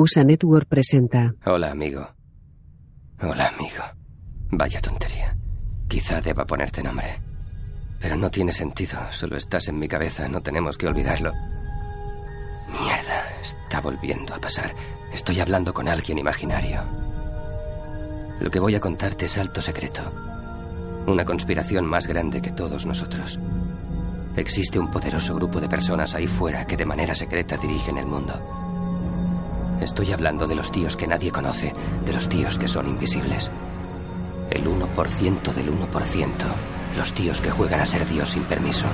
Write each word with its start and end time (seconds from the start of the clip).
USA 0.00 0.22
Network 0.22 0.68
presenta. 0.68 1.34
Hola, 1.44 1.72
amigo. 1.72 2.08
Hola, 3.20 3.48
amigo. 3.48 3.82
Vaya 4.52 4.80
tontería. 4.80 5.36
Quizá 5.88 6.20
deba 6.20 6.46
ponerte 6.46 6.84
nombre. 6.84 7.20
Pero 7.98 8.14
no 8.14 8.30
tiene 8.30 8.52
sentido. 8.52 8.96
Solo 9.10 9.36
estás 9.36 9.66
en 9.66 9.76
mi 9.76 9.88
cabeza. 9.88 10.28
No 10.28 10.40
tenemos 10.40 10.78
que 10.78 10.86
olvidarlo. 10.86 11.32
Mierda. 12.68 13.40
Está 13.42 13.80
volviendo 13.80 14.32
a 14.36 14.38
pasar. 14.38 14.72
Estoy 15.12 15.40
hablando 15.40 15.74
con 15.74 15.88
alguien 15.88 16.18
imaginario. 16.18 16.80
Lo 18.38 18.52
que 18.52 18.60
voy 18.60 18.76
a 18.76 18.80
contarte 18.80 19.24
es 19.24 19.36
alto 19.36 19.60
secreto. 19.60 20.02
Una 21.08 21.24
conspiración 21.24 21.84
más 21.86 22.06
grande 22.06 22.40
que 22.40 22.52
todos 22.52 22.86
nosotros. 22.86 23.40
Existe 24.36 24.78
un 24.78 24.92
poderoso 24.92 25.34
grupo 25.34 25.60
de 25.60 25.68
personas 25.68 26.14
ahí 26.14 26.28
fuera 26.28 26.64
que 26.68 26.76
de 26.76 26.86
manera 26.86 27.16
secreta 27.16 27.56
dirigen 27.56 27.98
el 27.98 28.06
mundo. 28.06 28.57
Estoy 29.80 30.12
hablando 30.12 30.46
de 30.46 30.56
los 30.56 30.72
tíos 30.72 30.96
que 30.96 31.06
nadie 31.06 31.30
conoce, 31.30 31.72
de 32.04 32.12
los 32.12 32.28
tíos 32.28 32.58
que 32.58 32.66
son 32.66 32.88
invisibles. 32.88 33.50
El 34.50 34.66
1% 34.66 35.52
del 35.52 35.72
1%. 35.72 36.28
Los 36.96 37.12
tíos 37.12 37.40
que 37.40 37.50
juegan 37.50 37.80
a 37.80 37.86
ser 37.86 38.06
Dios 38.06 38.30
sin 38.30 38.42
permiso. 38.44 38.86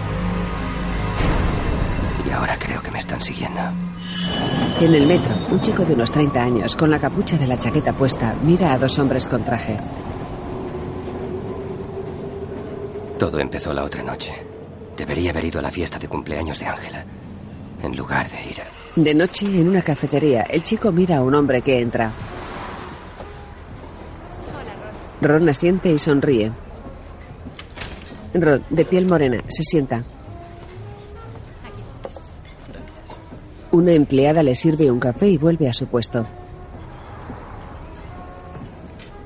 Y 2.27 2.31
ahora 2.31 2.59
creo 2.59 2.83
que 2.83 2.91
me 2.91 2.99
están 2.99 3.21
siguiendo. 3.21 3.61
En 4.81 4.95
el 4.95 5.07
metro, 5.07 5.35
un 5.51 5.61
chico 5.61 5.85
de 5.85 5.95
unos 5.95 6.11
30 6.11 6.43
años, 6.43 6.77
con 6.77 6.91
la 6.91 6.99
capucha 6.99 7.39
de 7.39 7.47
la 7.47 7.59
chaqueta 7.59 7.93
puesta, 7.93 8.35
mira 8.43 8.73
a 8.73 8.79
dos 8.79 8.99
hombres 8.99 9.29
con 9.29 9.43
traje. 9.43 9.77
Todo 13.19 13.39
empezó 13.39 13.73
la 13.73 13.85
otra 13.85 14.03
noche. 14.03 14.33
Debería 14.97 15.31
haber 15.31 15.47
ido 15.47 15.61
a 15.61 15.63
la 15.63 15.71
fiesta 15.71 15.99
de 15.99 16.09
cumpleaños 16.09 16.59
de 16.59 16.67
Ángela, 16.67 17.05
en 17.83 17.97
lugar 17.97 18.29
de 18.29 18.51
ir 18.51 18.61
a... 18.61 18.84
De 18.97 19.13
noche, 19.13 19.47
en 19.47 19.69
una 19.69 19.83
cafetería, 19.83 20.43
el 20.43 20.63
chico 20.63 20.93
mira 20.93 21.17
a 21.17 21.23
un 21.23 21.35
hombre 21.35 21.63
que 21.63 21.81
entra. 21.81 22.13
Ron 25.21 25.49
asiente 25.49 25.91
y 25.91 25.99
sonríe. 25.99 26.53
Ron, 28.35 28.63
de 28.71 28.85
piel 28.85 29.07
morena, 29.07 29.43
se 29.49 29.65
sienta. 29.65 30.05
Una 33.73 33.91
empleada 33.93 34.45
le 34.45 34.55
sirve 34.55 34.89
un 34.93 35.01
café 35.01 35.29
y 35.29 35.39
vuelve 35.39 35.69
a 35.69 35.73
su 35.73 35.87
puesto. 35.89 36.25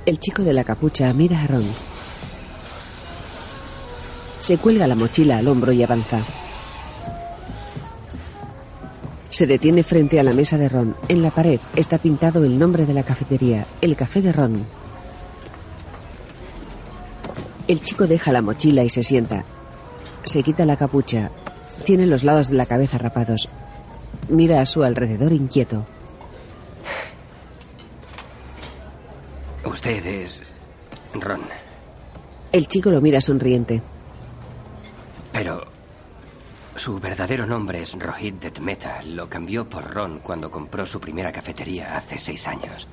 El 0.06 0.18
chico 0.18 0.42
de 0.42 0.54
la 0.54 0.64
capucha 0.64 1.12
mira 1.12 1.42
a 1.42 1.46
Ron. 1.46 1.66
Se 4.40 4.56
cuelga 4.56 4.86
la 4.86 4.94
mochila 4.94 5.36
al 5.36 5.48
hombro 5.48 5.72
y 5.72 5.82
avanza. 5.82 6.22
Se 9.30 9.46
detiene 9.46 9.82
frente 9.82 10.18
a 10.18 10.22
la 10.22 10.32
mesa 10.32 10.56
de 10.56 10.68
Ron. 10.68 10.96
En 11.08 11.22
la 11.22 11.30
pared 11.30 11.60
está 11.76 11.98
pintado 11.98 12.44
el 12.44 12.58
nombre 12.58 12.86
de 12.86 12.94
la 12.94 13.02
cafetería, 13.02 13.66
el 13.80 13.94
café 13.94 14.22
de 14.22 14.32
Ron. 14.32 14.66
El 17.66 17.82
chico 17.82 18.06
deja 18.06 18.32
la 18.32 18.40
mochila 18.40 18.82
y 18.82 18.88
se 18.88 19.02
sienta. 19.02 19.44
Se 20.24 20.42
quita 20.42 20.64
la 20.64 20.76
capucha. 20.76 21.30
Tiene 21.84 22.06
los 22.06 22.24
lados 22.24 22.48
de 22.48 22.56
la 22.56 22.66
cabeza 22.66 22.96
rapados. 22.96 23.48
Mira 24.30 24.60
a 24.62 24.66
su 24.66 24.82
alrededor 24.82 25.32
inquieto. 25.32 25.84
Usted 29.64 30.04
es 30.06 30.42
Ron. 31.14 31.40
El 32.52 32.66
chico 32.66 32.90
lo 32.90 33.02
mira 33.02 33.20
sonriente. 33.20 33.82
Pero 35.32 35.66
su 36.78 36.98
verdadero 37.00 37.44
nombre 37.44 37.82
es 37.82 37.92
Rohit 37.92 38.40
Detmeta. 38.40 39.02
Lo 39.02 39.28
cambió 39.28 39.68
por 39.68 39.92
Ron 39.92 40.20
cuando 40.20 40.50
compró 40.50 40.86
su 40.86 41.00
primera 41.00 41.32
cafetería 41.32 41.96
hace 41.96 42.18
seis 42.18 42.46
años. 42.46 42.86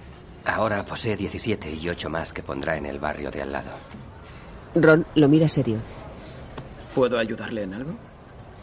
Ahora 0.44 0.84
posee 0.84 1.16
17 1.16 1.72
y 1.72 1.88
8 1.88 2.10
más 2.10 2.34
que 2.34 2.44
pondrá 2.44 2.78
en 2.78 2.88
el 2.88 3.00
barrio 3.00 3.30
de 3.30 3.44
al 3.44 3.52
lado. 3.52 3.70
Ron 4.74 5.06
lo 5.16 5.30
mira 5.30 5.48
serio. 5.48 5.78
¿Puedo 6.96 7.20
ayudarle 7.20 7.64
en 7.64 7.74
algo? 7.76 7.96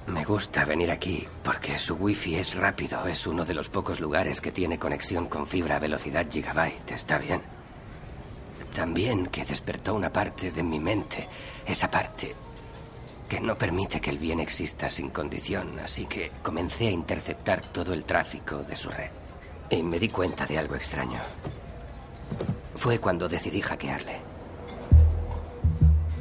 Me 0.09 0.25
gusta 0.25 0.65
venir 0.65 0.91
aquí 0.91 1.25
porque 1.45 1.79
su 1.79 1.95
wifi 1.95 2.35
es 2.35 2.57
rápido. 2.57 3.07
Es 3.07 3.27
uno 3.27 3.45
de 3.45 3.55
los 3.55 3.69
pocos 3.69 4.01
lugares 4.01 4.41
que 4.41 4.51
tiene 4.51 4.79
conexión 4.79 5.27
con 5.27 5.47
fibra 5.47 5.77
a 5.77 5.81
velocidad 5.81 6.27
gigabyte. 6.29 6.93
¿Está 6.93 7.19
bien? 7.19 7.41
También 8.75 9.27
que 9.27 9.45
despertó 9.45 9.95
una 9.95 10.11
parte 10.11 10.51
de 10.51 10.63
mi 10.63 10.81
mente. 10.81 11.29
Esa 11.67 11.89
parte 11.89 12.35
que 13.33 13.41
no 13.41 13.57
permite 13.57 13.99
que 13.99 14.11
el 14.11 14.19
bien 14.19 14.41
exista 14.41 14.91
sin 14.91 15.09
condición. 15.09 15.79
Así 15.83 16.05
que 16.05 16.31
comencé 16.43 16.89
a 16.89 16.91
interceptar 16.91 17.63
todo 17.63 17.95
el 17.95 18.05
tráfico 18.05 18.59
de 18.59 18.77
su 18.77 18.91
red. 18.91 19.09
Y 19.71 19.83
me 19.83 19.99
di 19.99 20.11
cuenta 20.11 20.45
de 20.45 20.59
algo 20.59 20.75
extraño. 20.75 21.19
Fue 22.77 22.99
cuando 22.99 23.31
decidí 23.31 23.63
hackearle. 23.63 24.17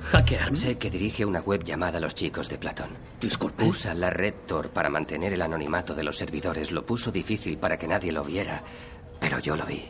¿Hackearme? 0.04 0.58
Sé 0.58 0.78
que 0.78 0.90
dirige 0.90 1.26
una 1.26 1.42
web 1.42 1.66
llamada 1.66 2.00
Los 2.00 2.16
Chicos 2.16 2.48
de 2.48 2.58
Platón. 2.58 2.92
Disculpe. 3.20 3.66
Usa 3.66 3.94
la 3.94 4.10
red 4.10 4.34
Tor 4.48 4.70
para 4.70 4.90
mantener 4.90 5.34
el 5.34 5.42
anonimato 5.42 5.94
de 5.94 6.06
los 6.06 6.16
servidores. 6.16 6.72
Lo 6.72 6.86
puso 6.86 7.12
difícil 7.12 7.58
para 7.58 7.76
que 7.76 7.90
nadie 7.90 8.14
lo 8.14 8.24
viera, 8.24 8.64
pero 9.20 9.38
yo 9.40 9.58
lo 9.58 9.66
vi. 9.66 9.84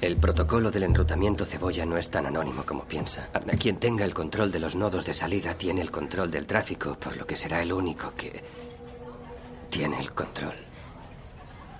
El 0.00 0.18
protocolo 0.18 0.70
del 0.70 0.82
enrutamiento 0.82 1.46
cebolla 1.46 1.86
no 1.86 1.96
es 1.96 2.10
tan 2.10 2.26
anónimo 2.26 2.64
como 2.64 2.84
piensa. 2.84 3.28
A 3.32 3.40
quien 3.56 3.78
tenga 3.78 4.04
el 4.04 4.12
control 4.12 4.52
de 4.52 4.60
los 4.60 4.76
nodos 4.76 5.06
de 5.06 5.14
salida 5.14 5.54
tiene 5.54 5.80
el 5.80 5.90
control 5.90 6.30
del 6.30 6.46
tráfico, 6.46 6.96
por 7.00 7.16
lo 7.16 7.26
que 7.26 7.34
será 7.34 7.62
el 7.62 7.72
único 7.72 8.12
que 8.14 8.42
tiene 9.70 9.98
el 10.00 10.12
control. 10.12 10.54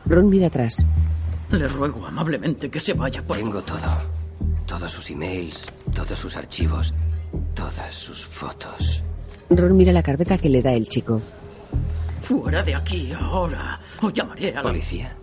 Ron 0.06 0.28
mira 0.28 0.46
atrás. 0.46 0.84
Le 1.50 1.68
ruego 1.68 2.06
amablemente 2.06 2.70
que 2.70 2.80
se 2.80 2.94
vaya 2.94 3.22
por... 3.22 3.36
Tengo 3.36 3.62
todo. 3.62 4.16
Todos 4.66 4.92
sus 4.92 5.10
emails, 5.10 5.60
todos 5.94 6.18
sus 6.18 6.36
archivos, 6.36 6.94
todas 7.54 7.94
sus 7.94 8.24
fotos. 8.24 9.02
Ron 9.50 9.76
mira 9.76 9.92
la 9.92 10.02
carpeta 10.02 10.38
que 10.38 10.48
le 10.48 10.62
da 10.62 10.72
el 10.72 10.88
chico. 10.88 11.20
Fuera 12.22 12.62
de 12.62 12.74
aquí 12.74 13.12
ahora. 13.12 13.78
O 14.00 14.10
llamaré 14.10 14.52
a 14.52 14.56
la... 14.56 14.62
¿Policía? 14.62 15.14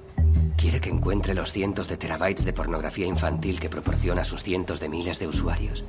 ¿Quiere 0.58 0.80
que 0.80 0.90
encuentre 0.90 1.34
los 1.34 1.52
cientos 1.52 1.88
de 1.88 1.98
terabytes 1.98 2.46
de 2.46 2.54
pornografía 2.54 3.06
infantil 3.06 3.60
que 3.60 3.70
proporciona 3.70 4.22
a 4.22 4.26
sus 4.26 4.44
cientos 4.44 4.80
de 4.80 4.90
miles 4.90 5.20
de 5.20 5.28
usuarios? 5.28 5.84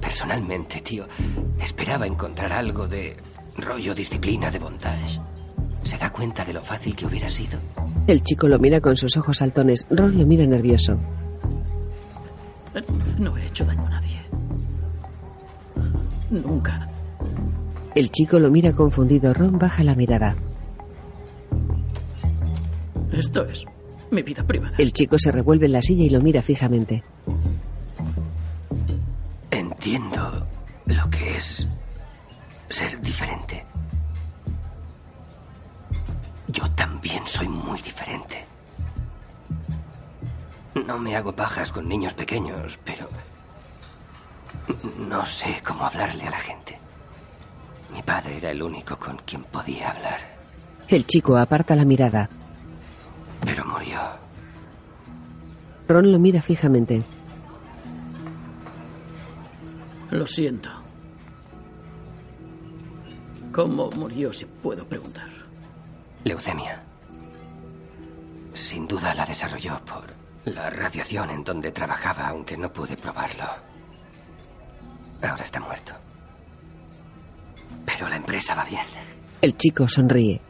Personalmente, 0.00 0.80
tío, 0.80 1.06
esperaba 1.62 2.06
encontrar 2.06 2.52
algo 2.52 2.86
de 2.86 3.16
rollo 3.58 3.94
disciplina 3.94 4.50
de 4.50 4.58
bondage. 4.58 5.20
¿Se 5.82 5.98
da 5.98 6.10
cuenta 6.10 6.44
de 6.44 6.52
lo 6.54 6.62
fácil 6.62 6.96
que 6.96 7.06
hubiera 7.06 7.28
sido? 7.28 7.58
El 8.06 8.22
chico 8.22 8.48
lo 8.48 8.58
mira 8.58 8.80
con 8.80 8.96
sus 8.96 9.16
ojos 9.16 9.38
saltones. 9.38 9.86
Ron 9.90 10.18
lo 10.18 10.26
mira 10.26 10.44
nervioso. 10.46 10.96
No 13.18 13.36
he 13.36 13.46
hecho 13.46 13.64
daño 13.64 13.86
a 13.86 13.90
nadie. 13.90 14.20
Nunca. 16.30 16.88
El 17.94 18.10
chico 18.10 18.38
lo 18.38 18.50
mira 18.50 18.72
confundido. 18.72 19.32
Ron 19.32 19.58
baja 19.58 19.84
la 19.84 19.94
mirada. 19.94 20.34
Esto 23.16 23.44
es 23.44 23.64
mi 24.10 24.22
vida 24.22 24.42
privada. 24.42 24.76
El 24.78 24.92
chico 24.92 25.16
se 25.18 25.30
revuelve 25.30 25.66
en 25.66 25.72
la 25.72 25.82
silla 25.82 26.04
y 26.04 26.10
lo 26.10 26.20
mira 26.20 26.42
fijamente. 26.42 27.02
Entiendo 29.50 30.46
lo 30.86 31.10
que 31.10 31.36
es 31.36 31.66
ser 32.70 33.00
diferente. 33.00 33.64
Yo 36.48 36.68
también 36.72 37.22
soy 37.26 37.48
muy 37.48 37.80
diferente. 37.82 38.44
No 40.86 40.98
me 40.98 41.14
hago 41.14 41.32
pajas 41.32 41.70
con 41.70 41.88
niños 41.88 42.14
pequeños, 42.14 42.78
pero 42.84 43.08
no 45.08 45.24
sé 45.24 45.62
cómo 45.64 45.84
hablarle 45.84 46.24
a 46.24 46.30
la 46.30 46.38
gente. 46.38 46.78
Mi 47.92 48.02
padre 48.02 48.38
era 48.38 48.50
el 48.50 48.60
único 48.60 48.96
con 48.98 49.16
quien 49.18 49.44
podía 49.44 49.90
hablar. 49.90 50.18
El 50.88 51.06
chico 51.06 51.36
aparta 51.36 51.76
la 51.76 51.84
mirada. 51.84 52.28
Ron 55.88 56.10
lo 56.12 56.18
mira 56.18 56.40
fijamente. 56.40 57.02
Lo 60.10 60.26
siento. 60.26 60.70
¿Cómo 63.52 63.90
murió, 63.90 64.32
si 64.32 64.46
puedo 64.46 64.84
preguntar? 64.86 65.28
Leucemia. 66.24 66.82
Sin 68.52 68.86
duda 68.88 69.14
la 69.14 69.26
desarrolló 69.26 69.80
por 69.84 70.04
la 70.52 70.70
radiación 70.70 71.30
en 71.30 71.44
donde 71.44 71.70
trabajaba, 71.70 72.28
aunque 72.28 72.56
no 72.56 72.68
pude 72.68 72.96
probarlo. 72.96 73.44
Ahora 75.22 75.44
está 75.44 75.60
muerto. 75.60 75.92
Pero 77.84 78.08
la 78.08 78.16
empresa 78.16 78.54
va 78.54 78.64
bien. 78.64 78.84
El 79.40 79.56
chico 79.56 79.86
sonríe. 79.88 80.40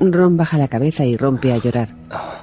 Ron 0.00 0.36
baja 0.36 0.58
la 0.58 0.68
cabeza 0.68 1.04
y 1.04 1.16
rompe 1.16 1.52
a 1.52 1.58
llorar. 1.58 1.94
Oh, 2.10 2.34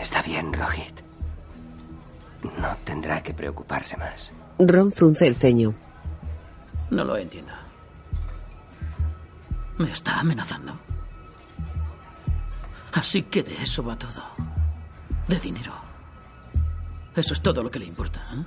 está 0.00 0.22
bien, 0.22 0.52
Rohit. 0.52 1.00
No 2.60 2.76
tendrá 2.84 3.22
que 3.22 3.34
preocuparse 3.34 3.96
más. 3.96 4.32
Ron 4.58 4.92
frunce 4.92 5.26
el 5.26 5.36
ceño. 5.36 5.74
No 6.90 7.04
lo 7.04 7.16
entiendo. 7.16 7.52
¿Me 9.78 9.90
está 9.90 10.20
amenazando? 10.20 10.76
Así 12.92 13.22
que 13.22 13.42
de 13.42 13.62
eso 13.62 13.84
va 13.84 13.96
todo. 13.96 14.22
De 15.28 15.38
dinero. 15.38 15.72
Eso 17.14 17.34
es 17.34 17.40
todo 17.42 17.62
lo 17.62 17.70
que 17.70 17.78
le 17.78 17.86
importa. 17.86 18.20
¿eh? 18.32 18.44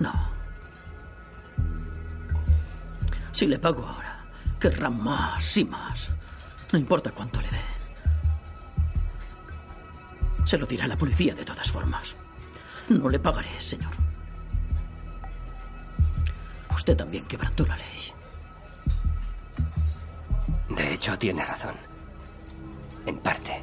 No. 0.00 0.12
Si 3.32 3.46
le 3.46 3.58
pago 3.58 3.86
ahora, 3.86 4.24
querrá 4.58 4.88
más 4.88 5.56
y 5.56 5.64
más. 5.64 6.08
No 6.72 6.78
importa 6.78 7.10
cuánto 7.12 7.40
le 7.40 7.48
dé. 7.48 7.75
Se 10.46 10.56
lo 10.56 10.64
dirá 10.64 10.86
la 10.86 10.96
policía 10.96 11.34
de 11.34 11.44
todas 11.44 11.70
formas. 11.72 12.14
No 12.88 13.08
le 13.08 13.18
pagaré, 13.18 13.48
señor. 13.58 13.90
Usted 16.72 16.96
también 16.96 17.24
quebrantó 17.24 17.66
la 17.66 17.76
ley. 17.76 18.12
De 20.68 20.94
hecho, 20.94 21.18
tiene 21.18 21.44
razón. 21.44 21.74
En 23.06 23.18
parte. 23.18 23.60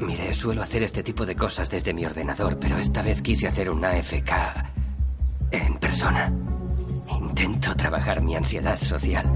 Mire, 0.00 0.34
suelo 0.34 0.62
hacer 0.62 0.82
este 0.82 1.02
tipo 1.02 1.24
de 1.24 1.34
cosas 1.34 1.70
desde 1.70 1.94
mi 1.94 2.04
ordenador, 2.04 2.58
pero 2.58 2.76
esta 2.76 3.00
vez 3.00 3.22
quise 3.22 3.48
hacer 3.48 3.70
una 3.70 3.92
AFK 3.92 4.32
en 5.50 5.78
persona. 5.78 6.30
Intento 7.08 7.74
trabajar 7.74 8.20
mi 8.20 8.36
ansiedad 8.36 8.76
social. 8.76 9.26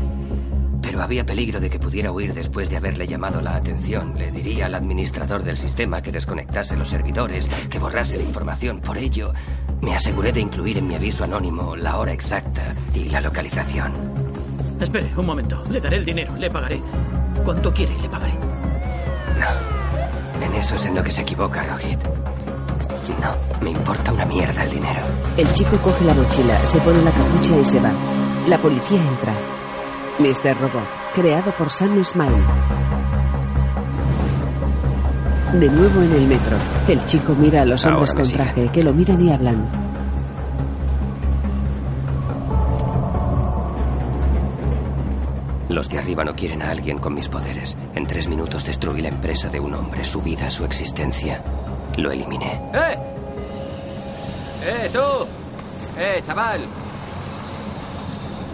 Pero 0.82 1.03
había 1.03 1.25
peligro 1.25 1.61
de 1.61 1.71
que 1.71 1.79
pudiera 1.79 2.11
huir 2.11 2.35
después 2.35 2.71
de 2.71 2.77
haberle 2.77 3.06
llamado 3.06 3.41
la 3.41 3.56
atención. 3.56 4.15
Le 4.17 4.31
diría 4.31 4.67
al 4.67 4.75
administrador 4.75 5.43
del 5.43 5.56
sistema 5.56 6.03
que 6.03 6.12
desconectase 6.12 6.77
los 6.77 6.88
servidores, 6.88 7.49
que 7.71 7.79
borrase 7.79 8.17
la 8.17 8.23
información. 8.23 8.81
Por 8.81 8.99
ello, 8.99 9.32
me 9.81 9.94
aseguré 9.94 10.32
de 10.32 10.41
incluir 10.41 10.79
en 10.79 10.88
mi 10.88 10.94
aviso 10.94 11.25
anónimo 11.25 11.77
la 11.77 11.99
hora 11.99 12.12
exacta 12.12 12.75
y 12.94 13.09
la 13.09 13.21
localización. 13.21 13.93
Espere, 14.81 15.11
un 15.17 15.27
momento. 15.27 15.62
Le 15.71 15.81
daré 15.81 15.97
el 15.97 16.05
dinero, 16.05 16.35
le 16.37 16.50
pagaré. 16.50 16.81
¿Cuánto 17.44 17.73
quiere 17.73 17.94
y 17.99 18.03
le 18.03 18.09
pagaré? 18.09 18.35
No. 18.35 20.44
En 20.44 20.55
eso 20.55 20.75
es 20.75 20.87
en 20.87 20.94
lo 20.94 21.05
que 21.05 21.11
se 21.11 21.21
equivoca, 21.21 21.62
Rohit. 21.65 22.00
No, 23.21 23.35
me 23.61 23.71
importa 23.71 24.12
una 24.12 24.25
mierda 24.25 24.65
el 24.65 24.71
dinero. 24.71 25.00
El 25.37 25.50
chico 25.53 25.77
coge 25.79 26.05
la 26.05 26.15
mochila, 26.15 26.65
se 26.65 26.79
pone 26.81 27.03
la 27.03 27.11
capucha 27.11 27.56
y 27.56 27.65
se 27.65 27.81
va. 27.81 27.93
La 28.47 28.59
policía 28.59 28.99
entra. 28.99 29.35
Mr. 30.20 30.55
Robot, 30.61 30.87
creado 31.14 31.50
por 31.56 31.70
Sam 31.70 32.05
Smile. 32.05 32.44
De 35.55 35.67
nuevo 35.67 36.02
en 36.02 36.12
el 36.12 36.26
metro, 36.26 36.58
el 36.88 37.02
chico 37.06 37.34
mira 37.34 37.62
a 37.62 37.64
los 37.64 37.87
hombres 37.87 38.11
Ahora 38.11 38.22
me 38.22 38.28
con 38.28 38.32
traje 38.32 38.69
que 38.70 38.82
lo 38.82 38.93
miran 38.93 39.22
y 39.22 39.32
hablan. 39.32 39.67
Los 45.70 45.88
de 45.88 45.99
arriba 45.99 46.22
no 46.22 46.34
quieren 46.34 46.61
a 46.61 46.70
alguien 46.70 46.99
con 46.99 47.14
mis 47.14 47.26
poderes. 47.26 47.75
En 47.94 48.06
tres 48.06 48.28
minutos 48.28 48.67
destruí 48.67 49.00
la 49.00 49.08
empresa 49.08 49.49
de 49.49 49.58
un 49.58 49.72
hombre, 49.72 50.05
su 50.05 50.20
vida, 50.20 50.50
su 50.50 50.67
existencia. 50.67 51.43
Lo 51.96 52.12
eliminé. 52.12 52.61
¡Eh! 52.75 52.99
¡Eh, 54.67 54.90
tú! 54.93 55.26
¡Eh, 55.99 56.22
chaval! 56.26 56.61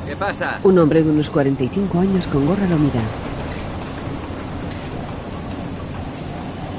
¿Qué 0.06 0.14
pasa? 0.14 0.60
Un 0.62 0.78
hombre 0.78 1.02
de 1.02 1.10
unos 1.10 1.28
45 1.28 1.98
años 1.98 2.28
con 2.28 2.46
gorra 2.46 2.66
lo 2.68 2.78
mira. 2.78 3.00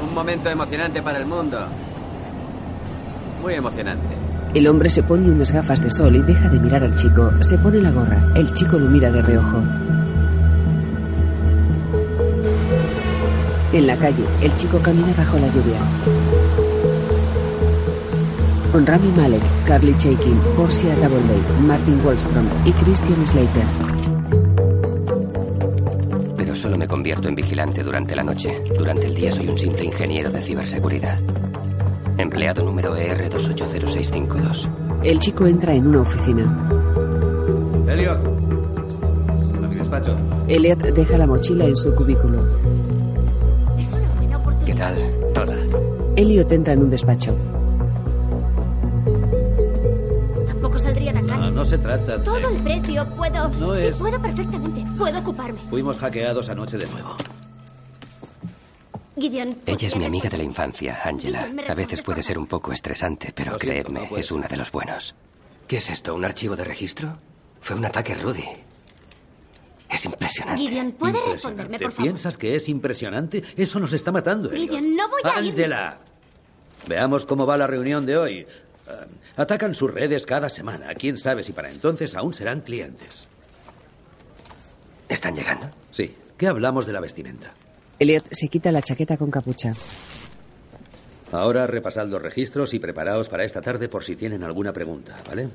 Un 0.01 0.13
momento 0.13 0.49
emocionante 0.49 1.01
para 1.01 1.19
el 1.19 1.25
mundo. 1.25 1.57
Muy 3.41 3.55
emocionante. 3.55 4.07
El 4.53 4.67
hombre 4.67 4.89
se 4.89 5.03
pone 5.03 5.29
unas 5.29 5.51
gafas 5.51 5.83
de 5.83 5.91
sol 5.91 6.15
y 6.15 6.21
deja 6.21 6.47
de 6.47 6.57
mirar 6.57 6.83
al 6.83 6.95
chico. 6.95 7.31
Se 7.41 7.57
pone 7.57 7.81
la 7.81 7.91
gorra. 7.91 8.31
El 8.33 8.53
chico 8.53 8.77
lo 8.77 8.89
mira 8.89 9.11
de 9.11 9.21
reojo. 9.21 9.61
En 13.73 13.85
la 13.85 13.97
calle, 13.97 14.23
el 14.41 14.55
chico 14.55 14.79
camina 14.79 15.13
bajo 15.17 15.37
la 15.37 15.47
lluvia. 15.47 15.77
Con 18.71 18.85
Rami 18.85 19.11
Malek, 19.15 19.41
Carly 19.65 19.95
Chaikin, 19.97 20.37
Portia 20.55 20.93
Doubley, 20.95 21.41
Martin 21.65 21.99
Wallstrom 22.05 22.45
y 22.65 22.71
Christian 22.73 23.25
Slater. 23.25 23.63
Pero 26.35 26.53
solo 26.53 26.77
me 26.77 26.87
convierto 26.87 27.27
en 27.29 27.35
vigilante 27.35 27.81
durante 27.81 28.15
la 28.15 28.23
noche. 28.23 28.61
Durante 28.77 29.07
el 29.07 29.15
día 29.15 29.31
soy 29.31 29.47
un 29.47 29.57
simple 29.57 29.85
ingeniero 29.85 30.31
de 30.31 30.41
ciberseguridad. 30.41 31.17
Empleado 32.17 32.63
número 32.63 32.95
E 32.95 33.15
ER280652. 33.15 34.69
El 35.03 35.19
chico 35.19 35.45
entra 35.47 35.73
en 35.73 35.87
una 35.87 36.01
oficina. 36.01 36.43
Elliot. 37.87 38.19
A 39.63 39.67
mi 39.67 39.75
despacho. 39.75 40.15
Elliot 40.47 40.83
deja 40.83 41.17
la 41.17 41.25
mochila 41.25 41.65
en 41.65 41.75
su 41.75 41.95
cubículo. 41.95 42.45
Es 43.79 43.87
una 43.93 44.09
buena 44.17 44.37
oportunidad. 44.37 44.65
¿Qué 44.65 44.73
tal? 44.73 44.97
Hola. 45.41 45.55
Elliot 46.17 46.51
entra 46.51 46.73
en 46.73 46.81
un 46.81 46.89
despacho. 46.89 47.33
Trata 51.97 52.17
de... 52.17 52.23
Todo 52.23 52.49
el 52.49 52.63
precio, 52.63 53.05
puedo. 53.15 53.49
No 53.49 53.75
sí, 53.75 53.81
es- 53.83 53.97
puedo 53.97 54.21
perfectamente. 54.21 54.85
Puedo 54.97 55.19
ocuparme. 55.19 55.59
Fuimos 55.69 55.97
hackeados 55.97 56.49
anoche 56.49 56.77
de 56.77 56.87
nuevo. 56.87 57.15
Gideon. 59.19 59.55
Ella 59.65 59.75
es 59.75 59.81
mi 59.83 59.89
¿podrías 59.89 60.07
amiga 60.07 60.29
de 60.29 60.37
la 60.37 60.43
infancia, 60.43 60.99
Angela. 61.03 61.49
A 61.67 61.73
veces 61.73 62.01
puede 62.03 62.21
ser 62.21 62.37
un 62.37 62.45
poco 62.45 62.71
estresante, 62.71 63.31
pero 63.33 63.57
siento, 63.57 63.59
creedme, 63.89 64.07
no 64.11 64.17
es 64.17 64.31
una 64.31 64.47
de 64.47 64.57
los 64.57 64.71
buenos. 64.71 65.15
¿Qué 65.67 65.77
es 65.77 65.89
esto? 65.89 66.13
¿Un 66.13 66.23
archivo 66.23 66.55
de 66.55 66.63
registro? 66.63 67.17
Fue 67.59 67.75
un 67.75 67.83
ataque 67.85 68.13
Rudy. 68.13 68.43
Es 69.89 70.05
impresionante. 70.05 70.61
Gideon, 70.61 70.91
¿puede 70.91 71.17
responderme, 71.31 71.79
por 71.79 71.91
favor? 71.91 72.03
¿Piensas 72.03 72.37
que 72.37 72.55
es 72.55 72.69
impresionante? 72.69 73.41
Eso 73.55 73.79
nos 73.79 73.91
está 73.93 74.11
matando, 74.11 74.51
Elliot. 74.51 74.69
Gideon, 74.69 74.95
no 74.95 75.09
voy 75.09 75.21
a 75.23 75.41
ir. 75.41 75.49
Angela. 75.49 75.97
Veamos 76.87 77.25
cómo 77.25 77.45
va 77.47 77.57
la 77.57 77.65
reunión 77.67 78.05
de 78.05 78.17
hoy. 78.17 78.47
Ah, 78.87 79.05
atacan 79.35 79.73
sus 79.73 79.93
redes 79.93 80.25
cada 80.25 80.49
semana. 80.49 80.93
Quién 80.95 81.17
sabe 81.17 81.43
si 81.43 81.53
para 81.53 81.69
entonces 81.69 82.15
aún 82.15 82.33
serán 82.33 82.61
clientes. 82.61 83.27
¿Están 85.09 85.35
llegando? 85.35 85.67
Sí. 85.91 86.15
¿Qué 86.37 86.47
hablamos 86.47 86.85
de 86.85 86.93
la 86.93 86.99
vestimenta? 86.99 87.51
Elliot 87.99 88.25
se 88.31 88.47
quita 88.47 88.71
la 88.71 88.81
chaqueta 88.81 89.17
con 89.17 89.31
capucha. 89.31 89.73
Ahora 91.31 91.67
repasad 91.67 92.07
los 92.07 92.21
registros 92.21 92.73
y 92.73 92.79
preparaos 92.79 93.27
para 93.27 93.43
esta 93.43 93.59
tarde 93.59 93.89
por 93.89 94.03
si 94.03 94.15
tienen 94.15 94.43
alguna 94.43 94.71
pregunta, 94.71 95.17
¿vale? 95.27 95.49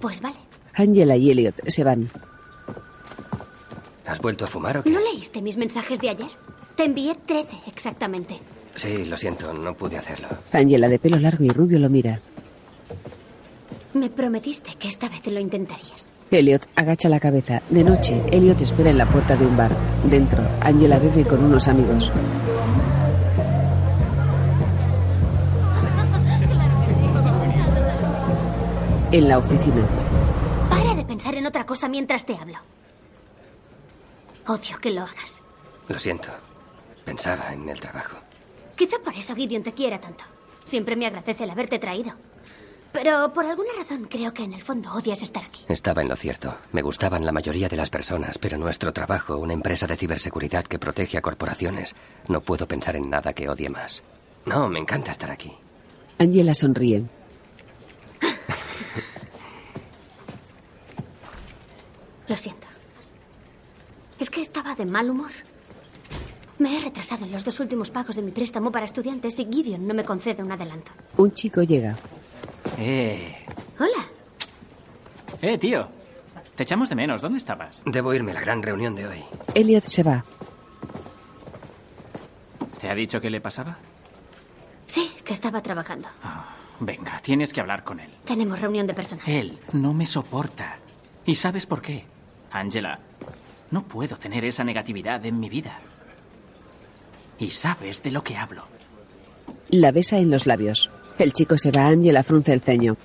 Pues 0.00 0.20
vale. 0.20 0.36
Angela 0.74 1.16
y 1.16 1.30
Elliot 1.30 1.68
se 1.68 1.84
van. 1.84 2.10
¿Has 4.06 4.18
vuelto 4.18 4.44
a 4.44 4.48
fumar 4.48 4.78
o 4.78 4.82
qué? 4.82 4.90
¿No 4.90 4.98
leíste 5.00 5.40
mis 5.40 5.56
mensajes 5.56 6.00
de 6.00 6.10
ayer? 6.10 6.30
Te 6.76 6.84
envié 6.84 7.14
13 7.14 7.48
exactamente. 7.66 8.40
Sí, 8.76 9.04
lo 9.04 9.16
siento, 9.16 9.52
no 9.52 9.74
pude 9.74 9.98
hacerlo. 9.98 10.28
Angela, 10.52 10.88
de 10.88 10.98
pelo 10.98 11.18
largo 11.18 11.44
y 11.44 11.48
rubio, 11.50 11.78
lo 11.78 11.88
mira. 11.88 12.20
Me 13.94 14.08
prometiste 14.08 14.74
que 14.78 14.88
esta 14.88 15.08
vez 15.08 15.26
lo 15.26 15.40
intentarías. 15.40 16.12
Elliot 16.30 16.66
agacha 16.76 17.08
la 17.08 17.18
cabeza. 17.18 17.60
De 17.70 17.82
noche, 17.82 18.22
Elliot 18.30 18.60
espera 18.60 18.90
en 18.90 18.98
la 18.98 19.06
puerta 19.06 19.34
de 19.36 19.44
un 19.46 19.56
bar. 19.56 19.72
Dentro, 20.04 20.42
Angela 20.60 20.98
bebe 20.98 21.24
con 21.24 21.44
unos 21.44 21.66
amigos. 21.66 22.10
En 29.12 29.28
la 29.28 29.38
oficina, 29.38 29.82
Para 30.68 30.94
de 30.94 31.04
pensar 31.04 31.34
en 31.34 31.46
otra 31.46 31.66
cosa 31.66 31.88
mientras 31.88 32.24
te 32.24 32.36
hablo. 32.36 32.58
Odio 34.46 34.78
que 34.80 34.92
lo 34.92 35.02
hagas. 35.02 35.42
Lo 35.88 35.98
siento. 35.98 36.28
Pensaba 37.04 37.52
en 37.52 37.68
el 37.68 37.80
trabajo. 37.80 38.16
Quizá 38.80 38.96
por 39.04 39.12
eso 39.14 39.36
Gideon 39.36 39.62
te 39.62 39.74
quiera 39.74 40.00
tanto. 40.00 40.24
Siempre 40.64 40.96
me 40.96 41.06
agradece 41.06 41.44
el 41.44 41.50
haberte 41.50 41.78
traído. 41.78 42.12
Pero 42.92 43.30
por 43.34 43.44
alguna 43.44 43.68
razón 43.76 44.06
creo 44.08 44.32
que 44.32 44.44
en 44.44 44.54
el 44.54 44.62
fondo 44.62 44.90
odias 44.94 45.22
estar 45.22 45.44
aquí. 45.44 45.66
Estaba 45.68 46.00
en 46.00 46.08
lo 46.08 46.16
cierto. 46.16 46.56
Me 46.72 46.80
gustaban 46.80 47.26
la 47.26 47.30
mayoría 47.30 47.68
de 47.68 47.76
las 47.76 47.90
personas, 47.90 48.38
pero 48.38 48.56
nuestro 48.56 48.94
trabajo, 48.94 49.36
una 49.36 49.52
empresa 49.52 49.86
de 49.86 49.98
ciberseguridad 49.98 50.64
que 50.64 50.78
protege 50.78 51.18
a 51.18 51.20
corporaciones, 51.20 51.94
no 52.26 52.40
puedo 52.40 52.66
pensar 52.66 52.96
en 52.96 53.10
nada 53.10 53.34
que 53.34 53.50
odie 53.50 53.68
más. 53.68 54.02
No, 54.46 54.70
me 54.70 54.78
encanta 54.78 55.10
estar 55.10 55.30
aquí. 55.30 55.52
Angela 56.16 56.54
sonríe. 56.54 57.04
Lo 62.28 62.34
siento. 62.34 62.66
Es 64.18 64.30
que 64.30 64.40
estaba 64.40 64.74
de 64.74 64.86
mal 64.86 65.10
humor. 65.10 65.32
Me 66.60 66.76
he 66.76 66.80
retrasado 66.82 67.24
en 67.24 67.32
los 67.32 67.42
dos 67.44 67.58
últimos 67.58 67.90
pagos 67.90 68.16
de 68.16 68.22
mi 68.22 68.30
préstamo 68.32 68.70
para 68.70 68.84
estudiantes 68.84 69.38
y 69.38 69.46
Gideon 69.50 69.86
no 69.88 69.94
me 69.94 70.04
concede 70.04 70.42
un 70.42 70.52
adelanto. 70.52 70.92
Un 71.16 71.32
chico 71.32 71.62
llega. 71.62 71.96
Eh, 72.78 73.34
Hola. 73.78 74.04
eh, 75.40 75.56
tío. 75.58 75.88
Te 76.54 76.64
echamos 76.64 76.90
de 76.90 76.94
menos. 76.96 77.22
¿Dónde 77.22 77.38
estabas? 77.38 77.82
Debo 77.86 78.12
irme 78.12 78.32
a 78.32 78.34
la 78.34 78.40
gran 78.42 78.62
reunión 78.62 78.94
de 78.94 79.06
hoy. 79.06 79.24
Elliot 79.54 79.84
se 79.84 80.02
va. 80.02 80.22
¿Te 82.78 82.90
ha 82.90 82.94
dicho 82.94 83.20
qué 83.22 83.30
le 83.30 83.40
pasaba? 83.40 83.78
Sí, 84.84 85.10
que 85.24 85.32
estaba 85.32 85.62
trabajando. 85.62 86.08
Ah, 86.22 86.44
venga, 86.80 87.18
tienes 87.22 87.54
que 87.54 87.60
hablar 87.62 87.84
con 87.84 88.00
él. 88.00 88.10
Tenemos 88.26 88.60
reunión 88.60 88.86
de 88.86 88.92
personal. 88.92 89.24
Él 89.26 89.58
no 89.72 89.94
me 89.94 90.04
soporta. 90.04 90.76
¿Y 91.24 91.34
sabes 91.36 91.64
por 91.64 91.80
qué? 91.80 92.04
Angela, 92.52 92.98
No 93.70 93.82
puedo 93.84 94.16
tener 94.16 94.44
esa 94.44 94.64
negatividad 94.64 95.24
en 95.24 95.38
mi 95.40 95.48
vida. 95.48 95.78
Y 97.40 97.48
sabes 97.48 98.02
de 98.02 98.10
lo 98.10 98.22
que 98.22 98.36
hablo. 98.36 98.64
La 99.70 99.92
besa 99.92 100.18
en 100.18 100.30
los 100.30 100.46
labios. 100.46 100.90
El 101.18 101.32
chico 101.32 101.56
se 101.56 101.70
va, 101.70 101.86
Angela 101.86 102.22
frunce 102.22 102.52
el 102.52 102.60
ceño. 102.60 102.96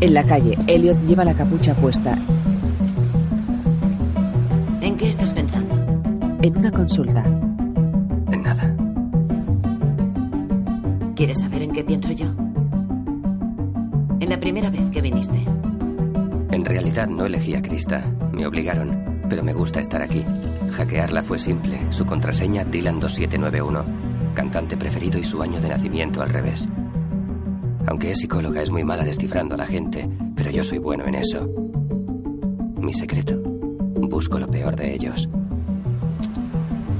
En 0.00 0.14
la 0.14 0.24
calle, 0.24 0.56
Elliot 0.68 1.00
lleva 1.00 1.24
la 1.24 1.34
capucha 1.34 1.74
puesta. 1.74 2.16
¿En 4.80 4.96
qué 4.96 5.08
estás 5.08 5.34
pensando? 5.34 5.74
En 6.42 6.56
una 6.56 6.70
consulta. 6.70 7.24
En 7.24 8.42
nada. 8.42 8.76
¿Quieres 11.16 11.40
saber 11.40 11.62
en 11.62 11.72
qué 11.72 11.82
pienso 11.82 12.12
yo? 12.12 12.26
En 14.20 14.30
la 14.30 14.38
primera 14.38 14.70
vez 14.70 14.90
que 14.90 15.00
viniste. 15.00 15.42
En 16.52 16.64
realidad 16.64 17.08
no 17.08 17.26
elegí 17.26 17.54
a 17.56 17.62
Krista. 17.62 18.04
Me 18.32 18.46
obligaron. 18.46 19.13
Pero 19.28 19.42
me 19.42 19.52
gusta 19.52 19.80
estar 19.80 20.02
aquí. 20.02 20.24
Hackearla 20.72 21.22
fue 21.22 21.38
simple. 21.38 21.80
Su 21.90 22.04
contraseña 22.04 22.64
Dylan2791. 22.64 24.34
Cantante 24.34 24.76
preferido 24.76 25.18
y 25.18 25.24
su 25.24 25.40
año 25.42 25.60
de 25.60 25.68
nacimiento 25.68 26.22
al 26.22 26.30
revés. 26.30 26.68
Aunque 27.86 28.10
es 28.10 28.18
psicóloga, 28.18 28.62
es 28.62 28.70
muy 28.70 28.82
mala 28.82 29.04
descifrando 29.04 29.54
a 29.54 29.58
la 29.58 29.66
gente, 29.66 30.08
pero 30.34 30.50
yo 30.50 30.62
soy 30.62 30.78
bueno 30.78 31.04
en 31.06 31.16
eso. 31.16 31.46
Mi 32.80 32.92
secreto. 32.92 33.40
Busco 34.08 34.38
lo 34.38 34.48
peor 34.48 34.74
de 34.76 34.94
ellos. 34.94 35.28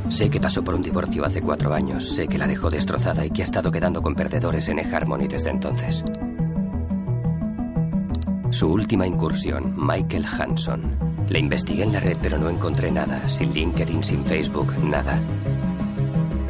Sé 0.09 0.31
que 0.31 0.39
pasó 0.39 0.63
por 0.63 0.75
un 0.75 0.83
divorcio 0.83 1.25
hace 1.25 1.41
cuatro 1.41 1.75
años, 1.75 2.15
sé 2.15 2.29
que 2.29 2.39
la 2.39 2.47
dejó 2.47 2.69
destrozada 2.69 3.25
y 3.25 3.31
que 3.31 3.43
ha 3.43 3.45
estado 3.45 3.73
quedando 3.73 4.01
con 4.01 4.15
perdedores 4.15 4.69
en 4.69 4.79
eHarmony 4.79 5.27
desde 5.27 5.51
entonces. 5.51 6.05
Su 8.51 8.69
última 8.69 9.07
incursión, 9.07 9.75
Michael 9.77 10.25
Hanson. 10.27 11.14
Le 11.29 11.39
investigué 11.39 11.85
en 11.85 11.93
la 11.93 12.01
red, 12.01 12.17
pero 12.21 12.39
no 12.39 12.51
encontré 12.51 12.91
nada. 12.91 13.29
Sin 13.29 13.53
LinkedIn, 13.53 14.05
sin 14.05 14.25
Facebook, 14.25 14.73
nada. 14.79 15.21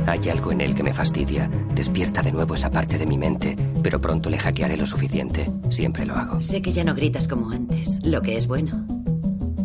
Hay 0.07 0.29
algo 0.29 0.53
en 0.53 0.61
él 0.61 0.75
que 0.75 0.83
me 0.83 0.93
fastidia. 0.93 1.49
Despierta 1.75 2.23
de 2.23 2.33
nuevo 2.33 2.55
esa 2.55 2.71
parte 2.71 2.99
de 2.99 3.07
mi 3.07 3.17
mente, 3.17 3.57
pero 3.83 4.01
pronto 4.01 4.29
le 4.29 4.39
hackearé 4.39 4.77
lo 4.77 4.87
suficiente. 4.87 5.51
Siempre 5.71 6.05
lo 6.05 6.15
hago. 6.15 6.43
Sé 6.43 6.61
que 6.61 6.73
ya 6.73 6.85
no 6.85 6.95
gritas 6.95 7.27
como 7.27 7.51
antes, 7.51 8.05
lo 8.05 8.21
que 8.21 8.37
es 8.37 8.47
bueno. 8.47 8.85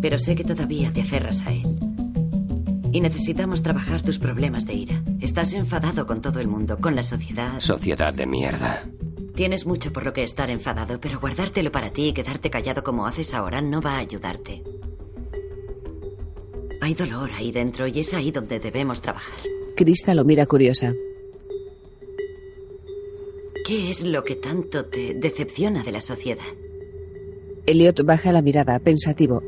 Pero 0.02 0.18
sé 0.18 0.36
que 0.36 0.46
todavía 0.46 0.94
te 0.94 1.02
aferras 1.02 1.46
a 1.46 1.52
él. 1.52 1.78
Y 2.92 3.02
necesitamos 3.02 3.62
trabajar 3.62 4.02
tus 4.02 4.18
problemas 4.18 4.66
de 4.66 4.74
ira. 4.74 5.04
Estás 5.20 5.54
enfadado 5.54 6.08
con 6.08 6.22
todo 6.22 6.40
el 6.40 6.48
mundo, 6.48 6.78
con 6.80 6.96
la 6.96 7.04
sociedad. 7.04 7.60
Sociedad 7.60 8.14
de 8.14 8.26
mierda. 8.26 8.84
Tienes 9.36 9.66
mucho 9.66 9.94
por 9.94 10.06
lo 10.06 10.14
que 10.14 10.24
estar 10.24 10.50
enfadado, 10.50 11.00
pero 11.00 11.20
guardártelo 11.20 11.72
para 11.72 11.92
ti 11.92 12.08
y 12.08 12.14
quedarte 12.14 12.50
callado 12.50 12.84
como 12.84 13.06
haces 13.06 13.34
ahora 13.34 13.62
no 13.62 13.82
va 13.82 13.94
a 13.94 14.00
ayudarte. 14.00 14.64
Hay 16.82 16.94
dolor 16.94 17.30
ahí 17.38 17.52
dentro 17.52 17.88
y 17.88 18.00
es 18.00 18.14
ahí 18.14 18.32
donde 18.32 18.60
debemos 18.60 19.02
trabajar. 19.02 19.40
Krista 19.76 20.14
lo 20.14 20.24
mira 20.24 20.46
curiosa. 20.46 20.94
¿Qué 23.66 23.92
es 23.92 24.04
lo 24.04 24.24
que 24.24 24.36
tanto 24.36 24.86
te 24.86 25.14
decepciona 25.14 25.84
de 25.84 25.92
la 25.92 26.02
sociedad? 26.02 26.44
Elliot 27.66 28.04
baja 28.04 28.32
la 28.32 28.42
mirada, 28.42 28.80
pensativo. 28.80 29.44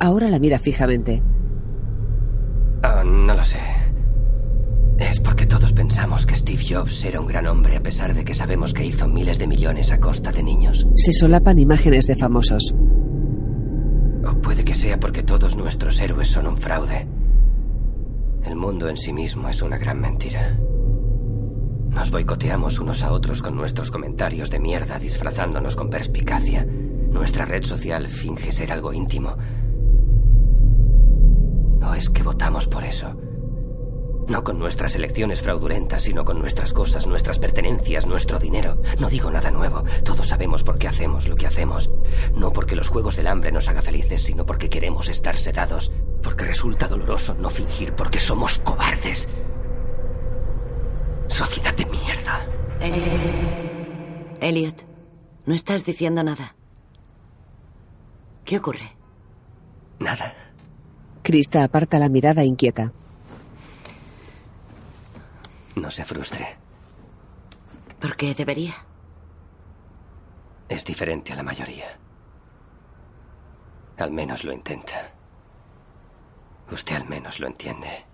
Ahora 0.00 0.28
la 0.28 0.38
mira 0.38 0.58
fijamente. 0.58 1.22
Oh, 2.82 3.04
no 3.04 3.34
lo 3.34 3.44
sé. 3.44 3.58
Es 4.98 5.20
porque 5.20 5.46
todos 5.46 5.72
pensamos 5.72 6.26
que 6.26 6.36
Steve 6.36 6.64
Jobs 6.68 7.04
era 7.04 7.20
un 7.20 7.26
gran 7.26 7.46
hombre 7.46 7.76
a 7.76 7.82
pesar 7.82 8.14
de 8.14 8.24
que 8.24 8.34
sabemos 8.34 8.72
que 8.72 8.84
hizo 8.84 9.06
miles 9.06 9.38
de 9.38 9.46
millones 9.46 9.92
a 9.92 9.98
costa 9.98 10.32
de 10.32 10.42
niños. 10.42 10.86
Se 10.96 11.12
solapan 11.12 11.58
imágenes 11.58 12.06
de 12.06 12.16
famosos. 12.16 12.74
Puede 14.54 14.66
que 14.66 14.74
sea 14.74 15.00
porque 15.00 15.24
todos 15.24 15.56
nuestros 15.56 16.00
héroes 16.00 16.28
son 16.28 16.46
un 16.46 16.56
fraude. 16.56 17.08
El 18.44 18.54
mundo 18.54 18.88
en 18.88 18.96
sí 18.96 19.12
mismo 19.12 19.48
es 19.48 19.60
una 19.62 19.78
gran 19.78 20.00
mentira. 20.00 20.56
Nos 21.88 22.12
boicoteamos 22.12 22.78
unos 22.78 23.02
a 23.02 23.10
otros 23.10 23.42
con 23.42 23.56
nuestros 23.56 23.90
comentarios 23.90 24.52
de 24.52 24.60
mierda 24.60 25.00
disfrazándonos 25.00 25.74
con 25.74 25.90
perspicacia. 25.90 26.64
Nuestra 26.64 27.46
red 27.46 27.64
social 27.64 28.06
finge 28.06 28.52
ser 28.52 28.70
algo 28.70 28.92
íntimo. 28.92 29.36
¿O 31.82 31.94
es 31.94 32.08
que 32.10 32.22
votamos 32.22 32.68
por 32.68 32.84
eso? 32.84 33.12
No 34.26 34.42
con 34.42 34.58
nuestras 34.58 34.94
elecciones 34.94 35.42
fraudulentas, 35.42 36.04
sino 36.04 36.24
con 36.24 36.38
nuestras 36.38 36.72
cosas, 36.72 37.06
nuestras 37.06 37.38
pertenencias, 37.38 38.06
nuestro 38.06 38.38
dinero. 38.38 38.80
No 38.98 39.10
digo 39.10 39.30
nada 39.30 39.50
nuevo. 39.50 39.84
Todos 40.02 40.28
sabemos 40.28 40.64
por 40.64 40.78
qué 40.78 40.88
hacemos 40.88 41.28
lo 41.28 41.36
que 41.36 41.46
hacemos. 41.46 41.90
No 42.34 42.52
porque 42.52 42.74
los 42.74 42.88
juegos 42.88 43.16
del 43.16 43.26
hambre 43.26 43.52
nos 43.52 43.68
haga 43.68 43.82
felices, 43.82 44.22
sino 44.22 44.46
porque 44.46 44.70
queremos 44.70 45.10
estar 45.10 45.36
sedados. 45.36 45.92
Porque 46.22 46.44
resulta 46.44 46.88
doloroso 46.88 47.34
no 47.34 47.50
fingir 47.50 47.94
porque 47.94 48.18
somos 48.18 48.58
cobardes. 48.60 49.28
Sociedad 51.28 51.76
de 51.76 51.84
mierda. 51.86 52.46
Elliot. 52.80 53.20
Elliot, 54.40 54.84
no 55.46 55.54
estás 55.54 55.84
diciendo 55.84 56.22
nada. 56.22 56.54
¿Qué 58.44 58.58
ocurre? 58.58 58.96
Nada. 59.98 60.34
Krista 61.22 61.64
aparta 61.64 61.98
la 61.98 62.08
mirada 62.08 62.44
inquieta. 62.44 62.92
No 65.76 65.90
se 65.90 66.04
frustre. 66.04 66.56
¿Por 68.00 68.16
qué 68.16 68.34
debería? 68.34 68.74
Es 70.68 70.84
diferente 70.84 71.32
a 71.32 71.36
la 71.36 71.42
mayoría. 71.42 71.98
Al 73.98 74.10
menos 74.10 74.44
lo 74.44 74.52
intenta. 74.52 75.10
Usted 76.70 76.96
al 76.96 77.08
menos 77.08 77.40
lo 77.40 77.46
entiende. 77.46 78.04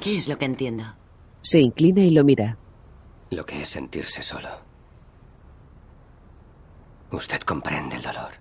¿Qué 0.00 0.18
es 0.18 0.28
lo 0.28 0.38
que 0.38 0.44
entiendo? 0.46 0.84
Se 1.42 1.60
inclina 1.60 2.02
y 2.02 2.10
lo 2.10 2.24
mira. 2.24 2.56
Lo 3.30 3.44
que 3.44 3.62
es 3.62 3.68
sentirse 3.68 4.22
solo. 4.22 4.60
Usted 7.10 7.40
comprende 7.40 7.96
el 7.96 8.02
dolor. 8.02 8.32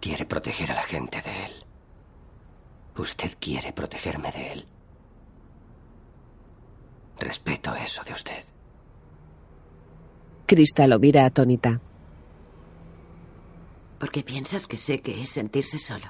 Quiere 0.00 0.24
proteger 0.26 0.70
a 0.72 0.76
la 0.76 0.82
gente 0.82 1.20
de 1.22 1.46
él. 1.46 1.64
Usted 2.96 3.36
quiere 3.40 3.72
protegerme 3.72 4.30
de 4.30 4.52
él. 4.52 4.68
Respeto 7.18 7.74
eso 7.74 8.02
de 8.04 8.12
usted. 8.12 8.44
Krista 10.46 10.86
lo 10.86 10.98
mira 10.98 11.24
atónita. 11.24 11.80
¿Por 13.98 14.10
qué 14.10 14.22
piensas 14.22 14.66
que 14.66 14.76
sé 14.76 15.00
que 15.00 15.22
es 15.22 15.30
sentirse 15.30 15.78
solo? 15.78 16.06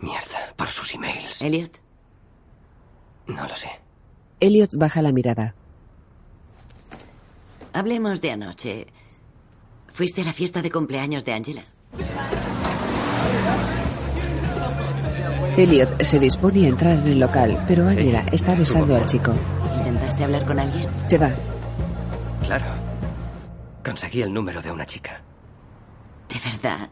Mierda, 0.00 0.54
por 0.56 0.68
sus 0.68 0.94
emails. 0.94 1.42
Elliot, 1.42 1.80
No 3.26 3.46
lo 3.48 3.56
sé. 3.56 3.68
Elliot 4.40 4.70
baja 4.78 5.02
la 5.02 5.10
mirada. 5.12 5.54
hablemos 7.72 8.20
de 8.20 8.30
anoche. 8.30 8.86
¿Fuiste 9.92 10.22
a 10.22 10.24
la 10.24 10.32
fiesta 10.32 10.62
de 10.62 10.70
cumpleaños 10.70 11.24
de 11.24 11.32
Angela? 11.32 11.62
Elliot 15.58 16.04
se 16.04 16.20
dispone 16.20 16.66
a 16.66 16.68
entrar 16.68 16.98
en 16.98 17.08
el 17.08 17.18
local, 17.18 17.58
pero 17.66 17.88
Angela 17.88 18.24
está 18.30 18.54
besando 18.54 18.94
al 18.94 19.04
chico. 19.06 19.34
¿Intentaste 19.76 20.22
hablar 20.22 20.46
con 20.46 20.60
alguien? 20.60 20.88
Se 21.08 21.18
va. 21.18 21.34
Claro. 22.44 22.64
Conseguí 23.84 24.22
el 24.22 24.32
número 24.32 24.62
de 24.62 24.70
una 24.70 24.86
chica. 24.86 25.20
¿De 26.28 26.36
verdad? 26.48 26.88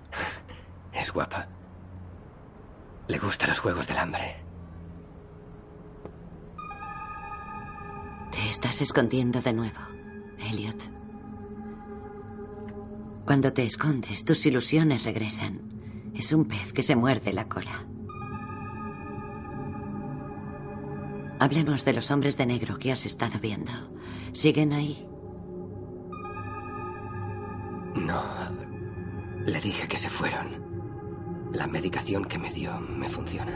Es 0.92 1.12
guapa. 1.12 1.46
Le 3.06 3.18
gustan 3.18 3.50
los 3.50 3.58
juegos 3.61 3.87
del 3.87 3.99
hambre. 3.99 4.35
Te 8.32 8.49
estás 8.49 8.82
escondiendo 8.82 9.40
de 9.40 9.52
nuevo, 9.52 9.78
Elliot. 10.40 10.90
Cuando 13.25 13.52
te 13.52 13.64
escondes, 13.64 14.25
tus 14.25 14.44
ilusiones 14.44 15.04
regresan. 15.04 15.61
Es 16.16 16.32
un 16.32 16.46
pez 16.46 16.73
que 16.73 16.82
se 16.82 16.96
muerde 16.96 17.32
la 17.32 17.49
cola. 17.49 17.87
Hablemos 21.38 21.84
de 21.84 21.92
los 21.92 22.10
hombres 22.10 22.36
de 22.38 22.46
negro 22.46 22.78
que 22.78 22.92
has 22.92 23.04
estado 23.06 23.38
viendo. 23.40 23.70
¿Siguen 24.32 24.72
ahí? 24.72 25.06
No. 27.94 28.22
Le 29.44 29.60
dije 29.60 29.86
que 29.86 29.98
se 29.98 30.08
fueron. 30.08 30.64
La 31.52 31.66
medicación 31.66 32.24
que 32.24 32.38
me 32.38 32.50
dio 32.52 32.78
me 32.80 33.08
funciona. 33.08 33.52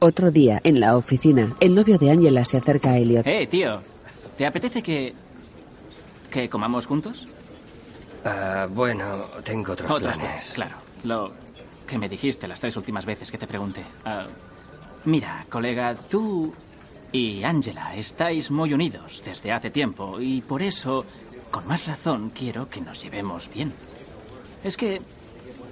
Otro 0.00 0.30
día, 0.30 0.60
en 0.62 0.80
la 0.80 0.96
oficina, 0.96 1.54
el 1.60 1.74
novio 1.74 1.98
de 1.98 2.10
Angela 2.10 2.44
se 2.44 2.58
acerca 2.58 2.90
a 2.90 2.98
Elliot. 2.98 3.26
Eh, 3.26 3.46
tío, 3.48 3.80
¿te 4.36 4.46
apetece 4.46 4.82
que. 4.82 5.14
que 6.30 6.48
comamos 6.48 6.86
juntos? 6.86 7.26
Ah, 8.24 8.68
bueno, 8.70 9.24
tengo 9.44 9.72
otros, 9.72 9.90
Otros 9.90 10.16
planes. 10.16 10.52
planes, 10.52 10.52
claro. 10.52 10.76
Lo 11.04 11.32
que 11.86 11.98
me 11.98 12.08
dijiste 12.08 12.46
las 12.46 12.60
tres 12.60 12.76
últimas 12.76 13.06
veces 13.06 13.30
que 13.30 13.38
te 13.38 13.46
pregunté. 13.46 13.82
Ah, 14.04 14.26
mira, 15.08 15.46
colega, 15.48 15.94
tú 15.94 16.52
y 17.12 17.42
Angela 17.42 17.96
estáis 17.96 18.50
muy 18.50 18.74
unidos 18.74 19.22
desde 19.24 19.52
hace 19.52 19.70
tiempo 19.70 20.20
y 20.20 20.42
por 20.42 20.62
eso 20.62 21.04
con 21.50 21.66
más 21.66 21.86
razón 21.86 22.30
quiero 22.30 22.68
que 22.68 22.80
nos 22.80 23.02
llevemos 23.02 23.48
bien. 23.52 23.72
Es 24.62 24.76
que 24.76 25.00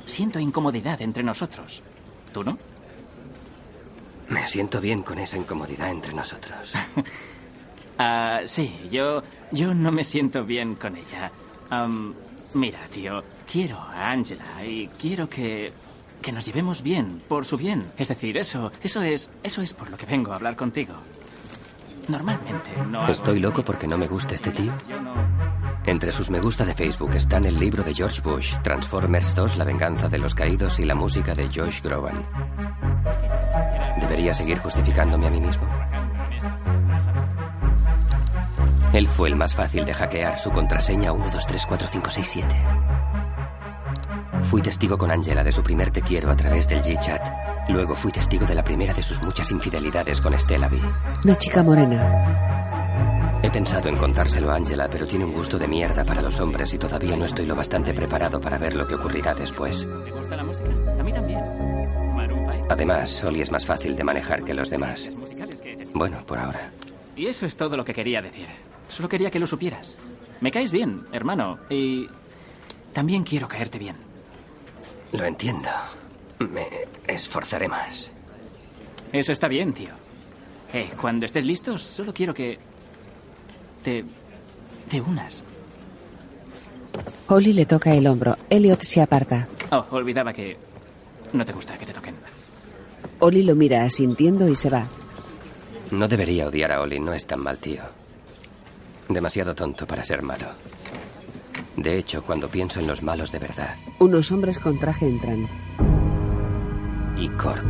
siento 0.07 0.39
incomodidad 0.39 1.01
entre 1.03 1.23
nosotros. 1.23 1.83
¿Tú 2.33 2.43
no? 2.43 2.59
Me 4.29 4.47
siento 4.49 4.81
bien 4.81 5.03
con 5.03 5.19
esa 5.19 5.37
incomodidad 5.37 5.91
entre 5.91 6.13
nosotros. 6.13 6.73
Ah, 7.99 8.41
sí, 8.45 8.79
yo, 8.91 9.23
yo 9.53 9.73
no 9.73 9.91
me 9.91 10.05
siento 10.05 10.45
bien 10.45 10.75
con 10.75 10.97
ella. 10.97 11.33
Mira, 12.53 12.81
tío, 12.91 13.23
quiero 13.51 13.79
a 13.79 14.11
Angela 14.11 14.63
y 14.63 14.87
quiero 14.89 15.31
que, 15.31 15.73
que 16.23 16.33
nos 16.33 16.45
llevemos 16.45 16.83
bien, 16.83 17.21
por 17.29 17.45
su 17.45 17.57
bien. 17.57 17.87
Es 17.97 18.09
decir, 18.09 18.37
eso, 18.37 18.73
eso 18.83 19.03
es, 19.03 19.31
eso 19.43 19.63
es 19.63 19.73
por 19.73 19.91
lo 19.91 19.97
que 19.97 20.07
vengo 20.07 20.33
a 20.33 20.37
hablar 20.37 20.57
contigo. 20.57 20.95
Normalmente 22.09 22.71
no. 22.89 23.09
¿Estoy 23.09 23.37
esto. 23.37 23.49
loco 23.49 23.63
porque 23.63 23.87
no 23.87 23.99
me 23.99 24.07
gusta 24.07 24.35
este 24.35 24.51
tío? 24.53 24.73
Entre 25.85 26.13
sus 26.13 26.31
me 26.31 26.41
gusta 26.41 26.65
de 26.65 26.75
Facebook 26.75 27.15
están 27.15 27.45
el 27.45 27.57
libro 27.57 27.83
de 27.83 27.95
George 27.95 28.21
Bush, 28.21 28.55
Transformers 28.63 29.35
2, 29.35 29.57
La 29.57 29.65
venganza 29.65 30.09
de 30.09 30.19
los 30.19 30.35
caídos 30.35 30.79
y 30.79 30.85
la 30.85 30.95
música 30.95 31.35
de 31.35 31.45
Josh 31.45 31.81
Groban. 31.81 32.27
¿Debería 34.01 34.33
seguir 34.35 34.59
justificándome 34.59 35.29
a 35.29 35.31
mí 35.31 35.41
mismo? 35.41 35.67
Él 38.93 39.09
fue 39.09 39.29
el 39.29 39.37
más 39.37 39.55
fácil 39.55 39.85
de 39.85 39.95
hackear 39.95 40.39
su 40.39 40.51
contraseña 40.51 41.13
12345677. 41.13 42.96
Fui 44.51 44.63
testigo 44.63 44.97
con 44.97 45.11
Angela 45.11 45.43
de 45.43 45.51
su 45.51 45.61
primer 45.61 45.91
te 45.91 46.01
quiero 46.01 46.31
a 46.31 46.37
través 46.37 46.69
del 46.69 46.81
G-Chat. 46.81 47.69
Luego 47.69 47.97
fui 47.97 48.13
testigo 48.13 48.47
de 48.47 48.55
la 48.55 48.63
primera 48.63 48.95
de 48.95 49.03
sus 49.03 49.21
muchas 49.23 49.51
infidelidades 49.51 50.21
con 50.21 50.39
Stella 50.39 50.69
B. 50.69 50.81
Una 51.25 51.37
chica 51.37 51.65
morena. 51.65 53.41
He 53.43 53.51
pensado 53.51 53.89
en 53.89 53.97
contárselo 53.97 54.51
a 54.51 54.55
Angela, 54.55 54.89
pero 54.89 55.05
tiene 55.05 55.25
un 55.25 55.33
gusto 55.33 55.59
de 55.59 55.67
mierda 55.67 56.05
para 56.05 56.23
los 56.23 56.39
hombres 56.39 56.73
y 56.73 56.79
todavía 56.79 57.17
no 57.17 57.25
estoy 57.25 57.45
lo 57.45 57.57
bastante 57.57 57.93
preparado 57.93 58.41
para 58.41 58.57
ver 58.57 58.77
lo 58.77 58.87
que 58.87 58.95
ocurrirá 58.95 59.35
después. 59.35 59.87
¿Te 60.05 60.13
gusta 60.13 60.37
la 60.37 60.45
música? 60.45 60.71
A 60.99 61.03
mí 61.03 61.13
también. 61.13 61.41
Maroon 62.15 62.47
5. 62.53 62.69
Además, 62.71 63.25
Oli 63.25 63.41
es 63.41 63.51
más 63.51 63.67
fácil 63.67 63.97
de 63.97 64.05
manejar 64.05 64.45
que 64.45 64.55
los 64.55 64.71
demás. 64.71 65.11
Bueno, 65.93 66.19
por 66.25 66.39
ahora. 66.39 66.71
Y 67.17 67.27
eso 67.27 67.47
es 67.47 67.57
todo 67.57 67.77
lo 67.77 67.85
que 67.85 67.93
quería 67.93 68.23
decir. 68.23 68.47
Solo 68.89 69.09
quería 69.09 69.31
que 69.31 69.41
lo 69.41 69.47
supieras. 69.49 69.99
Me 70.41 70.53
caes 70.53 70.71
bien, 70.71 71.03
hermano, 71.13 71.59
y 71.69 72.07
también 72.93 73.25
quiero 73.25 73.49
caerte 73.49 73.79
bien. 73.79 73.97
Lo 75.17 75.25
entiendo. 75.25 75.69
Me 76.39 76.67
esforzaré 77.07 77.69
más. 77.69 78.11
Eso 79.13 79.33
está 79.33 79.49
bien, 79.49 79.73
tío. 79.73 79.91
Eh, 80.73 80.91
cuando 81.01 81.27
estés 81.27 81.45
listos, 81.45 81.83
solo 81.83 82.13
quiero 82.13 82.35
que 82.35 82.59
te 83.83 84.05
te 84.89 85.01
unas. 85.01 85.43
Holly 87.29 87.53
le 87.53 87.67
toca 87.67 87.93
el 87.95 88.07
hombro. 88.07 88.37
Elliot 88.49 88.81
se 88.83 89.03
aparta. 89.03 89.49
Oh, 89.71 89.85
olvidaba 89.91 90.33
que 90.33 90.57
no 91.33 91.45
te 91.45 91.53
gusta 91.53 91.77
que 91.77 91.87
te 91.87 91.93
toquen. 91.93 92.15
Oli 93.21 93.43
lo 93.43 93.55
mira 93.55 93.85
asintiendo 93.85 94.49
y 94.49 94.55
se 94.55 94.71
va. 94.71 94.87
No 95.91 96.09
debería 96.09 96.47
odiar 96.47 96.73
a 96.73 96.81
Oli, 96.81 97.01
no 97.01 97.13
es 97.13 97.27
tan 97.27 97.43
mal 97.43 97.59
tío. 97.59 97.83
Demasiado 99.09 99.55
tonto 99.55 99.87
para 99.87 100.05
ser 100.05 100.23
malo. 100.23 100.49
De 101.77 101.99
hecho, 101.99 102.23
cuando 102.23 102.49
pienso 102.49 102.81
en 102.81 102.87
los 102.87 103.03
malos 103.03 103.31
de 103.33 103.39
verdad, 103.39 103.75
Unos 103.99 104.33
hombres 104.33 104.59
con 104.59 104.79
traje 104.79 105.07
entran. 105.07 105.47
y 107.19 107.29
Corp, 107.31 107.65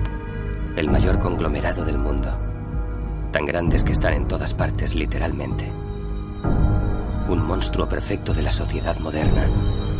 el 0.76 0.88
mayor 0.90 1.18
conglomerado 1.18 1.84
del 1.84 1.98
mundo. 1.98 2.36
Tan 3.32 3.44
grandes 3.44 3.84
que 3.84 3.92
están 3.92 4.14
en 4.14 4.28
todas 4.28 4.54
partes, 4.54 4.94
literalmente. 4.94 5.70
Un 7.28 7.44
monstruo 7.46 7.88
perfecto 7.88 8.32
de 8.32 8.42
la 8.42 8.52
sociedad 8.52 8.96
moderna. 9.00 9.44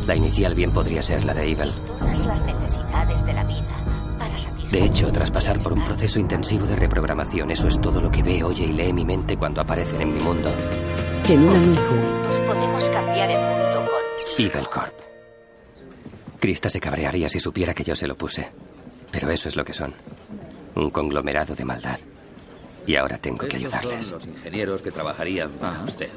La 0.07 0.15
inicial 0.15 0.55
bien 0.55 0.71
podría 0.71 1.03
ser 1.03 1.25
la 1.25 1.35
de 1.35 1.51
Evil. 1.51 1.73
todas 1.99 2.25
las 2.27 2.43
necesidades 2.47 3.25
de 3.27 3.33
la 3.33 3.45
vida 3.45 4.17
para 4.19 4.39
satisfacer. 4.39 4.81
De 4.81 4.87
hecho, 4.87 5.11
tras 5.13 5.31
pasar 5.33 5.59
por 5.59 5.73
un 5.73 5.85
proceso 5.85 6.21
intensivo 6.21 6.65
de 6.67 6.77
reprogramación, 6.77 7.51
eso 7.51 7.67
es 7.67 7.81
todo 7.81 8.01
lo 8.01 8.11
que 8.11 8.23
ve, 8.23 8.45
oye 8.45 8.65
y 8.67 8.73
lee 8.73 8.93
mi 8.93 9.05
mente 9.05 9.37
cuando 9.37 9.61
aparecen 9.61 10.01
en 10.03 10.15
mi 10.15 10.21
mundo. 10.21 10.51
Miju. 11.29 11.41
Juntos 11.49 12.41
podemos 12.47 12.89
cambiar 12.91 13.31
el 13.31 13.41
mundo 13.41 13.56
Evil 14.39 14.69
Corp. 14.69 14.95
Krista 16.39 16.69
se 16.69 16.81
cabrearía 16.81 17.29
si 17.29 17.41
supiera 17.41 17.75
que 17.75 17.85
yo 17.85 17.95
se 17.95 18.07
lo 18.07 18.17
puse. 18.17 18.49
Pero 19.11 19.31
eso 19.31 19.49
es 19.49 19.57
lo 19.57 19.65
que 19.65 19.73
son. 19.73 19.95
Un 20.75 20.91
conglomerado 20.91 21.55
de 21.55 21.65
maldad. 21.65 21.99
Y 22.87 22.97
ahora 22.97 23.19
tengo 23.19 23.47
que 23.47 23.57
ayudarles. 23.57 24.07
son 24.07 24.15
los 24.15 24.27
ingenieros 24.27 24.83
que 24.83 24.91
trabajarían 24.91 25.51
para 25.53 25.83
usted. 25.85 26.11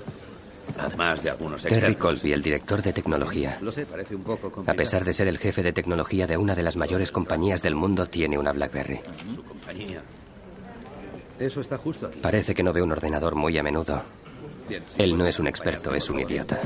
Además 0.78 1.24
de 1.24 1.30
algunos 1.32 1.64
Terry. 1.64 1.96
Colby, 1.96 2.32
el 2.32 2.42
director 2.42 2.82
de 2.82 2.94
tecnología. 2.94 3.58
Lo 3.62 3.72
sé, 3.72 3.86
parece 3.86 4.16
un 4.16 4.24
poco 4.24 4.64
A 4.66 4.74
pesar 4.74 5.04
de 5.04 5.14
ser 5.14 5.28
el 5.28 5.38
jefe 5.38 5.64
de 5.64 5.74
tecnología 5.74 6.28
de 6.28 6.38
una 6.38 6.56
de 6.56 6.64
las 6.64 6.78
mayores 6.78 7.12
compañías 7.12 7.62
del 7.62 7.76
mundo, 7.76 8.06
tiene 8.06 8.38
una 8.38 8.52
BlackBerry. 8.52 9.02
Su 9.36 9.44
compañía. 9.44 10.02
Eso 11.40 11.62
está 11.62 11.78
justo 11.78 12.08
aquí. 12.08 12.20
Parece 12.20 12.54
que 12.54 12.64
no 12.64 12.72
ve 12.74 12.82
un 12.82 12.92
ordenador 12.92 13.36
muy 13.36 13.58
a 13.58 13.64
menudo. 13.64 14.04
Él 14.98 15.18
no 15.18 15.26
es 15.26 15.40
un 15.40 15.48
experto, 15.48 15.94
es 15.94 16.10
un 16.10 16.20
idiota. 16.20 16.60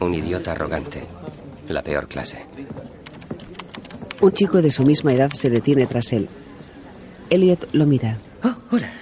Un 0.00 0.14
idiota 0.14 0.52
arrogante. 0.52 1.02
La 1.68 1.82
peor 1.82 2.08
clase. 2.08 2.44
Un 4.20 4.32
chico 4.32 4.62
de 4.62 4.70
su 4.70 4.84
misma 4.84 5.12
edad 5.12 5.32
se 5.32 5.50
detiene 5.50 5.86
tras 5.86 6.12
él. 6.12 6.28
Elliot 7.30 7.68
lo 7.72 7.86
mira. 7.86 8.18
Oh, 8.44 8.54
hola. 8.70 8.92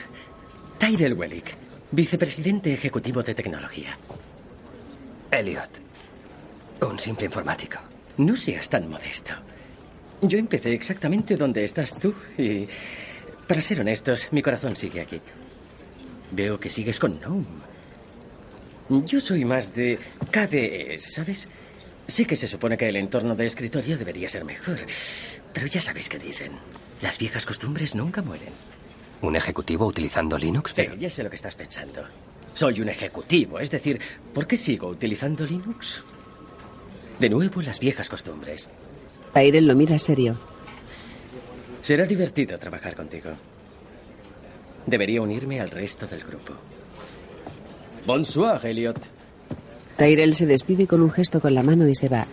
Tyrell 0.78 1.14
Wellick, 1.14 1.54
vicepresidente 1.90 2.72
ejecutivo 2.72 3.22
de 3.22 3.34
tecnología. 3.34 3.96
Elliot. 5.30 5.70
Un 6.82 6.98
simple 6.98 7.26
informático. 7.26 7.78
No 8.16 8.36
seas 8.36 8.68
tan 8.68 8.88
modesto. 8.88 9.34
Yo 10.22 10.38
empecé 10.38 10.72
exactamente 10.72 11.36
donde 11.36 11.64
estás 11.64 11.98
tú 11.98 12.14
y, 12.38 12.66
para 13.46 13.60
ser 13.60 13.80
honestos, 13.80 14.28
mi 14.30 14.42
corazón 14.42 14.76
sigue 14.76 15.00
aquí. 15.00 15.20
Veo 16.30 16.58
que 16.58 16.68
sigues 16.68 16.98
con 16.98 17.18
Gnome. 17.20 17.44
Yo 19.06 19.20
soy 19.20 19.44
más 19.44 19.74
de 19.74 19.98
KDE, 20.30 20.98
¿sabes? 20.98 21.48
Sé 22.06 22.24
que 22.24 22.34
se 22.36 22.48
supone 22.48 22.76
que 22.76 22.88
el 22.88 22.96
entorno 22.96 23.36
de 23.36 23.46
escritorio 23.46 23.96
debería 23.96 24.28
ser 24.28 24.44
mejor, 24.44 24.78
pero 25.52 25.66
ya 25.66 25.80
sabéis 25.80 26.08
qué 26.08 26.18
dicen. 26.18 26.52
Las 27.00 27.16
viejas 27.18 27.46
costumbres 27.46 27.94
nunca 27.94 28.20
mueren. 28.20 28.52
¿Un 29.22 29.36
ejecutivo 29.36 29.86
utilizando 29.86 30.36
Linux? 30.36 30.72
Sí, 30.74 30.82
ya 30.98 31.08
sé 31.08 31.22
lo 31.22 31.30
que 31.30 31.36
estás 31.36 31.54
pensando. 31.54 32.04
Soy 32.54 32.80
un 32.80 32.88
ejecutivo, 32.88 33.60
es 33.60 33.70
decir, 33.70 34.00
¿por 34.34 34.46
qué 34.46 34.56
sigo 34.56 34.88
utilizando 34.88 35.46
Linux? 35.46 36.02
De 37.20 37.28
nuevo 37.28 37.62
las 37.62 37.78
viejas 37.78 38.08
costumbres. 38.08 38.68
Tyrell 39.32 39.66
lo 39.66 39.76
mira 39.76 39.98
serio. 39.98 40.36
Será 41.82 42.06
divertido 42.06 42.58
trabajar 42.58 42.96
contigo. 42.96 43.30
Debería 44.86 45.22
unirme 45.22 45.60
al 45.60 45.70
resto 45.70 46.06
del 46.06 46.20
grupo. 46.20 46.54
Bonsoir, 48.06 48.64
Elliot. 48.64 48.98
Tyrell 49.96 50.34
se 50.34 50.46
despide 50.46 50.86
con 50.86 51.02
un 51.02 51.10
gesto 51.10 51.40
con 51.40 51.54
la 51.54 51.62
mano 51.62 51.86
y 51.86 51.94
se 51.94 52.08
va. 52.08 52.26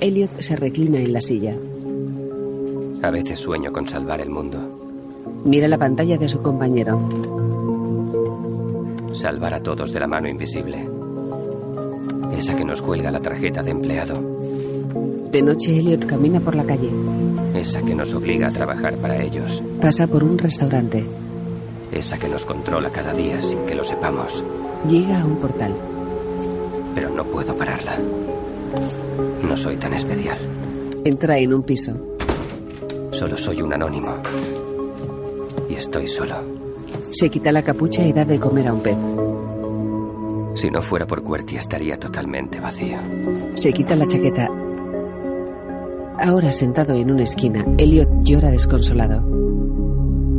Elliot 0.00 0.40
se 0.40 0.56
reclina 0.56 0.98
en 0.98 1.12
la 1.12 1.20
silla. 1.20 1.54
A 3.02 3.10
veces 3.10 3.38
sueño 3.38 3.72
con 3.72 3.86
salvar 3.86 4.20
el 4.20 4.30
mundo. 4.30 4.58
Mira 5.44 5.68
la 5.68 5.78
pantalla 5.78 6.18
de 6.18 6.28
su 6.28 6.42
compañero. 6.42 6.98
Salvar 9.14 9.54
a 9.54 9.62
todos 9.62 9.92
de 9.92 10.00
la 10.00 10.06
mano 10.06 10.28
invisible. 10.28 10.88
Esa 12.36 12.56
que 12.56 12.64
nos 12.64 12.82
cuelga 12.82 13.10
la 13.10 13.20
tarjeta 13.20 13.62
de 13.62 13.70
empleado. 13.70 14.14
De 15.30 15.42
noche 15.42 15.78
Elliot 15.78 16.06
camina 16.06 16.40
por 16.40 16.54
la 16.56 16.64
calle. 16.64 16.90
Esa 17.54 17.82
que 17.82 17.94
nos 17.94 18.12
obliga 18.14 18.48
a 18.48 18.50
trabajar 18.50 18.96
para 18.96 19.22
ellos. 19.22 19.62
Pasa 19.80 20.06
por 20.06 20.24
un 20.24 20.36
restaurante. 20.36 21.06
Esa 21.92 22.18
que 22.18 22.28
nos 22.28 22.46
controla 22.46 22.90
cada 22.90 23.12
día 23.12 23.40
sin 23.42 23.66
que 23.66 23.74
lo 23.74 23.82
sepamos. 23.82 24.44
Llega 24.88 25.20
a 25.20 25.24
un 25.24 25.36
portal. 25.36 25.74
Pero 26.94 27.10
no 27.10 27.24
puedo 27.24 27.54
pararla. 27.56 27.96
No 29.42 29.56
soy 29.56 29.76
tan 29.76 29.94
especial. 29.94 30.38
Entra 31.04 31.38
en 31.38 31.52
un 31.52 31.62
piso. 31.62 31.92
Solo 33.12 33.36
soy 33.36 33.60
un 33.62 33.72
anónimo. 33.72 34.14
Y 35.68 35.74
estoy 35.74 36.06
solo. 36.06 36.36
Se 37.10 37.28
quita 37.28 37.50
la 37.50 37.62
capucha 37.62 38.02
y 38.04 38.12
da 38.12 38.24
de 38.24 38.38
comer 38.38 38.68
a 38.68 38.72
un 38.72 38.82
pez. 38.82 38.96
Si 40.54 40.70
no 40.70 40.82
fuera 40.82 41.06
por 41.06 41.22
Cuerti 41.22 41.56
estaría 41.56 41.96
totalmente 41.96 42.60
vacío. 42.60 42.98
Se 43.54 43.72
quita 43.72 43.96
la 43.96 44.06
chaqueta. 44.06 44.48
Ahora 46.18 46.52
sentado 46.52 46.94
en 46.94 47.10
una 47.10 47.22
esquina, 47.22 47.64
Elliot 47.78 48.08
llora 48.22 48.50
desconsolado. 48.50 49.29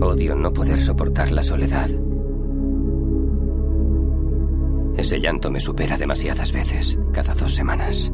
Odio 0.01 0.35
no 0.35 0.51
poder 0.51 0.81
soportar 0.81 1.31
la 1.31 1.43
soledad. 1.43 1.87
Ese 4.97 5.19
llanto 5.19 5.51
me 5.51 5.59
supera 5.59 5.95
demasiadas 5.95 6.51
veces, 6.51 6.97
cada 7.13 7.35
dos 7.35 7.53
semanas. 7.53 8.11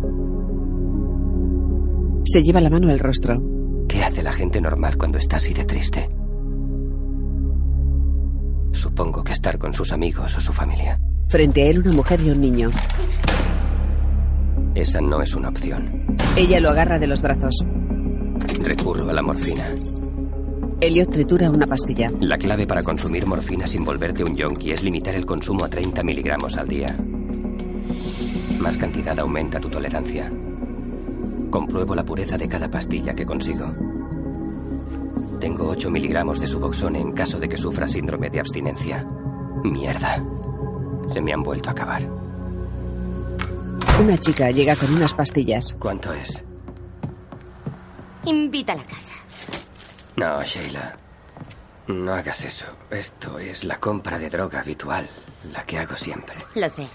Se 2.25 2.43
lleva 2.43 2.59
la 2.59 2.69
mano 2.69 2.89
al 2.89 2.99
rostro. 2.99 3.41
¿Qué 3.87 4.03
hace 4.03 4.21
la 4.21 4.33
gente 4.33 4.59
normal 4.59 4.97
cuando 4.97 5.17
está 5.17 5.37
así 5.37 5.53
de 5.53 5.63
triste? 5.63 6.09
Supongo 8.73 9.23
que 9.23 9.31
estar 9.31 9.57
con 9.57 9.73
sus 9.73 9.93
amigos 9.93 10.35
o 10.35 10.41
su 10.41 10.51
familia. 10.51 10.99
Frente 11.29 11.63
a 11.63 11.65
él 11.67 11.79
una 11.79 11.93
mujer 11.93 12.21
y 12.21 12.29
un 12.29 12.41
niño. 12.41 12.69
Esa 14.75 14.99
no 14.99 15.21
es 15.21 15.33
una 15.33 15.49
opción. 15.49 16.05
Ella 16.35 16.59
lo 16.59 16.69
agarra 16.69 16.99
de 16.99 17.07
los 17.07 17.21
brazos. 17.21 17.65
Recurro 18.61 19.09
a 19.09 19.13
la 19.13 19.21
morfina. 19.21 19.63
Elliot 20.79 21.09
tritura 21.09 21.49
una 21.49 21.65
pastilla. 21.65 22.07
La 22.19 22.37
clave 22.37 22.67
para 22.67 22.83
consumir 22.83 23.25
morfina 23.25 23.65
sin 23.65 23.83
volverte 23.83 24.23
un 24.23 24.35
yonki 24.35 24.69
es 24.71 24.83
limitar 24.83 25.15
el 25.15 25.25
consumo 25.25 25.65
a 25.65 25.69
30 25.69 26.03
miligramos 26.03 26.55
al 26.55 26.67
día. 26.67 26.95
Más 28.59 28.77
cantidad 28.77 29.17
aumenta 29.17 29.59
tu 29.59 29.69
tolerancia. 29.69 30.31
Compruebo 31.49 31.95
la 31.95 32.03
pureza 32.03 32.37
de 32.37 32.47
cada 32.47 32.69
pastilla 32.69 33.15
que 33.15 33.25
consigo. 33.25 33.71
Tengo 35.39 35.67
8 35.67 35.89
miligramos 35.89 36.39
de 36.39 36.45
suboxone 36.45 36.99
en 36.99 37.11
caso 37.13 37.39
de 37.39 37.49
que 37.49 37.57
sufra 37.57 37.87
síndrome 37.87 38.29
de 38.29 38.39
abstinencia. 38.39 39.03
Mierda. 39.63 40.23
Se 41.11 41.21
me 41.21 41.33
han 41.33 41.41
vuelto 41.41 41.69
a 41.69 41.71
acabar. 41.71 42.03
Una 43.99 44.17
chica 44.19 44.51
llega 44.51 44.75
con 44.75 44.93
unas 44.93 45.15
pastillas. 45.15 45.75
¿Cuánto 45.79 46.13
es? 46.13 46.43
Invita 48.25 48.73
a 48.73 48.75
la 48.75 48.83
casa. 48.83 49.13
No, 50.17 50.43
Sheila. 50.43 50.95
No 51.87 52.13
hagas 52.13 52.43
eso. 52.43 52.65
Esto 52.89 53.39
es 53.39 53.63
la 53.63 53.79
compra 53.79 54.17
de 54.19 54.29
droga 54.29 54.59
habitual, 54.59 55.09
la 55.53 55.63
que 55.65 55.77
hago 55.77 55.95
siempre. 55.95 56.35
Lo 56.55 56.67
sé. 56.67 56.87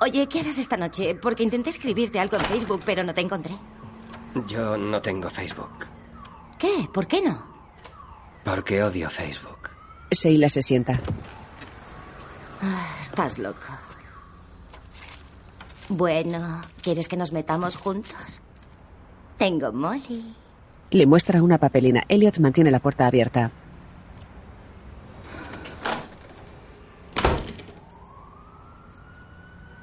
Oye, 0.00 0.28
¿qué 0.28 0.40
harás 0.40 0.58
esta 0.58 0.76
noche? 0.76 1.14
Porque 1.14 1.44
intenté 1.44 1.70
escribirte 1.70 2.18
algo 2.20 2.36
en 2.36 2.44
Facebook, 2.44 2.82
pero 2.84 3.04
no 3.04 3.14
te 3.14 3.20
encontré. 3.20 3.56
Yo 4.46 4.76
no 4.76 5.00
tengo 5.00 5.30
Facebook. 5.30 5.86
¿Qué? 6.58 6.88
¿Por 6.92 7.06
qué 7.06 7.22
no? 7.22 7.42
Porque 8.44 8.82
odio 8.82 9.08
Facebook. 9.08 9.70
Sheila 10.10 10.48
se 10.48 10.62
sienta. 10.62 10.98
Ah, 12.60 12.96
estás 13.00 13.38
loco. 13.38 13.66
Bueno, 15.88 16.60
¿quieres 16.82 17.08
que 17.08 17.16
nos 17.16 17.32
metamos 17.32 17.76
juntos? 17.76 18.40
Tengo 19.38 19.72
Molly. 19.72 20.34
Le 20.92 21.06
muestra 21.06 21.42
una 21.42 21.56
papelina. 21.56 22.02
Elliot 22.06 22.38
mantiene 22.38 22.70
la 22.70 22.78
puerta 22.78 23.06
abierta. 23.06 23.50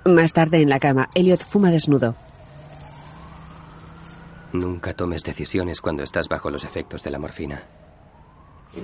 Más 0.05 0.33
tarde 0.33 0.61
en 0.61 0.69
la 0.69 0.79
cama, 0.79 1.09
Elliot 1.15 1.43
fuma 1.43 1.71
desnudo. 1.71 2.15
Nunca 4.53 4.93
tomes 4.93 5.23
decisiones 5.23 5.81
cuando 5.81 6.03
estás 6.03 6.27
bajo 6.27 6.51
los 6.51 6.63
efectos 6.63 7.03
de 7.03 7.09
la 7.09 7.19
morfina. 7.19 7.63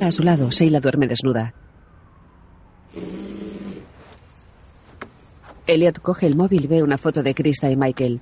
A 0.02 0.12
su 0.12 0.24
lado, 0.24 0.50
Sheila 0.50 0.80
duerme 0.80 1.08
desnuda. 1.08 1.54
Elliot 5.68 6.00
coge 6.00 6.26
el 6.26 6.36
móvil 6.36 6.66
y 6.66 6.68
ve 6.68 6.82
una 6.82 6.98
foto 6.98 7.22
de 7.22 7.36
Krista 7.36 7.70
y 7.70 7.76
Michael. 7.76 8.20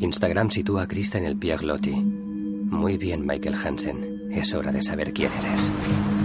Instagram 0.00 0.50
sitúa 0.50 0.82
a 0.82 0.88
Krista 0.88 1.18
en 1.18 1.24
el 1.24 1.36
Piaglotti. 1.36 2.31
Muy 2.72 2.96
bien, 2.96 3.26
Michael 3.26 3.54
Hansen. 3.54 4.30
Es 4.32 4.54
hora 4.54 4.72
de 4.72 4.80
saber 4.80 5.12
quién 5.12 5.30
eres. 5.30 5.70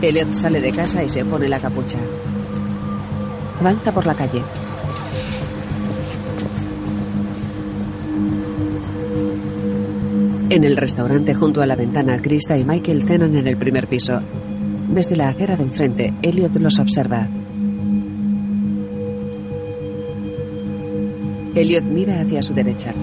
Elliot 0.01 0.31
sale 0.31 0.61
de 0.61 0.71
casa 0.71 1.03
y 1.03 1.09
se 1.09 1.25
pone 1.25 1.49
la 1.49 1.59
capucha. 1.59 1.99
Avanza 3.59 3.91
por 3.91 4.05
la 4.05 4.15
calle. 4.15 4.41
En 10.49 10.63
el 10.63 10.77
restaurante 10.77 11.35
junto 11.35 11.61
a 11.61 11.65
la 11.65 11.75
ventana, 11.75 12.17
Krista 12.21 12.57
y 12.57 12.63
Michael 12.63 13.03
cenan 13.03 13.35
en 13.35 13.45
el 13.45 13.57
primer 13.57 13.87
piso. 13.87 14.21
Desde 14.87 15.17
la 15.17 15.27
acera 15.27 15.57
de 15.57 15.63
enfrente, 15.63 16.13
Elliot 16.21 16.55
los 16.55 16.79
observa. 16.79 17.27
Elliot 21.53 21.83
mira 21.83 22.21
hacia 22.21 22.41
su 22.41 22.53
derecha. 22.53 22.93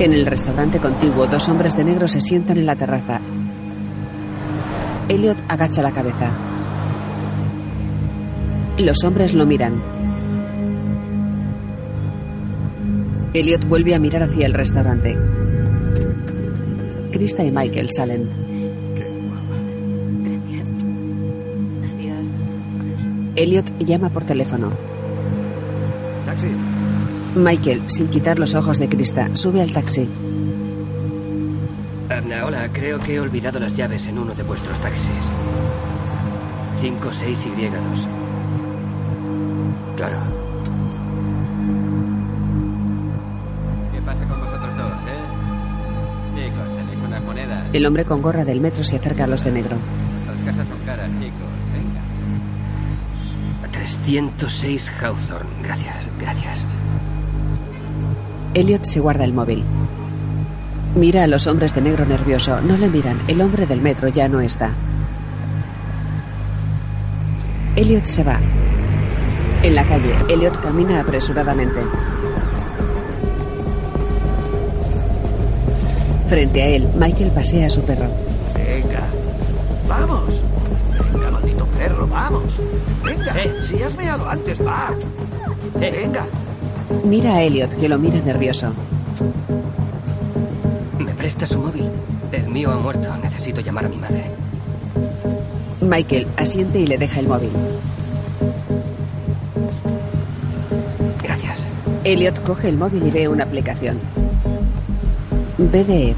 En 0.00 0.14
el 0.14 0.24
restaurante 0.24 0.78
contiguo, 0.78 1.26
dos 1.26 1.46
hombres 1.50 1.76
de 1.76 1.84
negro 1.84 2.08
se 2.08 2.22
sientan 2.22 2.56
en 2.56 2.64
la 2.64 2.74
terraza. 2.74 3.20
Elliot 5.10 5.36
agacha 5.46 5.82
la 5.82 5.92
cabeza. 5.92 6.30
Los 8.78 9.04
hombres 9.04 9.34
lo 9.34 9.44
miran. 9.44 9.82
Elliot 13.34 13.68
vuelve 13.68 13.94
a 13.94 13.98
mirar 13.98 14.22
hacia 14.22 14.46
el 14.46 14.54
restaurante. 14.54 15.14
Krista 17.12 17.44
y 17.44 17.50
Michael 17.50 17.90
salen. 17.94 18.30
Gracias. 20.24 20.68
Adiós. 21.92 22.30
Elliot 23.36 23.78
llama 23.80 24.08
por 24.08 24.24
teléfono. 24.24 24.70
Michael, 27.34 27.88
sin 27.88 28.08
quitar 28.08 28.38
los 28.38 28.54
ojos 28.54 28.78
de 28.78 28.88
Krista, 28.88 29.28
sube 29.34 29.62
al 29.62 29.72
taxi. 29.72 30.08
Ah, 32.08 32.44
hola, 32.44 32.68
creo 32.72 32.98
que 32.98 33.14
he 33.14 33.20
olvidado 33.20 33.60
las 33.60 33.76
llaves 33.76 34.04
en 34.06 34.18
uno 34.18 34.34
de 34.34 34.42
vuestros 34.42 34.76
taxis. 34.80 35.06
56Y2. 36.82 37.70
Claro. 39.96 40.18
¿Qué 43.92 44.02
pasa 44.02 44.26
con 44.26 44.40
vosotros 44.40 44.76
dos, 44.76 45.00
eh? 45.02 45.22
Chicos, 46.34 46.76
tenéis 46.76 46.98
unas 47.00 47.22
monedas. 47.22 47.66
El 47.72 47.86
hombre 47.86 48.04
con 48.04 48.22
gorra 48.22 48.44
del 48.44 48.60
metro 48.60 48.82
se 48.82 48.96
acerca 48.96 49.24
a 49.24 49.26
los 49.28 49.44
de 49.44 49.52
negro. 49.52 49.76
Las 50.26 50.36
casas 50.46 50.66
son 50.66 50.78
caras, 50.84 51.10
chicos. 51.12 51.48
Venga. 51.72 52.00
306 53.70 54.90
Hawthorne. 55.00 55.50
Gracias, 55.62 56.08
gracias. 56.18 56.66
Elliot 58.54 58.84
se 58.84 59.00
guarda 59.00 59.24
el 59.24 59.32
móvil. 59.32 59.64
Mira 60.96 61.22
a 61.22 61.26
los 61.28 61.46
hombres 61.46 61.74
de 61.74 61.80
negro 61.80 62.04
nervioso. 62.04 62.60
No 62.60 62.76
le 62.76 62.88
miran. 62.88 63.20
El 63.28 63.40
hombre 63.40 63.66
del 63.66 63.80
metro 63.80 64.08
ya 64.08 64.28
no 64.28 64.40
está. 64.40 64.72
Elliot 67.76 68.04
se 68.04 68.24
va. 68.24 68.40
En 69.62 69.74
la 69.74 69.86
calle, 69.86 70.14
Elliot 70.28 70.58
camina 70.60 71.00
apresuradamente. 71.00 71.80
Frente 76.26 76.62
a 76.62 76.66
él, 76.66 76.88
Michael 76.96 77.30
pasea 77.30 77.66
a 77.66 77.70
su 77.70 77.82
perro. 77.82 78.06
Venga, 78.54 79.02
vamos. 79.88 80.42
Venga, 81.12 81.30
maldito 81.30 81.66
perro, 81.66 82.06
vamos. 82.06 82.60
Venga, 83.04 83.34
si 83.66 83.82
has 83.82 83.96
meado 83.96 84.28
antes, 84.28 84.64
va. 84.64 84.90
Venga. 85.78 86.24
Mira 87.04 87.34
a 87.34 87.42
Elliot, 87.42 87.74
que 87.74 87.88
lo 87.88 87.98
mira 87.98 88.20
nervioso. 88.20 88.72
¿Me 90.98 91.14
presta 91.14 91.46
su 91.46 91.58
móvil? 91.58 91.88
El 92.32 92.48
mío 92.48 92.70
ha 92.70 92.76
muerto. 92.76 93.16
Necesito 93.16 93.60
llamar 93.60 93.86
a 93.86 93.88
mi 93.88 93.96
madre. 93.96 94.24
Michael 95.80 96.26
asiente 96.36 96.78
y 96.78 96.86
le 96.86 96.98
deja 96.98 97.20
el 97.20 97.28
móvil. 97.28 97.50
Gracias. 101.22 101.58
Elliot 102.04 102.42
coge 102.44 102.68
el 102.68 102.76
móvil 102.76 103.06
y 103.06 103.10
ve 103.10 103.28
una 103.28 103.44
aplicación. 103.44 103.98
BDE. 105.58 106.14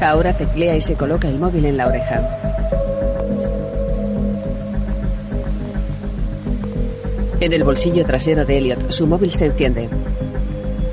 Ahora 0.00 0.32
teclea 0.34 0.76
y 0.76 0.80
se 0.80 0.94
coloca 0.94 1.28
el 1.28 1.38
móvil 1.38 1.64
en 1.64 1.76
la 1.76 1.86
oreja. 1.86 2.53
En 7.44 7.52
el 7.52 7.62
bolsillo 7.62 8.06
trasero 8.06 8.46
de 8.46 8.56
Elliot, 8.56 8.90
su 8.90 9.06
móvil 9.06 9.30
se 9.30 9.44
enciende. 9.44 9.90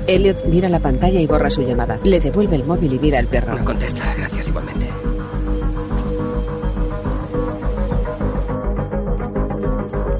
Elliot 0.06 0.44
mira 0.44 0.68
la 0.68 0.80
pantalla 0.80 1.18
y 1.18 1.26
borra 1.26 1.48
su 1.48 1.62
llamada. 1.62 1.98
Le 2.04 2.20
devuelve 2.20 2.56
el 2.56 2.64
móvil 2.64 2.92
y 2.92 2.98
mira 2.98 3.20
al 3.20 3.26
perro. 3.26 3.56
No 3.56 3.64
contesta, 3.64 4.14
gracias 4.14 4.48
igualmente. 4.48 4.86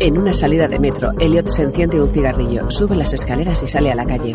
En 0.00 0.16
una 0.16 0.32
salida 0.32 0.68
de 0.68 0.78
metro, 0.78 1.10
Elliot 1.18 1.48
se 1.48 1.64
enciende 1.64 2.00
un 2.00 2.10
cigarrillo, 2.10 2.70
sube 2.70 2.96
las 2.96 3.12
escaleras 3.12 3.62
y 3.62 3.66
sale 3.66 3.92
a 3.92 3.94
la 3.94 4.06
calle. 4.06 4.34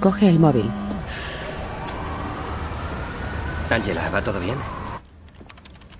Coge 0.00 0.28
el 0.28 0.38
móvil. 0.38 0.70
Angela, 3.70 4.10
¿va 4.10 4.22
todo 4.22 4.38
bien? 4.38 4.56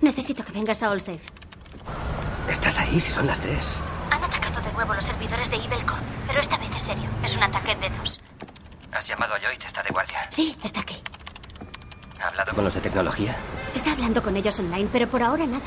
Necesito 0.01 0.43
que 0.43 0.51
vengas 0.51 0.83
a 0.83 0.91
All 0.91 1.01
Safe. 1.01 1.40
¿Estás 2.71 2.87
ahí 2.87 3.01
si 3.01 3.11
son 3.11 3.27
las 3.27 3.41
tres? 3.41 3.67
Han 4.11 4.23
atacado 4.23 4.61
de 4.61 4.71
nuevo 4.71 4.93
los 4.93 5.03
servidores 5.03 5.51
de 5.51 5.57
Ibelcom, 5.57 5.99
pero 6.25 6.39
esta 6.39 6.57
vez 6.57 6.69
es 6.73 6.81
serio. 6.81 7.09
Es 7.21 7.35
un 7.35 7.43
ataque 7.43 7.75
de 7.75 7.89
dos. 7.97 8.21
¿Has 8.93 9.05
llamado 9.05 9.35
a 9.35 9.39
Joyce? 9.41 9.67
Está 9.67 9.83
de 9.83 9.89
guardia. 9.89 10.25
Sí, 10.29 10.55
está 10.63 10.79
aquí. 10.79 10.95
¿Ha 12.21 12.29
hablado 12.29 12.53
con 12.53 12.63
los 12.63 12.73
de 12.73 12.79
tecnología? 12.79 13.35
Está 13.75 13.91
hablando 13.91 14.23
con 14.23 14.37
ellos 14.37 14.57
online, 14.57 14.87
pero 14.89 15.05
por 15.09 15.21
ahora 15.21 15.45
nada. 15.45 15.65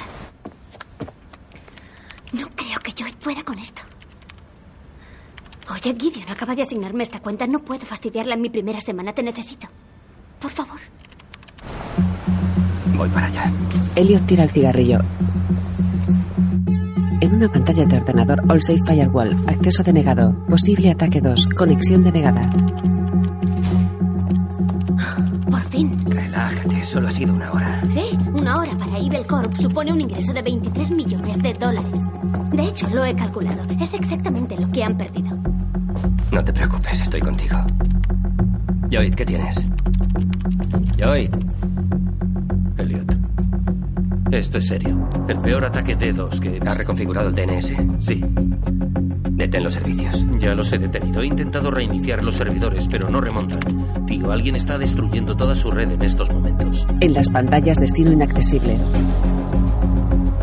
No 2.32 2.48
creo 2.56 2.80
que 2.80 2.92
Joy 2.92 3.12
pueda 3.22 3.44
con 3.44 3.58
esto. 3.58 3.82
Oye, 5.74 5.94
Gideon 6.00 6.30
acaba 6.30 6.54
de 6.54 6.62
asignarme 6.62 7.02
esta 7.02 7.20
cuenta. 7.20 7.46
No 7.46 7.58
puedo 7.58 7.84
fastidiarla 7.84 8.32
en 8.32 8.40
mi 8.40 8.48
primera 8.48 8.80
semana. 8.80 9.12
Te 9.12 9.22
necesito. 9.22 9.68
Por 10.40 10.50
favor. 10.50 10.80
Voy 12.96 13.10
para 13.10 13.26
allá. 13.26 13.52
Elliot 13.94 14.24
tira 14.24 14.44
el 14.44 14.50
cigarrillo. 14.50 15.00
En 17.20 17.34
una 17.34 17.50
pantalla 17.50 17.84
de 17.84 17.96
ordenador, 17.96 18.42
All 18.48 18.60
Safe 18.62 18.80
Firewall. 18.86 19.34
Acceso 19.46 19.82
denegado. 19.82 20.34
Posible 20.46 20.90
ataque 20.90 21.20
2. 21.20 21.46
Conexión 21.56 22.02
denegada. 22.02 22.50
Por 25.50 25.62
fin. 25.64 26.04
Relájate, 26.06 26.84
solo 26.84 27.08
ha 27.08 27.10
sido 27.10 27.32
una 27.34 27.52
hora. 27.52 27.82
Sí, 27.88 28.18
una 28.32 28.58
hora 28.58 28.76
para 28.76 28.98
Evil 28.98 29.26
Corp 29.26 29.54
supone 29.56 29.92
un 29.92 30.00
ingreso 30.00 30.32
de 30.32 30.42
23 30.42 30.90
millones 30.90 31.38
de 31.42 31.54
dólares. 31.54 32.00
De 32.52 32.64
hecho, 32.64 32.88
lo 32.90 33.04
he 33.04 33.14
calculado. 33.14 33.62
Es 33.80 33.94
exactamente 33.94 34.56
lo 34.58 34.70
que 34.70 34.84
han 34.84 34.96
perdido. 34.96 35.36
No 36.32 36.44
te 36.44 36.52
preocupes, 36.52 37.00
estoy 37.00 37.20
contigo. 37.20 37.56
Lloyd, 38.90 39.14
¿qué 39.14 39.24
tienes? 39.24 39.56
Lloyd. 40.96 41.30
Esto 44.34 44.58
es 44.58 44.66
serio. 44.66 45.08
El 45.28 45.38
peor 45.38 45.64
ataque 45.64 45.96
D2 45.96 46.40
que... 46.40 46.60
¿Has 46.66 46.76
reconfigurado 46.76 47.28
el 47.28 47.36
DNS? 47.36 47.70
Sí. 48.00 48.20
Detén 49.30 49.62
los 49.62 49.74
servicios. 49.74 50.26
Ya 50.40 50.54
los 50.54 50.72
he 50.72 50.78
detenido. 50.78 51.22
He 51.22 51.26
intentado 51.26 51.70
reiniciar 51.70 52.20
los 52.20 52.34
servidores, 52.34 52.88
pero 52.90 53.08
no 53.08 53.20
remontan. 53.20 53.60
Tío, 54.06 54.32
alguien 54.32 54.56
está 54.56 54.76
destruyendo 54.76 55.36
toda 55.36 55.54
su 55.54 55.70
red 55.70 55.92
en 55.92 56.02
estos 56.02 56.32
momentos. 56.32 56.84
En 57.00 57.14
las 57.14 57.30
pantallas, 57.30 57.78
destino 57.78 58.10
inaccesible. 58.10 58.76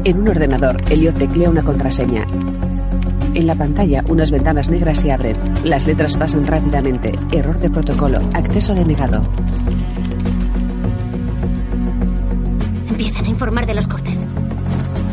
En 0.05 0.21
un 0.21 0.29
ordenador, 0.29 0.81
Elliot 0.89 1.17
teclea 1.17 1.49
una 1.49 1.63
contraseña. 1.63 2.25
En 3.33 3.45
la 3.45 3.55
pantalla, 3.55 4.03
unas 4.07 4.31
ventanas 4.31 4.69
negras 4.69 4.99
se 4.99 5.11
abren. 5.11 5.35
Las 5.65 5.85
letras 5.85 6.15
pasan 6.15 6.47
rápidamente. 6.47 7.11
Error 7.33 7.59
de 7.59 7.69
protocolo. 7.69 8.19
Acceso 8.33 8.73
denegado. 8.73 9.21
Empiezan 13.01 13.25
a 13.25 13.29
informar 13.29 13.65
de 13.65 13.73
los 13.73 13.87
cortes. 13.87 14.27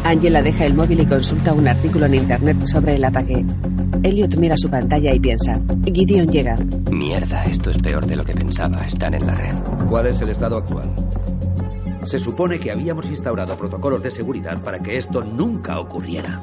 Angela 0.05 0.43
deja 0.43 0.67
el 0.67 0.75
móvil 0.75 1.01
y 1.01 1.07
consulta 1.07 1.55
un 1.55 1.67
artículo 1.67 2.05
en 2.05 2.17
internet 2.17 2.67
sobre 2.67 2.97
el 2.97 3.03
ataque. 3.03 3.43
Elliot 4.03 4.37
mira 4.37 4.55
su 4.59 4.69
pantalla 4.69 5.15
y 5.15 5.19
piensa. 5.19 5.59
Gideon 5.83 6.29
llega. 6.29 6.55
Mierda, 6.91 7.47
esto 7.47 7.71
es 7.71 7.79
peor 7.79 8.05
de 8.05 8.17
lo 8.17 8.27
que 8.27 8.35
pensaba. 8.35 8.85
Están 8.85 9.15
en 9.15 9.27
la 9.27 9.33
red. 9.33 9.55
¿Cuál 9.89 10.09
es 10.09 10.21
el 10.21 10.29
estado 10.29 10.59
actual? 10.59 10.95
Se 12.05 12.19
supone 12.19 12.59
que 12.59 12.71
habíamos 12.71 13.09
instaurado 13.09 13.57
protocolos 13.57 14.03
de 14.03 14.11
seguridad 14.11 14.61
para 14.63 14.81
que 14.81 14.99
esto 14.99 15.25
nunca 15.25 15.81
ocurriera. 15.81 16.43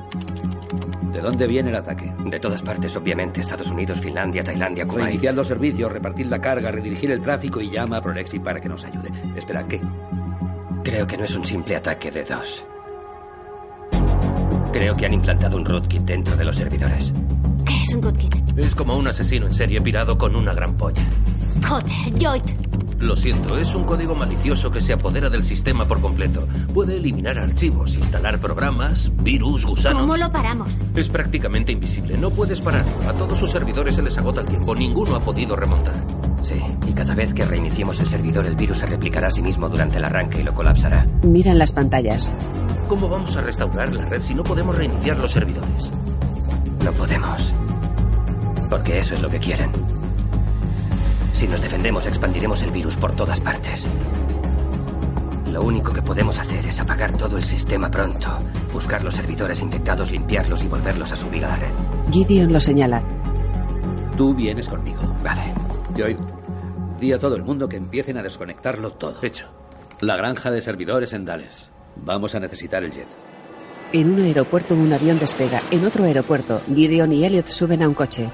¿De 1.14 1.22
dónde 1.22 1.46
viene 1.46 1.70
el 1.70 1.76
ataque? 1.76 2.12
De 2.26 2.40
todas 2.40 2.64
partes, 2.64 2.96
obviamente. 2.96 3.42
Estados 3.42 3.68
Unidos, 3.68 4.02
Finlandia, 4.02 4.44
Tailandia, 4.44 4.88
Kuwait. 4.88 5.06
Reiniciar 5.06 5.36
los 5.36 5.48
servicios, 5.48 5.92
repartir 5.92 6.26
la 6.26 6.42
carga, 6.42 6.72
redirigir 6.72 7.12
el 7.12 7.22
tráfico 7.22 7.62
y 7.62 7.70
llama 7.70 7.98
a 7.98 8.02
Prolexi 8.02 8.40
para 8.40 8.60
que 8.60 8.68
nos 8.68 8.84
ayude. 8.84 9.12
Espera, 9.36 9.68
¿qué? 9.68 9.80
Creo 10.86 11.08
que 11.08 11.18
no 11.18 11.24
es 11.24 11.34
un 11.34 11.44
simple 11.44 11.76
ataque 11.76 12.12
de 12.12 12.24
dos. 12.24 12.64
Creo 14.72 14.96
que 14.96 15.08
han 15.08 15.14
implantado 15.14 15.58
un 15.58 15.66
rootkit 15.66 16.04
dentro 16.04 16.38
de 16.38 16.46
los 16.46 16.56
servidores. 16.56 17.12
¿Qué 17.66 17.82
es 17.82 17.92
un 17.92 18.04
rootkit? 18.04 18.36
Es 18.56 18.76
como 18.76 18.96
un 18.96 19.08
asesino 19.08 19.48
en 19.48 19.54
serie 19.56 19.82
pirado 19.82 20.16
con 20.16 20.36
una 20.36 20.54
gran 20.54 20.78
polla. 20.78 21.04
Joder, 21.68 22.14
Lloyd. 22.20 22.44
Lo 23.00 23.16
siento, 23.16 23.58
es 23.58 23.74
un 23.74 23.84
código 23.84 24.14
malicioso 24.14 24.70
que 24.70 24.80
se 24.80 24.94
apodera 24.94 25.32
del 25.32 25.44
sistema 25.44 25.88
por 25.88 26.02
completo. 26.02 26.48
Puede 26.72 26.98
eliminar 26.98 27.40
archivos, 27.40 27.96
instalar 27.96 28.40
programas, 28.40 29.12
virus, 29.24 29.66
gusanos. 29.66 30.02
¿Cómo 30.02 30.18
lo 30.18 30.32
paramos? 30.32 30.84
Es 30.96 31.10
prácticamente 31.10 31.72
invisible. 31.72 32.16
No 32.16 32.30
puedes 32.30 32.62
pararlo. 32.62 33.10
A 33.10 33.14
todos 33.14 33.40
sus 33.40 33.50
servidores 33.50 33.96
se 33.96 34.04
les 34.04 34.16
agota 34.20 34.42
el 34.42 34.48
tiempo. 34.48 34.76
Ninguno 34.76 35.16
ha 35.16 35.20
podido 35.20 35.56
remontar. 35.56 35.96
Sí, 36.46 36.62
y 36.88 36.94
cada 36.94 37.16
vez 37.16 37.34
que 37.34 37.44
reiniciemos 37.44 38.00
el 38.00 38.08
servidor, 38.08 38.46
el 38.46 38.56
virus 38.56 38.78
se 38.78 38.86
replicará 38.86 39.30
a 39.30 39.32
sí 39.32 39.42
mismo 39.42 39.68
durante 39.68 39.98
el 39.98 40.06
arranque 40.06 40.42
y 40.42 40.44
lo 40.44 40.54
colapsará. 40.54 41.04
Miran 41.24 41.58
las 41.58 41.72
pantallas. 41.72 42.30
¿Cómo 42.88 43.10
vamos 43.10 43.36
a 43.36 43.42
restaurar 43.42 43.92
la 43.92 44.06
red 44.06 44.22
si 44.22 44.36
no 44.36 44.44
podemos 44.44 44.78
reiniciar 44.78 45.18
los 45.18 45.32
servidores? 45.32 45.92
No 46.84 46.92
podemos. 46.92 47.52
Porque 48.70 49.00
eso 49.00 49.16
es 49.16 49.24
lo 49.24 49.30
que 49.30 49.40
quieren. 49.40 49.72
Si 51.34 51.48
nos 51.48 51.62
defendemos, 51.62 52.06
expandiremos 52.06 52.62
el 52.62 52.70
virus 52.70 52.96
por 52.96 53.16
todas 53.16 53.40
partes. 53.40 53.88
Lo 55.52 55.64
único 55.64 55.94
que 55.94 56.04
podemos 56.04 56.38
hacer 56.38 56.64
es 56.68 56.80
apagar 56.80 57.14
todo 57.14 57.40
el 57.40 57.46
sistema 57.46 57.90
pronto, 57.90 58.38
buscar 58.72 59.04
los 59.04 59.16
servidores 59.16 59.64
infectados, 59.64 60.12
limpiarlos 60.12 60.64
y 60.64 60.68
volverlos 60.68 61.12
a 61.12 61.16
subir 61.16 61.44
a 61.44 61.50
la 61.50 61.56
red. 61.56 61.72
Gideon 62.12 62.54
lo 62.54 62.60
señala. 62.60 63.02
Tú 64.16 64.36
vienes 64.36 64.70
conmigo. 64.70 65.02
Vale. 65.24 65.42
Lloyd, 65.96 66.18
di 67.00 67.14
a 67.14 67.20
todo 67.20 67.36
el 67.36 67.44
mundo 67.44 67.68
que 67.70 67.78
empiecen 67.78 68.18
a 68.18 68.24
desconectarlo 68.24 68.92
todo. 68.94 69.18
Hecho. 69.22 69.48
La 70.02 70.16
granja 70.16 70.52
de 70.52 70.62
servidores 70.62 71.14
en 71.14 71.26
Dallas. 71.26 71.72
Vamos 71.96 72.36
a 72.36 72.40
necesitar 72.40 72.84
el 72.84 72.92
jet. 72.92 73.08
En 73.94 74.12
un 74.12 74.22
aeropuerto 74.22 74.74
un 74.76 74.92
avión 74.92 75.20
despega. 75.20 75.62
En 75.72 75.86
otro 75.86 76.04
aeropuerto, 76.04 76.62
Gideon 76.68 77.14
y 77.14 77.24
Elliot 77.24 77.48
suben 77.48 77.82
a 77.84 77.88
un 77.88 77.94
coche. 77.94 78.30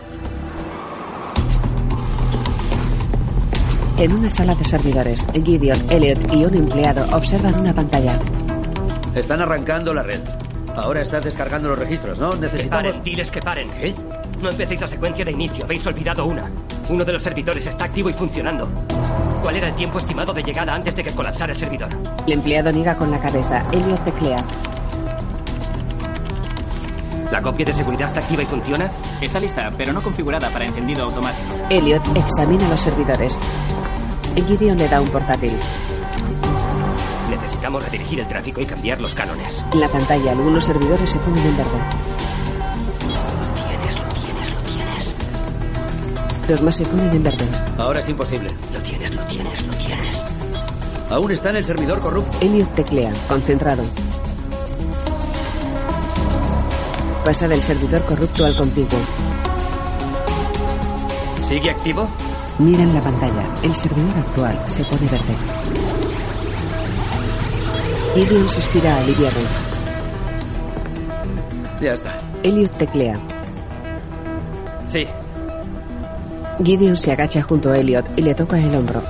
En 3.97 4.15
una 4.15 4.31
sala 4.31 4.55
de 4.55 4.63
servidores, 4.63 5.25
Gideon, 5.33 5.77
Elliot 5.91 6.33
y 6.33 6.45
un 6.45 6.55
empleado 6.55 7.05
observan 7.15 7.59
una 7.59 7.73
pantalla. 7.73 8.19
Están 9.13 9.41
arrancando 9.41 9.93
la 9.93 10.01
red. 10.01 10.21
Ahora 10.75 11.01
estás 11.01 11.23
descargando 11.25 11.69
los 11.69 11.77
registros, 11.77 12.17
¿no? 12.17 12.31
Que 12.31 12.39
Necesitamos... 12.39 12.89
paren, 12.89 13.03
diles 13.03 13.29
que 13.29 13.39
paren. 13.41 13.69
¿Qué? 13.71 13.93
No 14.41 14.49
empecéis 14.49 14.81
la 14.81 14.87
secuencia 14.87 15.23
de 15.23 15.31
inicio, 15.31 15.63
habéis 15.63 15.85
olvidado 15.85 16.25
una. 16.25 16.49
Uno 16.89 17.05
de 17.05 17.13
los 17.13 17.21
servidores 17.21 17.67
está 17.67 17.85
activo 17.85 18.09
y 18.09 18.13
funcionando. 18.13 18.67
¿Cuál 19.43 19.57
era 19.57 19.67
el 19.67 19.75
tiempo 19.75 19.99
estimado 19.99 20.33
de 20.33 20.41
llegada 20.41 20.73
antes 20.73 20.95
de 20.95 21.03
que 21.03 21.11
colapsara 21.11 21.53
el 21.53 21.59
servidor? 21.59 21.89
El 22.25 22.33
empleado 22.33 22.71
niega 22.71 22.95
con 22.95 23.11
la 23.11 23.19
cabeza. 23.19 23.63
Elliot 23.71 24.03
teclea. 24.03 24.37
¿La 27.31 27.41
copia 27.41 27.65
de 27.65 27.73
seguridad 27.73 28.07
está 28.07 28.19
activa 28.19 28.41
y 28.41 28.45
funciona? 28.47 28.89
Está 29.21 29.39
lista, 29.39 29.71
pero 29.77 29.93
no 29.93 30.01
configurada 30.01 30.49
para 30.49 30.65
encendido 30.65 31.03
automático. 31.05 31.55
Elliot 31.69 32.01
examina 32.17 32.67
los 32.67 32.79
servidores. 32.79 33.39
Gideon 34.35 34.77
le 34.77 34.87
da 34.87 35.01
un 35.01 35.09
portátil. 35.09 35.53
Necesitamos 37.29 37.83
redirigir 37.85 38.19
el 38.19 38.27
tráfico 38.27 38.59
y 38.59 38.65
cambiar 38.65 38.99
los 38.99 39.13
cánones. 39.13 39.63
En 39.71 39.79
la 39.79 39.87
pantalla, 39.87 40.31
algunos 40.31 40.65
servidores 40.65 41.09
se 41.11 41.19
ponen 41.19 41.45
en 41.45 41.57
verde. 41.57 42.20
Dos 46.51 46.61
más 46.63 46.75
se 46.75 46.83
ponen 46.83 47.09
en 47.13 47.23
verde. 47.23 47.47
Ahora 47.77 48.01
es 48.01 48.09
imposible. 48.09 48.49
Lo 48.73 48.81
tienes, 48.81 49.15
lo 49.15 49.21
tienes, 49.23 49.65
lo 49.67 49.73
tienes. 49.75 50.21
Aún 51.09 51.31
está 51.31 51.51
en 51.51 51.55
el 51.55 51.63
servidor 51.63 52.01
corrupto. 52.01 52.37
Elliot 52.41 52.67
teclea, 52.75 53.13
concentrado. 53.29 53.83
Pasa 57.23 57.47
del 57.47 57.61
servidor 57.61 58.03
corrupto 58.03 58.43
al 58.43 58.53
contiguo. 58.57 58.99
¿Sigue 61.47 61.69
activo? 61.69 62.09
Mira 62.59 62.83
en 62.83 62.95
la 62.95 63.01
pantalla. 63.01 63.45
El 63.63 63.73
servidor 63.73 64.17
actual 64.17 64.59
se 64.67 64.83
pone 64.83 65.07
verde. 65.09 65.35
Gideon 68.13 68.49
suspira 68.49 68.97
aliviado. 68.97 69.39
Ya 71.79 71.93
está. 71.93 72.21
Elliot 72.43 72.75
teclea. 72.75 73.17
Sí. 74.89 75.07
Gideon 76.63 76.95
se 76.95 77.11
agacha 77.11 77.41
junto 77.41 77.71
a 77.71 77.75
Elliot 77.75 78.17
y 78.17 78.21
le 78.21 78.33
toca 78.35 78.59
el 78.59 78.73
hombro. 78.75 79.01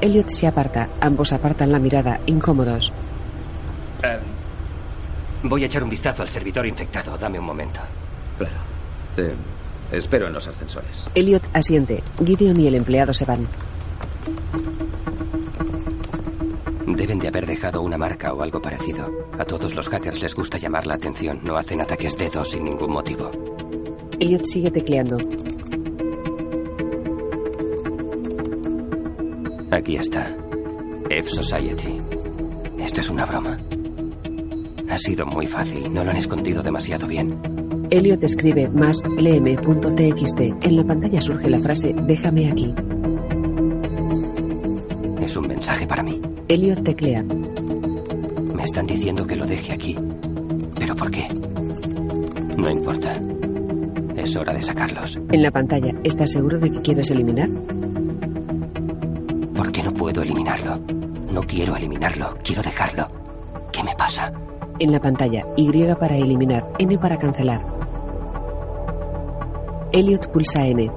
Elliot 0.00 0.28
se 0.28 0.46
aparta. 0.46 0.88
Ambos 1.00 1.32
apartan 1.32 1.72
la 1.72 1.78
mirada, 1.78 2.20
incómodos. 2.26 2.92
Eh, 4.02 4.18
voy 5.42 5.62
a 5.62 5.66
echar 5.66 5.82
un 5.82 5.90
vistazo 5.90 6.22
al 6.22 6.28
servidor 6.28 6.66
infectado. 6.66 7.16
Dame 7.18 7.38
un 7.38 7.46
momento. 7.46 7.80
Claro. 8.38 8.56
Te 9.14 9.34
espero 9.96 10.26
en 10.26 10.32
los 10.32 10.46
ascensores. 10.46 11.06
Elliot 11.14 11.48
asiente. 11.52 12.02
Gideon 12.24 12.60
y 12.60 12.66
el 12.66 12.74
empleado 12.76 13.12
se 13.12 13.24
van. 13.24 13.46
Deben 16.86 17.18
de 17.18 17.28
haber 17.28 17.46
dejado 17.46 17.82
una 17.82 17.98
marca 17.98 18.32
o 18.32 18.42
algo 18.42 18.60
parecido. 18.60 19.10
A 19.38 19.44
todos 19.44 19.74
los 19.74 19.88
hackers 19.88 20.20
les 20.20 20.34
gusta 20.34 20.56
llamar 20.56 20.86
la 20.86 20.94
atención. 20.94 21.40
No 21.42 21.56
hacen 21.56 21.80
ataques 21.80 22.16
dedos 22.16 22.50
sin 22.50 22.64
ningún 22.64 22.92
motivo. 22.92 23.30
Elliot 24.18 24.44
sigue 24.44 24.70
tecleando. 24.70 25.16
Aquí 29.70 29.96
está. 29.96 30.34
F 31.10 31.30
Society. 31.30 32.00
Esto 32.78 33.00
es 33.00 33.08
una 33.08 33.26
broma. 33.26 33.58
Ha 34.88 34.98
sido 34.98 35.26
muy 35.26 35.46
fácil. 35.46 35.92
No 35.92 36.04
lo 36.04 36.10
han 36.10 36.16
escondido 36.16 36.62
demasiado 36.62 37.06
bien. 37.06 37.38
Elliot 37.90 38.22
escribe 38.22 38.68
más 38.68 39.02
lm.txt. 39.04 40.40
En 40.64 40.76
la 40.76 40.84
pantalla 40.84 41.20
surge 41.20 41.50
la 41.50 41.58
frase 41.58 41.94
Déjame 42.06 42.50
aquí. 42.50 42.74
Es 45.20 45.36
un 45.36 45.48
mensaje 45.48 45.86
para 45.86 46.02
mí. 46.02 46.20
Elliot 46.48 46.82
teclea. 46.84 47.22
Me 47.22 48.62
están 48.62 48.86
diciendo 48.86 49.26
que 49.26 49.36
lo 49.36 49.46
deje 49.46 49.72
aquí. 49.72 49.96
¿Pero 50.78 50.94
por 50.94 51.10
qué? 51.10 51.26
No 52.56 52.70
importa. 52.70 53.12
Es 54.16 54.36
hora 54.36 54.54
de 54.54 54.62
sacarlos. 54.62 55.18
En 55.30 55.42
la 55.42 55.50
pantalla, 55.50 55.92
¿estás 56.04 56.30
seguro 56.30 56.58
de 56.58 56.70
que 56.70 56.80
quieres 56.80 57.10
eliminar? 57.10 57.48
No 61.36 61.42
quiero 61.42 61.76
eliminarlo. 61.76 62.34
Quiero 62.42 62.62
dejarlo. 62.62 63.06
¿Qué 63.70 63.82
me 63.82 63.94
pasa? 63.94 64.32
En 64.78 64.90
la 64.90 64.98
pantalla, 64.98 65.44
Y 65.54 65.70
para 65.96 66.16
eliminar, 66.16 66.72
N 66.78 66.96
para 66.96 67.18
cancelar. 67.18 67.60
Elliot 69.92 70.32
pulsa 70.32 70.66
N. 70.66 70.90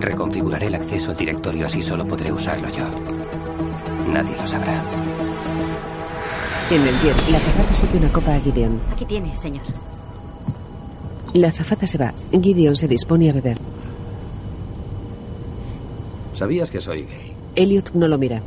Reconfiguraré 0.00 0.68
el 0.68 0.76
acceso 0.76 1.10
al 1.10 1.18
directorio 1.18 1.66
así 1.66 1.82
solo 1.82 2.06
podré 2.06 2.32
usarlo 2.32 2.70
yo. 2.70 2.84
Nadie 4.10 4.34
lo 4.40 4.46
sabrá. 4.46 4.82
En 6.70 6.80
el 6.80 6.98
jet, 7.00 7.28
la 7.30 7.36
azafata 7.36 7.74
sirve 7.74 7.98
una 7.98 8.08
copa 8.08 8.34
a 8.36 8.40
Gideon. 8.40 8.80
Aquí 8.90 9.04
tiene, 9.04 9.36
señor. 9.36 9.64
La 11.34 11.48
azafata 11.48 11.86
se 11.86 11.98
va. 11.98 12.14
Gideon 12.32 12.74
se 12.74 12.88
dispone 12.88 13.28
a 13.28 13.34
beber. 13.34 13.58
¿Sabías 16.32 16.70
que 16.70 16.80
soy 16.80 17.02
gay? 17.02 17.34
Elliot 17.54 17.92
no 17.92 18.08
lo 18.08 18.16
mira. 18.16 18.40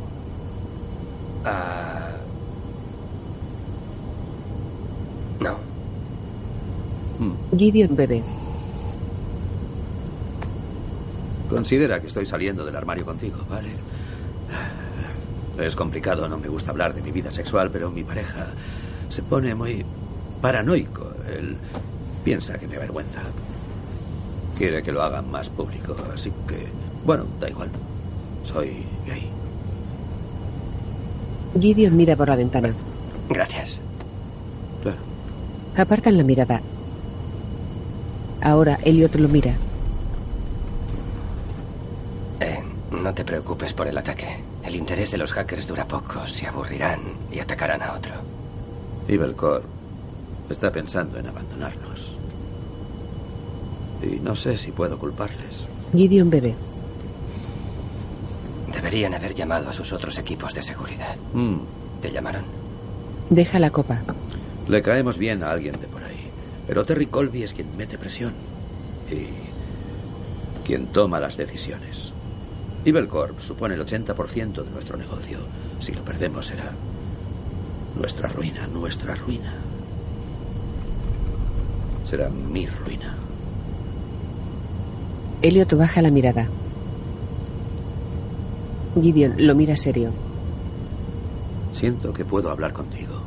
Ah. 1.44 2.10
no. 5.40 5.56
Gideon 7.56 7.96
bebe. 7.96 8.22
Considera 11.48 12.00
que 12.00 12.06
estoy 12.06 12.24
saliendo 12.24 12.64
del 12.64 12.74
armario 12.74 13.04
contigo, 13.04 13.38
¿vale? 13.48 13.68
Es 15.58 15.76
complicado, 15.76 16.28
no 16.28 16.38
me 16.38 16.48
gusta 16.48 16.70
hablar 16.70 16.94
de 16.94 17.02
mi 17.02 17.10
vida 17.10 17.30
sexual, 17.30 17.70
pero 17.70 17.90
mi 17.90 18.04
pareja 18.04 18.46
se 19.10 19.22
pone 19.22 19.54
muy 19.54 19.84
paranoico. 20.40 21.12
Él 21.28 21.56
piensa 22.24 22.58
que 22.58 22.66
me 22.66 22.76
avergüenza. 22.76 23.20
Quiere 24.56 24.82
que 24.82 24.92
lo 24.92 25.02
haga 25.02 25.20
más 25.20 25.50
público, 25.50 25.94
así 26.14 26.32
que, 26.48 26.66
bueno, 27.04 27.24
da 27.38 27.50
igual. 27.50 27.68
Soy 28.44 28.84
gay. 29.06 29.28
Gideon 31.60 31.96
mira 31.96 32.16
por 32.16 32.28
la 32.28 32.36
ventana. 32.36 32.72
Gracias. 33.28 33.78
Claro. 34.82 34.98
Apartan 35.76 36.16
la 36.16 36.24
mirada. 36.24 36.62
Ahora 38.42 38.78
Elliot 38.84 39.14
lo 39.16 39.28
mira. 39.28 39.54
Eh, 42.40 42.60
no 42.90 43.14
te 43.14 43.24
preocupes 43.24 43.72
por 43.72 43.86
el 43.86 43.96
ataque. 43.96 44.36
El 44.64 44.76
interés 44.76 45.10
de 45.12 45.18
los 45.18 45.32
hackers 45.32 45.66
dura 45.66 45.86
poco. 45.86 46.26
Se 46.26 46.46
aburrirán 46.46 47.00
y 47.30 47.38
atacarán 47.38 47.82
a 47.82 47.92
otro. 47.94 48.12
Evil 49.08 49.34
Corp 49.34 49.64
está 50.50 50.70
pensando 50.72 51.18
en 51.18 51.26
abandonarnos. 51.28 52.12
Y 54.02 54.18
no 54.20 54.34
sé 54.34 54.58
si 54.58 54.72
puedo 54.72 54.98
culparles. 54.98 55.68
Gideon 55.94 56.30
bebe. 56.30 56.54
Deberían 58.72 59.14
haber 59.14 59.34
llamado 59.34 59.68
a 59.68 59.72
sus 59.72 59.92
otros 59.92 60.18
equipos 60.18 60.54
de 60.54 60.62
seguridad. 60.62 61.14
Mm, 61.34 61.58
¿Te 62.00 62.10
llamaron? 62.10 62.42
Deja 63.30 63.58
la 63.60 63.70
copa. 63.70 64.00
le 64.68 64.82
caemos 64.82 65.16
bien 65.18 65.42
a 65.44 65.50
alguien 65.50 65.78
de 65.80 65.86
por 65.86 66.01
ahí. 66.01 66.01
Pero 66.72 66.86
Terry 66.86 67.04
Colby 67.04 67.42
es 67.42 67.52
quien 67.52 67.76
mete 67.76 67.98
presión. 67.98 68.32
Y 69.10 69.26
quien 70.64 70.86
toma 70.86 71.20
las 71.20 71.36
decisiones. 71.36 72.14
Evil 72.86 73.08
Corp 73.08 73.40
supone 73.40 73.74
el 73.74 73.84
80% 73.84 74.64
de 74.64 74.70
nuestro 74.70 74.96
negocio. 74.96 75.40
Si 75.80 75.92
lo 75.92 76.02
perdemos 76.02 76.46
será 76.46 76.72
nuestra 77.94 78.30
ruina, 78.30 78.66
nuestra 78.68 79.14
ruina. 79.16 79.52
Será 82.08 82.30
mi 82.30 82.64
ruina. 82.64 83.16
Elliot 85.42 85.76
baja 85.76 86.00
la 86.00 86.10
mirada. 86.10 86.48
Gideon 88.98 89.34
lo 89.46 89.54
mira 89.54 89.76
serio. 89.76 90.10
Siento 91.74 92.14
que 92.14 92.24
puedo 92.24 92.48
hablar 92.48 92.72
contigo. 92.72 93.20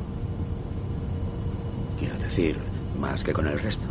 Quiero 2.00 2.18
decir, 2.18 2.58
más 3.00 3.24
que 3.24 3.34
con 3.34 3.48
el 3.48 3.60
resto. 3.60 3.86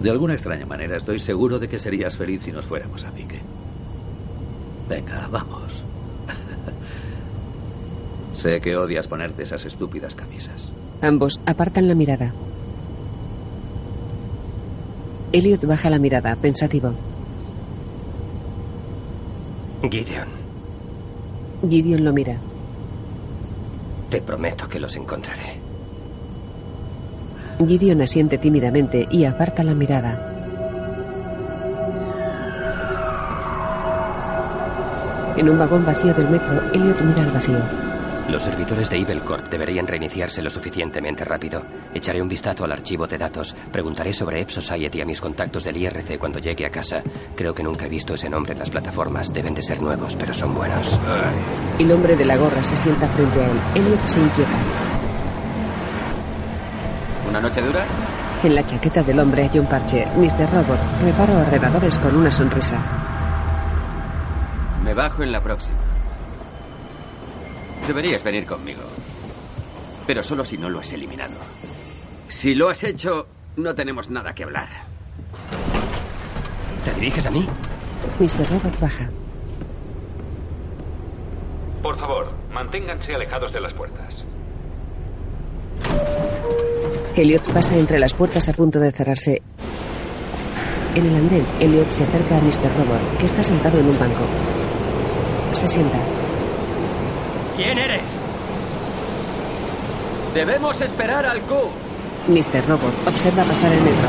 De 0.00 0.10
alguna 0.10 0.34
extraña 0.34 0.64
manera 0.64 0.96
estoy 0.96 1.18
seguro 1.18 1.58
de 1.58 1.68
que 1.68 1.78
serías 1.78 2.16
feliz 2.16 2.42
si 2.42 2.52
nos 2.52 2.64
fuéramos 2.64 3.04
a 3.04 3.10
pique. 3.10 3.40
Venga, 4.88 5.28
vamos. 5.30 5.82
sé 8.36 8.60
que 8.60 8.76
odias 8.76 9.08
ponerte 9.08 9.42
esas 9.42 9.64
estúpidas 9.64 10.14
camisas. 10.14 10.72
Ambos 11.02 11.40
apartan 11.46 11.88
la 11.88 11.94
mirada. 11.94 12.32
Elliot 15.32 15.64
baja 15.66 15.90
la 15.90 15.98
mirada, 15.98 16.36
pensativo. 16.36 16.92
Gideon, 19.82 20.28
Gideon 21.68 22.04
lo 22.04 22.12
mira. 22.12 22.36
te 24.10 24.20
prometo 24.22 24.68
que 24.68 24.80
los 24.80 24.96
encontraré. 24.96 25.47
Gideon 27.66 28.02
asiente 28.02 28.38
tímidamente 28.38 29.06
y 29.10 29.24
aparta 29.24 29.62
la 29.62 29.74
mirada. 29.74 30.34
En 35.36 35.48
un 35.48 35.58
vagón 35.58 35.84
vacío 35.84 36.12
del 36.14 36.28
metro, 36.28 36.60
Elliot 36.72 37.00
mira 37.02 37.22
al 37.22 37.32
vacío. 37.32 37.88
Los 38.28 38.42
servidores 38.42 38.90
de 38.90 38.98
Evil 38.98 39.22
Corp 39.22 39.48
deberían 39.48 39.86
reiniciarse 39.86 40.42
lo 40.42 40.50
suficientemente 40.50 41.24
rápido. 41.24 41.62
Echaré 41.94 42.20
un 42.20 42.28
vistazo 42.28 42.64
al 42.64 42.72
archivo 42.72 43.06
de 43.06 43.16
datos. 43.16 43.54
Preguntaré 43.72 44.12
sobre 44.12 44.42
Ep 44.42 44.50
Society 44.50 45.00
a 45.00 45.06
mis 45.06 45.20
contactos 45.20 45.64
del 45.64 45.78
IRC 45.78 46.18
cuando 46.18 46.38
llegue 46.38 46.66
a 46.66 46.70
casa. 46.70 47.02
Creo 47.34 47.54
que 47.54 47.62
nunca 47.62 47.86
he 47.86 47.88
visto 47.88 48.14
ese 48.14 48.28
nombre 48.28 48.52
en 48.52 48.58
las 48.58 48.68
plataformas. 48.68 49.32
Deben 49.32 49.54
de 49.54 49.62
ser 49.62 49.80
nuevos, 49.80 50.14
pero 50.16 50.34
son 50.34 50.54
buenos. 50.54 50.98
El 51.78 51.90
hombre 51.90 52.16
de 52.16 52.24
la 52.26 52.36
gorra 52.36 52.62
se 52.62 52.76
sienta 52.76 53.08
frente 53.08 53.40
a 53.40 53.50
él. 53.50 53.60
Elliot 53.76 54.04
se 54.04 54.18
inquieta. 54.20 54.77
¿Una 57.28 57.40
noche 57.40 57.60
dura? 57.60 57.84
En 58.42 58.54
la 58.54 58.64
chaqueta 58.64 59.02
del 59.02 59.20
hombre 59.20 59.48
hay 59.52 59.58
un 59.58 59.66
parche. 59.66 60.06
Mr. 60.16 60.50
Robot 60.50 60.78
repara 61.02 61.38
ordenadores 61.38 61.98
con 61.98 62.16
una 62.16 62.30
sonrisa. 62.30 62.80
Me 64.82 64.94
bajo 64.94 65.22
en 65.22 65.32
la 65.32 65.40
próxima. 65.42 65.76
Deberías 67.86 68.22
venir 68.22 68.46
conmigo. 68.46 68.82
Pero 70.06 70.22
solo 70.22 70.44
si 70.44 70.56
no 70.56 70.70
lo 70.70 70.80
has 70.80 70.92
eliminado. 70.92 71.34
Si 72.28 72.54
lo 72.54 72.70
has 72.70 72.82
hecho, 72.84 73.26
no 73.56 73.74
tenemos 73.74 74.08
nada 74.08 74.34
que 74.34 74.44
hablar. 74.44 74.68
¿Te 76.84 76.94
diriges 76.94 77.26
a 77.26 77.30
mí? 77.30 77.46
Mr. 78.18 78.48
Robot 78.48 78.80
baja. 78.80 79.08
Por 81.82 81.96
favor, 81.96 82.32
manténganse 82.52 83.14
alejados 83.14 83.52
de 83.52 83.60
las 83.60 83.74
puertas. 83.74 84.24
Elliot 87.18 87.42
pasa 87.52 87.76
entre 87.76 87.98
las 87.98 88.14
puertas 88.14 88.48
a 88.48 88.52
punto 88.52 88.78
de 88.78 88.92
cerrarse. 88.92 89.42
En 90.94 91.04
el 91.04 91.16
andén, 91.16 91.44
Elliot 91.58 91.90
se 91.90 92.04
acerca 92.04 92.36
a 92.36 92.40
Mr. 92.40 92.72
Robot, 92.76 93.18
que 93.18 93.26
está 93.26 93.42
sentado 93.42 93.78
en 93.78 93.86
un 93.86 93.98
banco. 93.98 94.22
Se 95.52 95.66
sienta. 95.66 95.98
¿Quién 97.56 97.76
eres? 97.76 98.02
Debemos 100.32 100.80
esperar 100.80 101.26
al 101.26 101.40
Q. 101.40 101.54
Mr. 102.28 102.68
Robot 102.68 102.94
observa 103.08 103.42
pasar 103.42 103.72
el 103.72 103.80
metro. 103.80 104.08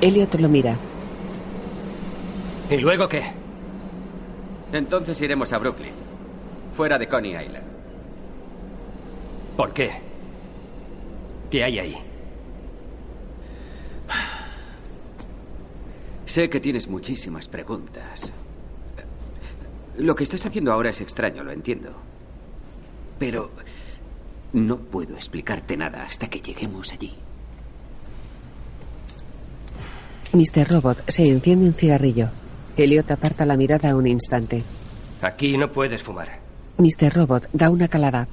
Elliot 0.00 0.34
lo 0.40 0.48
mira. 0.48 0.76
¿Y 2.70 2.76
luego 2.76 3.08
qué? 3.08 3.24
Entonces 4.72 5.20
iremos 5.20 5.52
a 5.52 5.58
Brooklyn. 5.58 5.92
Fuera 6.76 6.98
de 6.98 7.08
Coney 7.08 7.32
Island. 7.32 7.66
¿Por 9.56 9.72
qué? 9.72 10.11
¿Qué 11.52 11.62
hay 11.62 11.78
ahí? 11.78 11.96
Sé 16.24 16.48
que 16.48 16.60
tienes 16.60 16.88
muchísimas 16.88 17.46
preguntas. 17.46 18.32
Lo 19.98 20.14
que 20.14 20.24
estás 20.24 20.46
haciendo 20.46 20.72
ahora 20.72 20.88
es 20.88 21.02
extraño, 21.02 21.44
lo 21.44 21.52
entiendo. 21.52 21.92
Pero 23.18 23.50
no 24.54 24.78
puedo 24.78 25.14
explicarte 25.14 25.76
nada 25.76 26.04
hasta 26.04 26.30
que 26.30 26.40
lleguemos 26.40 26.90
allí. 26.90 27.12
Mr. 30.32 30.72
Robot 30.72 31.04
se 31.06 31.24
enciende 31.24 31.66
un 31.66 31.74
cigarrillo. 31.74 32.30
Elliot 32.78 33.10
aparta 33.10 33.44
la 33.44 33.58
mirada 33.58 33.94
un 33.94 34.06
instante. 34.06 34.62
Aquí 35.20 35.58
no 35.58 35.70
puedes 35.70 36.02
fumar. 36.02 36.30
Mr. 36.78 37.12
Robot 37.12 37.50
da 37.52 37.68
una 37.68 37.88
calada. 37.88 38.26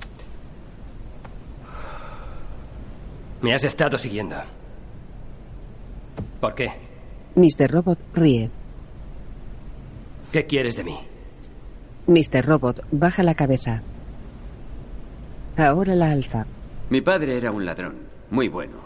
Me 3.42 3.54
has 3.54 3.64
estado 3.64 3.98
siguiendo. 3.98 4.36
¿Por 6.42 6.56
qué? 6.56 6.72
Mr. 7.36 7.72
Robot 7.72 8.00
ríe. 8.14 8.50
¿Qué 10.32 10.46
quieres 10.46 10.76
de 10.76 10.84
mí? 10.84 11.00
Mr. 12.08 12.46
Robot 12.46 12.86
baja 12.92 13.24
la 13.24 13.36
cabeza. 13.36 13.82
Ahora 15.58 15.96
la 15.96 16.12
alza. 16.12 16.46
Mi 16.90 17.02
padre 17.02 17.38
era 17.38 17.52
un 17.52 17.66
ladrón, 17.66 17.96
muy 18.30 18.48
bueno. 18.48 18.78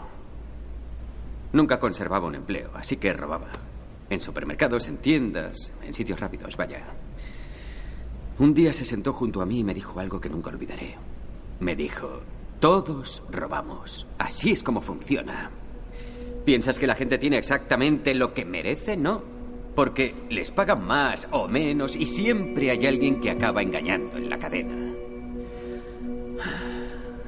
Nunca 1.52 1.78
conservaba 1.78 2.26
un 2.26 2.34
empleo, 2.34 2.70
así 2.74 2.96
que 2.96 3.12
robaba. 3.12 3.48
En 4.10 4.20
supermercados, 4.20 4.86
en 4.88 4.98
tiendas, 4.98 5.72
en 5.82 5.92
sitios 5.92 6.20
rápidos, 6.20 6.56
vaya. 6.56 6.84
Un 8.38 8.52
día 8.52 8.72
se 8.72 8.84
sentó 8.84 9.12
junto 9.12 9.40
a 9.40 9.46
mí 9.46 9.60
y 9.60 9.64
me 9.64 9.74
dijo 9.74 9.98
algo 10.00 10.20
que 10.20 10.28
nunca 10.28 10.50
olvidaré. 10.50 10.96
Me 11.60 11.76
dijo, 11.76 12.20
todos 12.64 13.22
robamos. 13.30 14.06
Así 14.18 14.52
es 14.52 14.62
como 14.62 14.80
funciona. 14.80 15.50
¿Piensas 16.46 16.78
que 16.78 16.86
la 16.86 16.94
gente 16.94 17.18
tiene 17.18 17.36
exactamente 17.36 18.14
lo 18.14 18.32
que 18.32 18.46
merece? 18.46 18.96
No. 18.96 19.22
Porque 19.74 20.14
les 20.30 20.50
pagan 20.50 20.82
más 20.86 21.28
o 21.30 21.46
menos 21.46 21.94
y 21.94 22.06
siempre 22.06 22.70
hay 22.70 22.86
alguien 22.86 23.20
que 23.20 23.30
acaba 23.30 23.60
engañando 23.60 24.16
en 24.16 24.30
la 24.30 24.38
cadena. 24.38 24.94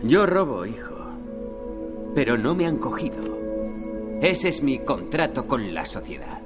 Yo 0.04 0.24
robo, 0.24 0.64
hijo. 0.64 0.96
Pero 2.14 2.38
no 2.38 2.54
me 2.54 2.64
han 2.64 2.78
cogido. 2.78 3.38
Ese 4.22 4.48
es 4.48 4.62
mi 4.62 4.78
contrato 4.78 5.46
con 5.46 5.74
la 5.74 5.84
sociedad. 5.84 6.40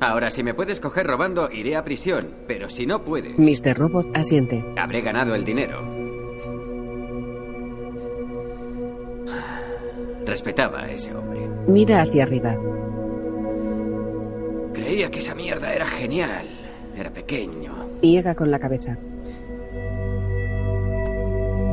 Ahora, 0.00 0.30
si 0.30 0.42
me 0.42 0.54
puedes 0.54 0.80
coger 0.80 1.06
robando, 1.06 1.52
iré 1.52 1.76
a 1.76 1.84
prisión. 1.84 2.34
Pero 2.48 2.68
si 2.68 2.84
no 2.84 3.04
puedes, 3.04 3.38
Mr. 3.38 3.78
Robot 3.78 4.08
asiente. 4.12 4.60
habré 4.76 5.02
ganado 5.02 5.36
el 5.36 5.44
dinero. 5.44 5.93
Respetaba 10.26 10.82
a 10.82 10.90
ese 10.90 11.14
hombre. 11.14 11.40
Mira 11.66 12.02
hacia 12.02 12.24
arriba. 12.24 12.56
Creía 14.72 15.10
que 15.10 15.18
esa 15.20 15.34
mierda 15.34 15.72
era 15.74 15.86
genial. 15.86 16.46
Era 16.96 17.10
pequeño. 17.10 17.88
Niega 18.02 18.34
con 18.34 18.50
la 18.50 18.58
cabeza. 18.58 18.96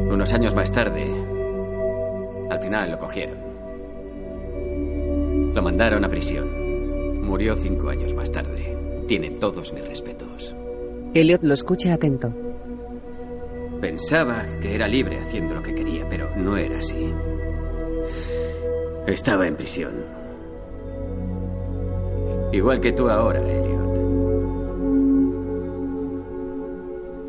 Unos 0.09 0.33
años 0.33 0.53
más 0.53 0.71
tarde, 0.71 1.05
al 2.49 2.59
final 2.59 2.91
lo 2.91 2.99
cogieron. 2.99 3.37
Lo 5.53 5.61
mandaron 5.61 6.03
a 6.03 6.09
prisión. 6.09 7.21
Murió 7.25 7.55
cinco 7.55 7.89
años 7.89 8.13
más 8.13 8.31
tarde. 8.31 8.77
Tiene 9.07 9.31
todos 9.31 9.73
mis 9.73 9.87
respetos. 9.87 10.55
Elliot 11.13 11.43
lo 11.43 11.53
escucha 11.53 11.93
atento. 11.93 12.33
Pensaba 13.79 14.45
que 14.61 14.75
era 14.75 14.87
libre 14.87 15.19
haciendo 15.19 15.55
lo 15.55 15.61
que 15.63 15.73
quería, 15.73 16.07
pero 16.09 16.29
no 16.35 16.55
era 16.57 16.79
así. 16.79 17.13
Estaba 19.07 19.47
en 19.47 19.55
prisión. 19.55 19.93
Igual 22.51 22.79
que 22.79 22.91
tú 22.91 23.09
ahora, 23.09 23.39
Elliot. 23.39 23.81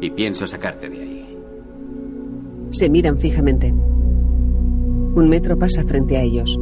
Y 0.01 0.11
pienso 0.11 0.47
sacarte 0.47 0.89
de 0.89 1.01
ahí. 1.01 1.39
Se 2.71 2.91
miran 2.91 3.19
fijamente. 3.19 3.71
Un 3.71 5.29
metro 5.29 5.59
pasa 5.59 5.85
frente 5.85 6.17
a 6.17 6.23
ellos. 6.23 6.59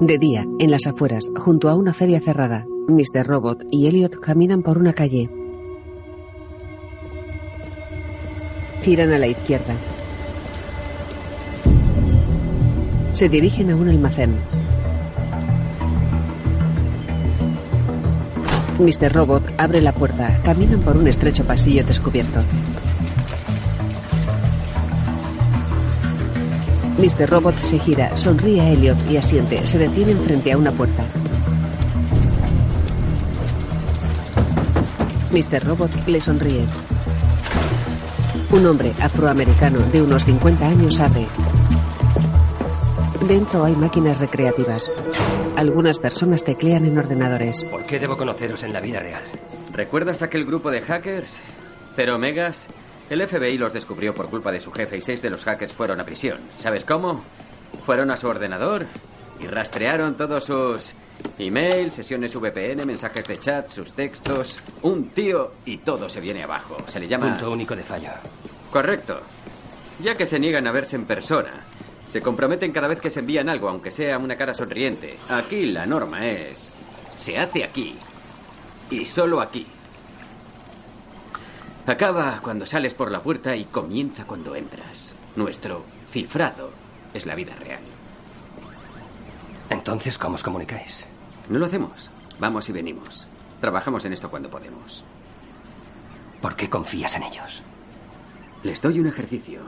De 0.00 0.18
día, 0.18 0.44
en 0.58 0.70
las 0.70 0.86
afueras, 0.86 1.30
junto 1.36 1.68
a 1.68 1.76
una 1.76 1.94
feria 1.94 2.20
cerrada, 2.20 2.66
Mr. 2.88 3.24
Robot 3.24 3.62
y 3.70 3.86
Elliot 3.86 4.16
caminan 4.16 4.62
por 4.62 4.78
una 4.78 4.92
calle. 4.92 5.30
Giran 8.82 9.12
a 9.12 9.18
la 9.18 9.28
izquierda. 9.28 9.74
Se 13.12 13.28
dirigen 13.28 13.70
a 13.70 13.76
un 13.76 13.88
almacén. 13.88 14.34
Mr. 18.78 19.12
Robot 19.12 19.42
abre 19.58 19.80
la 19.80 19.92
puerta. 19.92 20.36
Caminan 20.44 20.80
por 20.80 20.96
un 20.96 21.06
estrecho 21.06 21.44
pasillo 21.44 21.84
descubierto. 21.84 22.40
Mr. 26.98 27.28
Robot 27.28 27.58
se 27.58 27.78
gira, 27.78 28.16
sonríe 28.16 28.60
a 28.60 28.70
Elliot 28.70 28.96
y 29.10 29.16
asiente. 29.16 29.66
Se 29.66 29.78
detienen 29.78 30.18
frente 30.18 30.52
a 30.52 30.56
una 30.56 30.70
puerta. 30.72 31.04
Mr. 35.32 35.64
Robot 35.64 35.90
le 36.06 36.20
sonríe. 36.20 36.64
Un 38.50 38.66
hombre 38.66 38.92
afroamericano 39.00 39.80
de 39.92 40.02
unos 40.02 40.24
50 40.24 40.66
años 40.66 41.00
abre. 41.00 41.26
Dentro 43.26 43.64
hay 43.64 43.76
máquinas 43.76 44.18
recreativas. 44.18 44.90
Algunas 45.56 45.98
personas 45.98 46.42
teclean 46.42 46.86
en 46.86 46.98
ordenadores. 46.98 47.64
¿Por 47.64 47.84
qué 47.84 47.98
debo 48.00 48.16
conoceros 48.16 48.62
en 48.64 48.72
la 48.72 48.80
vida 48.80 48.98
real? 48.98 49.22
¿Recuerdas 49.72 50.22
aquel 50.22 50.44
grupo 50.44 50.70
de 50.70 50.82
hackers? 50.82 51.40
Cero 51.94 52.18
Megas. 52.18 52.66
El 53.08 53.26
FBI 53.26 53.58
los 53.58 53.72
descubrió 53.72 54.12
por 54.14 54.28
culpa 54.28 54.50
de 54.50 54.60
su 54.60 54.72
jefe 54.72 54.96
y 54.98 55.02
seis 55.02 55.22
de 55.22 55.30
los 55.30 55.44
hackers 55.44 55.72
fueron 55.72 56.00
a 56.00 56.04
prisión. 56.04 56.38
¿Sabes 56.58 56.84
cómo? 56.84 57.22
Fueron 57.86 58.10
a 58.10 58.16
su 58.16 58.26
ordenador 58.26 58.86
y 59.40 59.46
rastrearon 59.46 60.16
todos 60.16 60.44
sus 60.44 60.92
emails, 61.38 61.94
sesiones 61.94 62.34
VPN, 62.34 62.84
mensajes 62.84 63.26
de 63.28 63.36
chat, 63.36 63.68
sus 63.68 63.92
textos. 63.92 64.62
Un 64.82 65.10
tío 65.10 65.52
y 65.64 65.78
todo 65.78 66.08
se 66.08 66.20
viene 66.20 66.42
abajo. 66.42 66.76
Se 66.86 66.98
le 66.98 67.06
llama... 67.06 67.30
Punto 67.30 67.52
único 67.52 67.76
de 67.76 67.82
fallo. 67.82 68.10
Correcto. 68.70 69.20
Ya 70.02 70.16
que 70.16 70.26
se 70.26 70.40
niegan 70.40 70.66
a 70.66 70.72
verse 70.72 70.96
en 70.96 71.04
persona, 71.04 71.50
se 72.12 72.20
comprometen 72.20 72.72
cada 72.72 72.88
vez 72.88 73.00
que 73.00 73.08
se 73.08 73.20
envían 73.20 73.48
algo, 73.48 73.70
aunque 73.70 73.90
sea 73.90 74.18
una 74.18 74.36
cara 74.36 74.52
sonriente. 74.52 75.16
Aquí 75.30 75.64
la 75.64 75.86
norma 75.86 76.26
es... 76.26 76.70
Se 77.18 77.38
hace 77.38 77.64
aquí. 77.64 77.96
Y 78.90 79.06
solo 79.06 79.40
aquí. 79.40 79.66
Acaba 81.86 82.38
cuando 82.42 82.66
sales 82.66 82.92
por 82.92 83.10
la 83.10 83.20
puerta 83.20 83.56
y 83.56 83.64
comienza 83.64 84.26
cuando 84.26 84.54
entras. 84.54 85.14
Nuestro 85.36 85.86
cifrado 86.10 86.68
es 87.14 87.24
la 87.24 87.34
vida 87.34 87.54
real. 87.54 87.80
Entonces, 89.70 90.18
¿cómo 90.18 90.34
os 90.34 90.42
comunicáis? 90.42 91.06
No 91.48 91.58
lo 91.58 91.64
hacemos. 91.64 92.10
Vamos 92.38 92.68
y 92.68 92.72
venimos. 92.72 93.26
Trabajamos 93.58 94.04
en 94.04 94.12
esto 94.12 94.28
cuando 94.28 94.50
podemos. 94.50 95.02
¿Por 96.42 96.56
qué 96.56 96.68
confías 96.68 97.16
en 97.16 97.22
ellos? 97.22 97.62
Les 98.64 98.82
doy 98.82 99.00
un 99.00 99.06
ejercicio. 99.06 99.62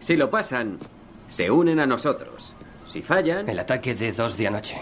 Si 0.00 0.16
lo 0.16 0.28
pasan, 0.28 0.80
se 1.28 1.50
unen 1.50 1.80
a 1.80 1.86
nosotros. 1.86 2.54
Si 2.86 3.02
fallan... 3.02 3.48
El 3.48 3.58
ataque 3.58 3.94
de 3.94 4.12
dos 4.12 4.36
de 4.36 4.46
anoche. 4.48 4.76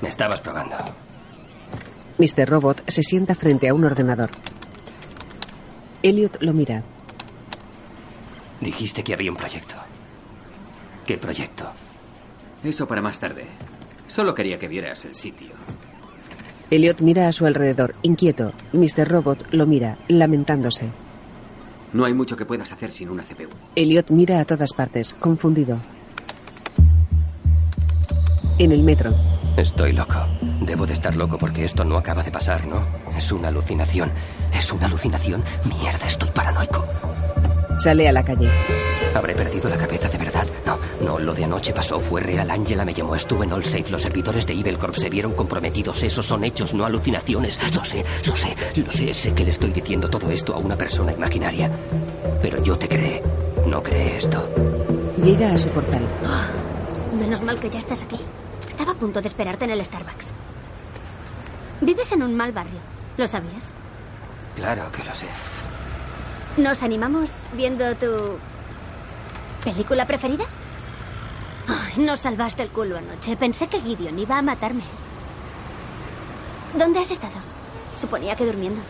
Me 0.00 0.08
estabas 0.08 0.40
probando. 0.40 0.76
Mr. 2.18 2.48
Robot 2.48 2.82
se 2.88 3.02
sienta 3.02 3.34
frente 3.34 3.68
a 3.68 3.74
un 3.74 3.84
ordenador. 3.84 4.30
Elliot 6.02 6.40
lo 6.42 6.52
mira. 6.52 6.82
Dijiste 8.60 9.02
que 9.02 9.14
había 9.14 9.30
un 9.30 9.36
proyecto. 9.36 9.74
¿Qué 11.06 11.18
proyecto? 11.18 11.70
Eso 12.62 12.86
para 12.86 13.02
más 13.02 13.18
tarde. 13.18 13.44
Solo 14.06 14.34
quería 14.34 14.58
que 14.58 14.68
vieras 14.68 15.04
el 15.04 15.14
sitio. 15.16 15.50
Elliot 16.70 17.00
mira 17.00 17.28
a 17.28 17.32
su 17.32 17.44
alrededor, 17.44 17.94
inquieto. 18.02 18.52
Mr. 18.72 19.08
Robot 19.08 19.46
lo 19.52 19.66
mira, 19.66 19.98
lamentándose. 20.08 20.86
No 21.92 22.04
hay 22.04 22.14
mucho 22.14 22.36
que 22.36 22.46
puedas 22.46 22.72
hacer 22.72 22.90
sin 22.92 23.10
una 23.10 23.22
CPU. 23.22 23.48
Elliot 23.74 24.10
mira 24.10 24.40
a 24.40 24.44
todas 24.44 24.72
partes, 24.72 25.14
confundido. 25.14 25.78
En 28.58 28.72
el 28.72 28.82
metro. 28.82 29.14
Estoy 29.56 29.92
loco. 29.92 30.26
Debo 30.62 30.86
de 30.86 30.94
estar 30.94 31.14
loco 31.16 31.36
porque 31.36 31.64
esto 31.64 31.84
no 31.84 31.98
acaba 31.98 32.22
de 32.22 32.30
pasar, 32.30 32.66
¿no? 32.66 32.86
Es 33.16 33.30
una 33.32 33.48
alucinación. 33.48 34.10
¿Es 34.54 34.72
una 34.72 34.86
alucinación? 34.86 35.42
Mierda, 35.64 36.06
estoy 36.06 36.30
paranoico. 36.30 36.86
Sale 37.82 38.08
a 38.08 38.12
la 38.12 38.22
calle. 38.22 38.48
¿Habré 39.12 39.34
perdido 39.34 39.68
la 39.68 39.76
cabeza 39.76 40.08
de 40.08 40.16
verdad? 40.16 40.46
No, 40.64 40.78
no, 41.04 41.18
lo 41.18 41.34
de 41.34 41.46
anoche 41.46 41.72
pasó, 41.72 41.98
fue 41.98 42.20
real. 42.20 42.48
Ángela 42.48 42.84
me 42.84 42.94
llamó, 42.94 43.16
estuve 43.16 43.44
en 43.44 43.52
All 43.52 43.64
Safe. 43.64 43.90
Los 43.90 44.02
servidores 44.02 44.46
de 44.46 44.52
Evil 44.52 44.78
Corp 44.78 44.94
se 44.94 45.10
vieron 45.10 45.32
comprometidos. 45.32 46.00
Esos 46.00 46.24
son 46.24 46.44
hechos, 46.44 46.72
no 46.74 46.84
alucinaciones. 46.84 47.58
Lo 47.74 47.84
sé, 47.84 48.04
lo 48.24 48.36
sé, 48.36 48.54
lo 48.76 48.88
sé. 48.92 49.12
Sé 49.12 49.34
que 49.34 49.44
le 49.44 49.50
estoy 49.50 49.72
diciendo 49.72 50.08
todo 50.08 50.30
esto 50.30 50.54
a 50.54 50.58
una 50.58 50.76
persona 50.76 51.12
imaginaria. 51.12 51.72
Pero 52.40 52.62
yo 52.62 52.78
te 52.78 52.86
creé. 52.86 53.20
No 53.66 53.82
cree 53.82 54.18
esto. 54.18 54.48
Llega 55.24 55.52
a 55.52 55.58
su 55.58 55.68
portal. 55.70 56.06
Menos 57.18 57.42
mal 57.42 57.58
que 57.58 57.68
ya 57.68 57.80
estás 57.80 58.04
aquí. 58.04 58.20
Estaba 58.68 58.92
a 58.92 58.94
punto 58.94 59.20
de 59.20 59.26
esperarte 59.26 59.64
en 59.64 59.72
el 59.72 59.84
Starbucks. 59.84 60.32
Vives 61.80 62.12
en 62.12 62.22
un 62.22 62.36
mal 62.36 62.52
barrio. 62.52 62.78
¿Lo 63.16 63.26
sabías? 63.26 63.74
Claro 64.54 64.84
que 64.92 65.02
lo 65.02 65.12
sé. 65.16 65.26
¿Nos 66.56 66.82
animamos 66.82 67.44
viendo 67.54 67.94
tu 67.96 68.38
película 69.64 70.06
preferida? 70.06 70.44
Ay, 71.66 72.04
nos 72.04 72.20
salvaste 72.20 72.62
el 72.62 72.68
culo 72.68 72.98
anoche. 72.98 73.36
Pensé 73.36 73.68
que 73.68 73.80
Gideon 73.80 74.18
iba 74.18 74.36
a 74.36 74.42
matarme. 74.42 74.82
¿Dónde 76.76 77.00
has 77.00 77.10
estado? 77.10 77.34
Suponía 77.98 78.36
que 78.36 78.44
durmiendo. 78.44 78.80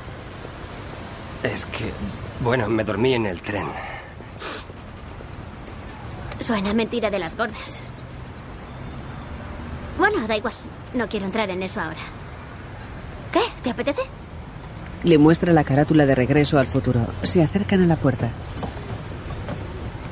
Es 1.45 1.65
que, 1.67 1.93
bueno, 2.41 2.69
me 2.69 2.83
dormí 2.83 3.15
en 3.15 3.27
el 3.27 3.41
tren. 3.41 3.69
Suena 6.41 6.73
mentira 6.73 7.11
de 7.11 7.19
las 7.21 7.37
gordas. 7.37 7.81
Bueno, 9.99 10.27
da 10.27 10.37
igual. 10.37 10.55
No 10.95 11.09
quiero 11.09 11.27
entrar 11.27 11.49
en 11.51 11.63
eso 11.63 11.81
ahora. 11.81 12.01
¿Qué? 13.33 13.43
¿Te 13.63 13.71
apetece? 13.71 14.03
Le 15.05 15.19
muestra 15.19 15.53
la 15.53 15.65
carátula 15.65 16.07
de 16.07 16.15
regreso 16.15 16.59
al 16.59 16.69
futuro. 16.69 17.07
Se 17.23 17.43
acercan 17.43 17.83
a 17.83 17.87
la 17.87 17.97
puerta. 17.97 18.31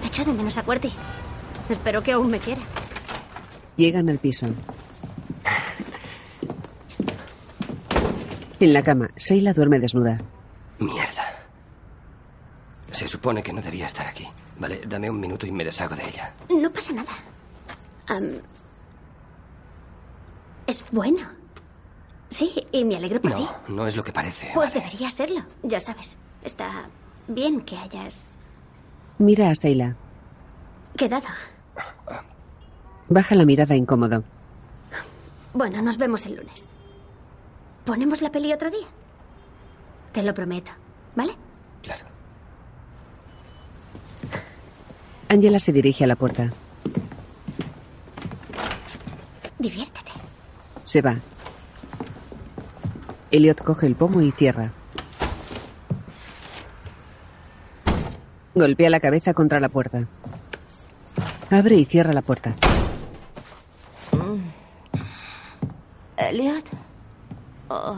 Echo 0.04 0.24
de 0.24 0.32
menos 0.32 0.58
a 0.58 0.62
Cuerti. 0.64 0.92
Espero 1.68 2.02
que 2.02 2.12
aún 2.12 2.28
me 2.28 2.38
quiera. 2.38 2.60
Llegan 3.76 4.08
al 4.08 4.18
piso. 4.18 4.48
En 8.58 8.72
la 8.72 8.82
cama, 8.82 9.10
Sheila 9.16 9.52
duerme 9.52 9.78
desnuda. 9.78 10.18
Mierda. 10.80 11.24
Se 12.90 13.08
supone 13.08 13.42
que 13.42 13.52
no 13.52 13.62
debía 13.62 13.86
estar 13.86 14.06
aquí. 14.06 14.26
Vale, 14.58 14.82
dame 14.86 15.08
un 15.08 15.20
minuto 15.20 15.46
y 15.46 15.52
me 15.52 15.64
deshago 15.64 15.94
de 15.94 16.02
ella. 16.02 16.34
No 16.50 16.70
pasa 16.70 16.92
nada. 16.92 17.12
Es 20.66 20.84
bueno. 20.90 21.39
Sí, 22.30 22.66
y 22.72 22.84
me 22.84 22.96
alegro 22.96 23.20
por 23.20 23.32
ti. 23.34 23.42
No, 23.68 23.74
no 23.76 23.86
es 23.86 23.96
lo 23.96 24.04
que 24.04 24.12
parece. 24.12 24.50
Pues 24.54 24.72
debería 24.72 25.10
serlo. 25.10 25.42
Ya 25.62 25.80
sabes, 25.80 26.16
está 26.44 26.88
bien 27.28 27.60
que 27.62 27.76
hayas 27.76 28.38
Mira 29.18 29.50
a 29.50 29.52
Sheila. 29.52 29.96
quedado. 30.96 31.26
Baja 33.08 33.34
la 33.34 33.44
mirada 33.44 33.74
incómodo. 33.74 34.22
Bueno, 35.52 35.82
nos 35.82 35.98
vemos 35.98 36.24
el 36.26 36.36
lunes. 36.36 36.68
¿Ponemos 37.84 38.22
la 38.22 38.30
peli 38.30 38.52
otro 38.52 38.70
día? 38.70 38.86
Te 40.12 40.22
lo 40.22 40.32
prometo, 40.32 40.70
¿vale? 41.16 41.34
Claro. 41.82 42.04
Angela 45.28 45.58
se 45.58 45.72
dirige 45.72 46.04
a 46.04 46.06
la 46.06 46.16
puerta. 46.16 46.50
Diviértete. 49.58 50.12
Se 50.84 51.02
va. 51.02 51.16
Elliot 53.30 53.62
coge 53.62 53.86
el 53.86 53.94
pomo 53.94 54.20
y 54.20 54.32
cierra. 54.32 54.72
Golpea 58.54 58.90
la 58.90 59.00
cabeza 59.00 59.32
contra 59.34 59.60
la 59.60 59.68
puerta. 59.68 60.06
Abre 61.50 61.76
y 61.76 61.84
cierra 61.84 62.12
la 62.12 62.22
puerta. 62.22 62.54
Elliot. 66.16 66.64
Oh. 67.68 67.96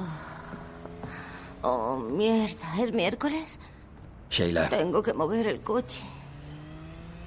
Oh, 1.63 1.97
mierda. 1.97 2.81
¿Es 2.81 2.93
miércoles? 2.93 3.59
Sheila, 4.31 4.69
Tengo 4.69 5.03
que 5.03 5.13
mover 5.13 5.47
el 5.47 5.61
coche. 5.61 6.03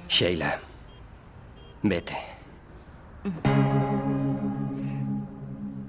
Sheila. 0.07 0.59
Vete. 1.83 2.15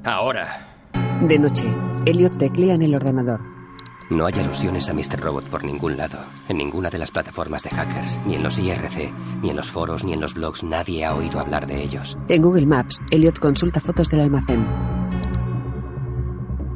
Ahora. 0.04 0.65
De 1.26 1.40
noche, 1.40 1.66
Elliot 2.04 2.38
teclea 2.38 2.74
en 2.74 2.82
el 2.82 2.94
ordenador. 2.94 3.40
No 4.10 4.26
hay 4.26 4.34
alusiones 4.34 4.88
a 4.88 4.94
Mr. 4.94 5.18
Robot 5.18 5.48
por 5.48 5.64
ningún 5.64 5.96
lado, 5.96 6.18
en 6.48 6.56
ninguna 6.56 6.88
de 6.88 6.98
las 6.98 7.10
plataformas 7.10 7.64
de 7.64 7.70
hackers, 7.70 8.20
ni 8.24 8.36
en 8.36 8.44
los 8.44 8.56
IRC, 8.56 9.12
ni 9.42 9.50
en 9.50 9.56
los 9.56 9.68
foros, 9.68 10.04
ni 10.04 10.12
en 10.12 10.20
los 10.20 10.34
blogs, 10.34 10.62
nadie 10.62 11.04
ha 11.04 11.16
oído 11.16 11.40
hablar 11.40 11.66
de 11.66 11.82
ellos. 11.82 12.16
En 12.28 12.42
Google 12.42 12.66
Maps, 12.66 13.00
Elliot 13.10 13.40
consulta 13.40 13.80
fotos 13.80 14.08
del 14.08 14.20
almacén. 14.20 14.64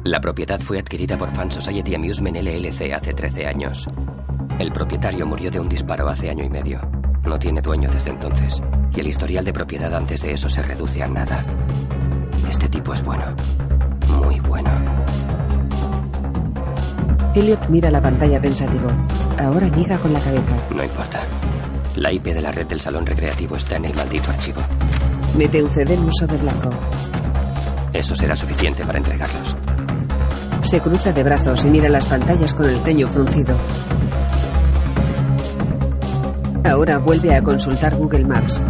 La 0.03 0.19
propiedad 0.19 0.59
fue 0.59 0.79
adquirida 0.79 1.17
por 1.17 1.31
Fan 1.31 1.49
Society 1.49 1.95
Amusement 1.95 2.35
LLC 2.35 2.91
hace 2.93 3.13
13 3.13 3.45
años. 3.47 3.87
El 4.59 4.73
propietario 4.73 5.25
murió 5.25 5.49
de 5.49 5.61
un 5.61 5.69
disparo 5.69 6.09
hace 6.09 6.29
año 6.29 6.43
y 6.43 6.49
medio. 6.49 6.81
No 7.23 7.39
tiene 7.39 7.61
dueño 7.61 7.89
desde 7.89 8.09
entonces. 8.09 8.61
Y 8.93 8.99
el 8.99 9.07
historial 9.07 9.45
de 9.45 9.53
propiedad 9.53 9.95
antes 9.95 10.21
de 10.21 10.33
eso 10.33 10.49
se 10.49 10.61
reduce 10.61 11.01
a 11.01 11.07
nada. 11.07 11.45
Este 12.49 12.67
tipo 12.67 12.91
es 12.91 13.01
bueno. 13.01 13.33
Muy 14.19 14.39
bueno. 14.41 14.69
Elliot 17.33 17.69
mira 17.69 17.89
la 17.89 18.01
pantalla 18.01 18.41
pensativo. 18.41 18.87
Ahora 19.39 19.67
niega 19.69 19.97
con 19.97 20.11
la 20.13 20.19
cabeza. 20.19 20.53
No 20.75 20.83
importa. 20.83 21.21
La 21.95 22.11
IP 22.11 22.25
de 22.25 22.41
la 22.41 22.51
red 22.51 22.67
del 22.67 22.79
salón 22.79 23.05
recreativo 23.05 23.55
está 23.55 23.77
en 23.77 23.85
el 23.85 23.95
maldito 23.95 24.29
archivo. 24.31 24.61
Mete 25.37 25.63
un 25.63 25.71
CD 25.71 25.93
en 25.93 26.03
un 26.03 26.11
sobre 26.11 26.37
blanco. 26.37 26.69
Eso 27.93 28.15
será 28.15 28.35
suficiente 28.35 28.85
para 28.85 28.97
entregarlos. 28.97 29.55
Se 30.61 30.79
cruza 30.79 31.11
de 31.11 31.23
brazos 31.23 31.65
y 31.65 31.69
mira 31.69 31.89
las 31.89 32.05
pantallas 32.05 32.53
con 32.53 32.65
el 32.69 32.77
ceño 32.77 33.07
fruncido. 33.07 33.55
Ahora 36.63 36.99
vuelve 36.99 37.35
a 37.35 37.41
consultar 37.41 37.95
Google 37.95 38.25
Maps. 38.25 38.61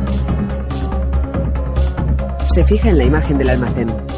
Se 2.48 2.64
fija 2.64 2.90
en 2.90 2.98
la 2.98 3.04
imagen 3.06 3.38
del 3.38 3.50
almacén. 3.50 4.11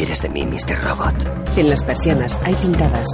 ¿Qué 0.00 0.06
quieres 0.06 0.22
de 0.22 0.30
mí, 0.30 0.46
Mr. 0.46 0.82
Robot? 0.82 1.58
En 1.58 1.68
las 1.68 1.84
persianas 1.84 2.40
hay 2.42 2.54
pintadas. 2.54 3.06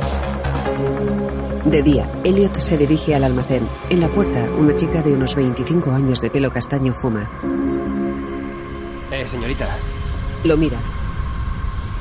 De 1.65 1.83
día, 1.83 2.09
Elliot 2.23 2.61
se 2.61 2.77
dirige 2.77 3.13
al 3.17 3.25
almacén. 3.25 3.69
En 3.91 4.01
la 4.01 4.09
puerta, 4.09 4.39
una 4.57 4.73
chica 4.73 5.03
de 5.03 5.15
unos 5.15 5.35
25 5.35 5.91
años 5.91 6.21
de 6.21 6.31
pelo 6.31 6.49
castaño 6.49 6.95
fuma. 7.03 7.29
Eh, 9.11 9.27
señorita, 9.29 9.67
Lo 10.45 10.57
mira. 10.57 10.79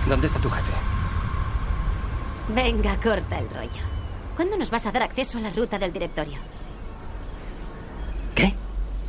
¿dónde 0.07 0.27
está 0.27 0.39
tu 0.39 0.51
jefe? 0.51 0.71
Venga, 2.53 2.95
corta 3.01 3.39
el 3.39 3.49
rollo. 3.49 3.81
¿Cuándo 4.35 4.55
nos 4.55 4.69
vas 4.69 4.85
a 4.85 4.91
dar 4.91 5.01
acceso 5.01 5.39
a 5.39 5.41
la 5.41 5.49
ruta 5.49 5.79
del 5.79 5.93
directorio? 5.93 6.37
¿Qué? 8.35 8.53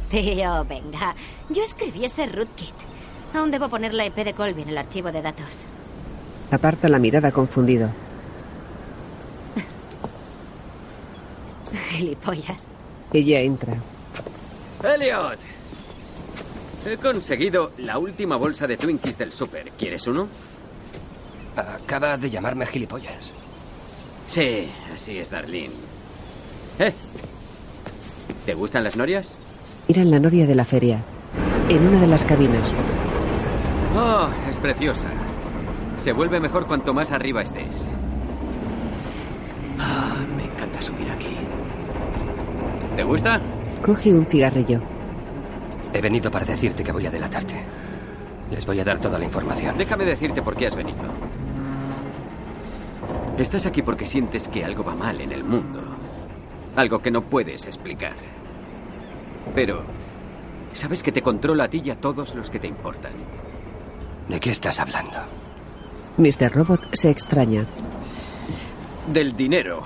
Tío, 0.09 0.64
venga. 0.64 1.14
Yo 1.51 1.62
escribí 1.62 2.07
ese 2.07 2.24
rootkit. 2.24 2.96
Aún 3.37 3.51
debo 3.51 3.68
poner 3.68 3.93
la 3.93 4.07
IP 4.07 4.24
de 4.24 4.32
Colby 4.32 4.62
en 4.62 4.70
el 4.70 4.78
archivo 4.78 5.12
de 5.12 5.20
datos. 5.20 5.66
Aparta 6.51 6.89
la 6.89 6.99
mirada 6.99 7.30
confundido. 7.32 7.91
Gilipollas. 11.91 12.68
Ella 13.12 13.41
entra. 13.41 13.74
Elliot. 14.82 15.39
He 16.87 16.97
conseguido 16.97 17.72
la 17.78 17.99
última 17.99 18.37
bolsa 18.37 18.66
de 18.66 18.78
Twinkies 18.78 19.18
del 19.18 19.32
súper. 19.32 19.70
¿Quieres 19.72 20.07
uno? 20.07 20.28
Acaba 21.57 22.16
de 22.16 22.30
llamarme 22.30 22.66
gilipollas. 22.66 23.32
Sí, 24.28 24.66
así 24.95 25.18
es, 25.18 25.30
Darlene. 25.30 25.74
¿Eh? 26.78 26.93
¿Te 28.47 28.55
gustan 28.55 28.82
las 28.82 28.97
norias? 28.97 29.37
Mira 29.89 30.01
en 30.01 30.11
la 30.11 30.20
noria 30.20 30.47
de 30.47 30.55
la 30.55 30.64
feria. 30.64 31.03
En 31.68 31.87
una 31.87 32.01
de 32.01 32.07
las 32.07 32.24
cabinas. 32.24 32.74
Oh, 33.99 34.29
es 34.49 34.57
preciosa. 34.59 35.09
Se 35.99 36.13
vuelve 36.13 36.39
mejor 36.39 36.67
cuanto 36.67 36.93
más 36.93 37.11
arriba 37.13 37.41
estés. 37.41 37.89
Ah, 39.79 40.17
me 40.37 40.45
encanta 40.45 40.83
subir 40.83 41.11
aquí. 41.11 41.37
¿Te 42.95 43.03
gusta? 43.03 43.41
Coge 43.85 44.13
un 44.13 44.27
cigarrillo. 44.27 44.81
He 45.95 46.01
venido 46.03 46.31
para 46.31 46.45
decirte 46.45 46.85
que 46.85 46.93
voy 46.93 47.07
a 47.07 47.11
delatarte. 47.11 47.55
Les 48.51 48.67
voy 48.67 48.81
a 48.81 48.85
dar 48.85 48.99
toda 48.99 49.19
la 49.19 49.25
información. 49.25 49.79
Déjame 49.79 50.05
decirte 50.05 50.43
por 50.43 50.55
qué 50.57 50.67
has 50.67 50.77
venido. 50.77 51.03
Estás 53.39 53.65
aquí 53.65 53.81
porque 53.81 54.05
sientes 54.05 54.47
que 54.49 54.63
algo 54.63 54.85
va 54.85 54.95
mal 54.95 55.21
en 55.23 55.33
el 55.33 55.43
mundo. 55.43 55.81
Algo 56.77 56.99
que 56.99 57.11
no 57.11 57.23
puedes 57.23 57.67
explicar. 57.67 58.15
Pero 59.55 59.85
sabes 60.73 61.03
que 61.03 61.13
te 61.13 61.23
controla 61.23 61.65
a 61.65 61.69
ti 61.69 61.81
y 61.83 61.91
a 61.91 61.99
todos 61.99 62.35
los 62.35 62.51
que 62.51 62.59
te 62.59 62.67
importan. 62.67 63.13
¿De 64.29 64.41
qué 64.41 64.51
estás 64.51 64.81
hablando? 64.81 65.20
Mr. 66.16 66.53
Robot 66.53 66.89
se 66.93 67.11
extraña. 67.11 67.64
Del 69.12 69.37
dinero. 69.37 69.83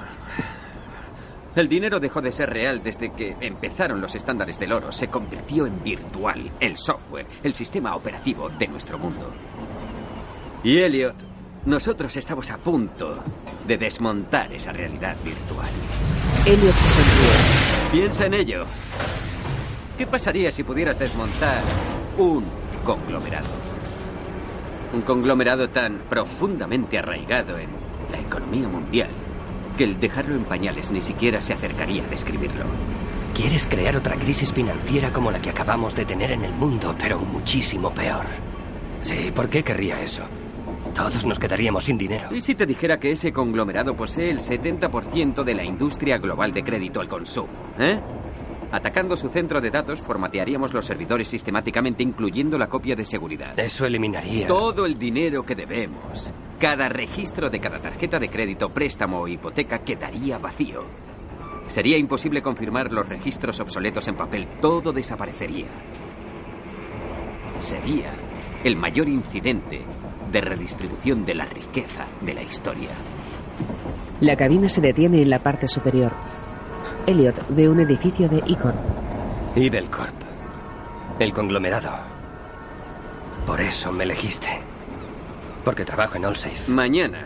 El 1.54 1.68
dinero 1.68 2.00
dejó 2.00 2.22
de 2.22 2.32
ser 2.32 2.48
real 2.48 2.82
desde 2.82 3.12
que 3.12 3.36
empezaron 3.40 4.00
los 4.00 4.14
estándares 4.14 4.58
del 4.58 4.72
oro. 4.72 4.92
Se 4.92 5.08
convirtió 5.08 5.66
en 5.66 5.82
virtual, 5.82 6.50
el 6.60 6.76
software, 6.76 7.26
el 7.42 7.52
sistema 7.52 7.96
operativo 7.96 8.48
de 8.48 8.68
nuestro 8.68 8.98
mundo. 8.98 9.30
Y 10.62 10.78
Elliot, 10.78 11.16
nosotros 11.66 12.16
estamos 12.16 12.50
a 12.50 12.56
punto 12.56 13.22
de 13.66 13.76
desmontar 13.76 14.52
esa 14.52 14.72
realidad 14.72 15.16
virtual. 15.22 15.68
Elliot 16.46 16.76
sonríe. 16.76 17.90
Piensa 17.92 18.26
en 18.26 18.34
ello. 18.34 18.64
¿Qué 19.98 20.06
pasaría 20.06 20.50
si 20.50 20.62
pudieras 20.62 20.98
desmontar 20.98 21.62
un 22.16 22.44
conglomerado? 22.84 23.69
Un 24.92 25.02
conglomerado 25.02 25.70
tan 25.70 25.98
profundamente 26.08 26.98
arraigado 26.98 27.58
en 27.58 27.68
la 28.10 28.18
economía 28.18 28.68
mundial 28.68 29.08
que 29.78 29.84
el 29.84 30.00
dejarlo 30.00 30.34
en 30.34 30.44
pañales 30.44 30.90
ni 30.90 31.00
siquiera 31.00 31.40
se 31.40 31.54
acercaría 31.54 32.02
a 32.02 32.08
describirlo. 32.08 32.64
Quieres 33.34 33.66
crear 33.66 33.96
otra 33.96 34.16
crisis 34.16 34.52
financiera 34.52 35.10
como 35.12 35.30
la 35.30 35.40
que 35.40 35.50
acabamos 35.50 35.94
de 35.94 36.04
tener 36.04 36.32
en 36.32 36.44
el 36.44 36.52
mundo, 36.52 36.94
pero 36.98 37.18
muchísimo 37.20 37.90
peor. 37.90 38.26
Sí, 39.02 39.30
¿por 39.34 39.48
qué 39.48 39.62
querría 39.62 40.00
eso? 40.02 40.22
Todos 40.94 41.24
nos 41.24 41.38
quedaríamos 41.38 41.84
sin 41.84 41.96
dinero. 41.96 42.28
¿Y 42.34 42.40
si 42.40 42.54
te 42.54 42.66
dijera 42.66 42.98
que 42.98 43.12
ese 43.12 43.32
conglomerado 43.32 43.94
posee 43.94 44.30
el 44.30 44.40
70% 44.40 45.44
de 45.44 45.54
la 45.54 45.64
industria 45.64 46.18
global 46.18 46.52
de 46.52 46.64
crédito 46.64 47.00
al 47.00 47.08
consumo? 47.08 47.48
¿Eh? 47.78 47.98
Atacando 48.72 49.16
su 49.16 49.28
centro 49.28 49.60
de 49.60 49.70
datos, 49.70 50.00
formatearíamos 50.00 50.72
los 50.72 50.86
servidores 50.86 51.26
sistemáticamente, 51.28 52.04
incluyendo 52.04 52.56
la 52.56 52.68
copia 52.68 52.94
de 52.94 53.04
seguridad. 53.04 53.58
Eso 53.58 53.84
eliminaría. 53.84 54.46
Todo 54.46 54.86
el 54.86 54.96
dinero 54.96 55.42
que 55.42 55.56
debemos, 55.56 56.32
cada 56.58 56.88
registro 56.88 57.50
de 57.50 57.58
cada 57.58 57.80
tarjeta 57.80 58.20
de 58.20 58.28
crédito, 58.28 58.68
préstamo 58.68 59.20
o 59.20 59.28
hipoteca 59.28 59.80
quedaría 59.80 60.38
vacío. 60.38 60.84
Sería 61.66 61.96
imposible 61.96 62.42
confirmar 62.42 62.92
los 62.92 63.08
registros 63.08 63.58
obsoletos 63.60 64.06
en 64.08 64.16
papel. 64.16 64.46
Todo 64.60 64.92
desaparecería. 64.92 65.68
Sería 67.60 68.12
el 68.62 68.76
mayor 68.76 69.08
incidente 69.08 69.82
de 70.30 70.40
redistribución 70.40 71.24
de 71.24 71.34
la 71.34 71.46
riqueza 71.46 72.06
de 72.20 72.34
la 72.34 72.42
historia. 72.42 72.90
La 74.20 74.36
cabina 74.36 74.68
se 74.68 74.80
detiene 74.80 75.22
en 75.22 75.30
la 75.30 75.40
parte 75.40 75.66
superior. 75.66 76.12
Elliot 77.06 77.46
ve 77.50 77.68
un 77.68 77.80
edificio 77.80 78.28
de 78.28 78.42
Icor. 78.46 78.74
Ibelcorp. 79.56 80.14
El 81.18 81.32
conglomerado. 81.32 81.90
Por 83.46 83.60
eso 83.60 83.90
me 83.90 84.04
elegiste. 84.04 84.48
Porque 85.64 85.84
trabajo 85.84 86.16
en 86.16 86.24
AllSafe. 86.24 86.70
Mañana, 86.70 87.24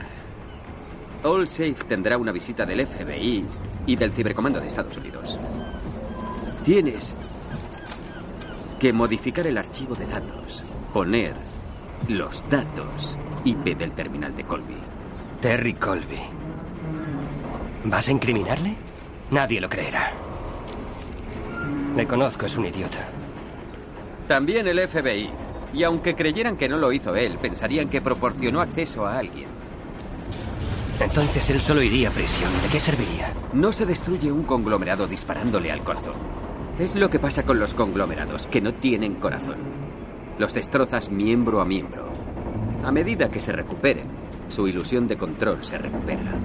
AllSafe 1.22 1.84
tendrá 1.88 2.18
una 2.18 2.32
visita 2.32 2.64
del 2.64 2.86
FBI 2.86 3.44
y 3.86 3.96
del 3.96 4.10
Cibercomando 4.12 4.60
de 4.60 4.68
Estados 4.68 4.96
Unidos. 4.96 5.38
Tienes 6.64 7.14
que 8.78 8.92
modificar 8.92 9.46
el 9.46 9.58
archivo 9.58 9.94
de 9.94 10.06
datos, 10.06 10.64
poner 10.92 11.34
los 12.08 12.44
datos 12.48 13.16
IP 13.44 13.76
del 13.76 13.92
terminal 13.92 14.34
de 14.36 14.44
Colby. 14.44 14.76
Terry 15.40 15.74
Colby. 15.74 16.20
¿Vas 17.84 18.08
a 18.08 18.12
incriminarle? 18.12 18.74
Nadie 19.34 19.60
lo 19.60 19.68
creerá. 19.68 20.12
Le 21.96 22.06
conozco, 22.06 22.46
es 22.46 22.56
un 22.56 22.66
idiota. 22.66 23.00
También 24.28 24.68
el 24.68 24.78
FBI. 24.86 25.28
Y 25.72 25.82
aunque 25.82 26.14
creyeran 26.14 26.56
que 26.56 26.68
no 26.68 26.76
lo 26.78 26.92
hizo 26.92 27.16
él, 27.16 27.36
pensarían 27.38 27.88
que 27.88 28.00
proporcionó 28.00 28.60
acceso 28.60 29.04
a 29.04 29.18
alguien. 29.18 29.48
Entonces 31.00 31.50
él 31.50 31.60
solo 31.60 31.82
iría 31.82 32.10
a 32.10 32.12
prisión. 32.12 32.48
¿De 32.62 32.68
qué 32.68 32.78
serviría? 32.78 33.32
No 33.52 33.72
se 33.72 33.84
destruye 33.84 34.30
un 34.30 34.44
conglomerado 34.44 35.08
disparándole 35.08 35.72
al 35.72 35.82
corazón. 35.82 36.14
Es 36.78 36.94
lo 36.94 37.10
que 37.10 37.18
pasa 37.18 37.42
con 37.42 37.58
los 37.58 37.74
conglomerados, 37.74 38.46
que 38.46 38.60
no 38.60 38.74
tienen 38.74 39.16
corazón. 39.16 39.56
Los 40.38 40.54
destrozas 40.54 41.10
miembro 41.10 41.60
a 41.60 41.64
miembro. 41.64 42.08
A 42.84 42.92
medida 42.92 43.32
que 43.32 43.40
se 43.40 43.50
recuperen, 43.50 44.06
su 44.48 44.68
ilusión 44.68 45.08
de 45.08 45.16
control 45.16 45.64
se 45.64 45.76
recupera. 45.76 46.38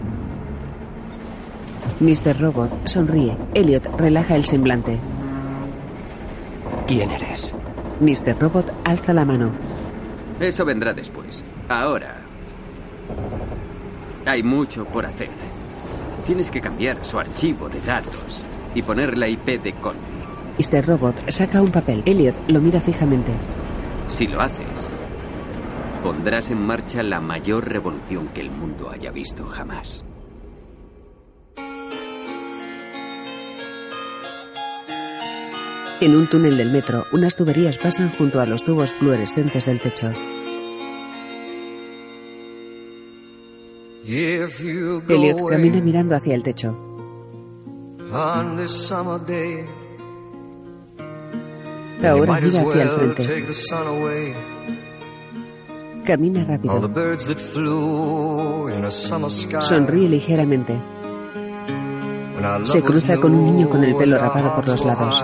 Mr. 1.99 2.39
Robot 2.39 2.87
sonríe. 2.87 3.35
Elliot 3.53 3.85
relaja 3.97 4.35
el 4.35 4.45
semblante. 4.45 4.97
¿Quién 6.87 7.11
eres? 7.11 7.53
Mr. 7.99 8.39
Robot 8.39 8.73
alza 8.85 9.11
la 9.13 9.25
mano. 9.25 9.51
Eso 10.39 10.63
vendrá 10.63 10.93
después. 10.93 11.43
Ahora, 11.67 12.15
hay 14.25 14.43
mucho 14.43 14.85
por 14.85 15.05
hacer. 15.05 15.29
Tienes 16.25 16.49
que 16.49 16.61
cambiar 16.61 17.05
su 17.05 17.19
archivo 17.19 17.67
de 17.67 17.81
datos 17.81 18.45
y 18.73 18.81
poner 18.81 19.17
la 19.17 19.27
IP 19.27 19.61
de 19.61 19.73
Colby. 19.73 19.99
Mr. 20.57 20.85
Robot 20.85 21.29
saca 21.29 21.61
un 21.61 21.71
papel. 21.71 22.01
Elliot 22.05 22.35
lo 22.47 22.61
mira 22.61 22.79
fijamente. 22.79 23.31
Si 24.07 24.25
lo 24.27 24.39
haces, 24.39 24.93
pondrás 26.01 26.49
en 26.49 26.65
marcha 26.65 27.03
la 27.03 27.19
mayor 27.19 27.67
revolución 27.67 28.29
que 28.33 28.41
el 28.41 28.51
mundo 28.51 28.89
haya 28.89 29.11
visto 29.11 29.45
jamás. 29.45 30.05
En 36.01 36.15
un 36.15 36.27
túnel 36.27 36.57
del 36.57 36.71
metro, 36.71 37.05
unas 37.11 37.35
tuberías 37.35 37.77
pasan 37.77 38.09
junto 38.13 38.39
a 38.39 38.45
los 38.45 38.63
tubos 38.63 38.93
fluorescentes 38.93 39.65
del 39.65 39.81
techo. 39.81 40.11
Elliot 44.05 45.49
camina 45.49 45.81
mirando 45.81 46.15
hacia 46.15 46.35
el 46.35 46.43
techo. 46.43 46.77
Ahora 52.01 52.39
mira 52.39 52.61
hacia 52.61 52.83
el 52.83 52.89
frente. 52.89 53.23
Camina 56.05 56.45
rápido. 56.45 56.89
Sonríe 59.59 60.07
ligeramente. 60.07 60.81
Se 62.63 62.81
cruza 62.81 63.17
con 63.17 63.35
un 63.35 63.45
niño 63.45 63.69
con 63.69 63.83
el 63.83 63.93
pelo 63.95 64.17
rapado 64.17 64.55
por 64.55 64.65
los 64.65 64.85
lados. 64.85 65.23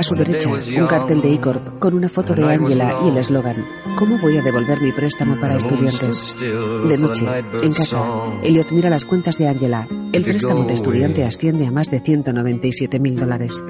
A 0.00 0.02
su 0.02 0.14
derecha, 0.14 0.48
un 0.48 0.86
cartel 0.86 1.20
de 1.20 1.28
Icorp 1.28 1.78
con 1.78 1.92
una 1.92 2.08
foto 2.08 2.34
de 2.34 2.42
Angela 2.42 3.00
y 3.04 3.10
el 3.10 3.18
eslogan 3.18 3.66
¿Cómo 3.98 4.16
voy 4.18 4.38
a 4.38 4.42
devolver 4.42 4.80
mi 4.80 4.92
préstamo 4.92 5.38
para 5.38 5.58
estudiantes? 5.58 6.36
De 6.40 6.96
noche, 6.96 7.26
en 7.62 7.70
casa, 7.70 8.02
Elliot 8.42 8.70
mira 8.70 8.88
las 8.88 9.04
cuentas 9.04 9.36
de 9.36 9.48
Angela. 9.48 9.86
El 10.14 10.24
préstamo 10.24 10.64
de 10.64 10.72
estudiante 10.72 11.26
asciende 11.26 11.66
a 11.66 11.70
más 11.70 11.90
de 11.90 12.00
197 12.00 12.98
mil 12.98 13.16
dólares. 13.16 13.62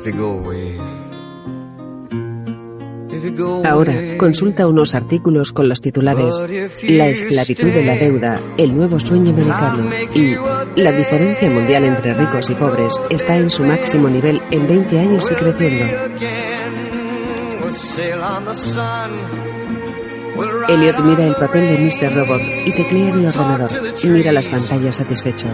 Ahora 3.65 3.95
consulta 4.17 4.67
unos 4.67 4.95
artículos 4.95 5.53
con 5.53 5.69
los 5.69 5.81
titulares 5.81 6.43
La 6.89 7.09
esclavitud 7.09 7.71
de 7.71 7.85
la 7.85 7.97
deuda, 7.97 8.41
el 8.57 8.77
nuevo 8.77 8.99
sueño 8.99 9.33
americano 9.33 9.91
y 10.15 10.35
La 10.81 10.93
diferencia 10.93 11.51
mundial 11.51 11.85
entre 11.85 12.15
ricos 12.15 12.51
y 12.51 12.55
pobres 12.55 13.01
está 13.11 13.37
en 13.37 13.51
su 13.51 13.65
máximo 13.65 14.09
nivel 14.09 14.41
en 14.51 14.67
20 14.67 14.99
años 14.99 15.31
y 15.31 15.35
creciendo. 15.35 15.85
Elliot 20.69 20.99
mira 21.01 21.27
el 21.27 21.35
papel 21.35 21.63
de 21.63 21.79
Mr. 21.79 22.15
Robot 22.15 22.41
y 22.65 22.73
teclea 22.73 23.11
en 23.11 23.19
el 23.21 23.27
ordenador. 23.27 23.71
Mira 24.05 24.33
las 24.33 24.49
pantallas 24.49 24.97
satisfecho. 24.97 25.47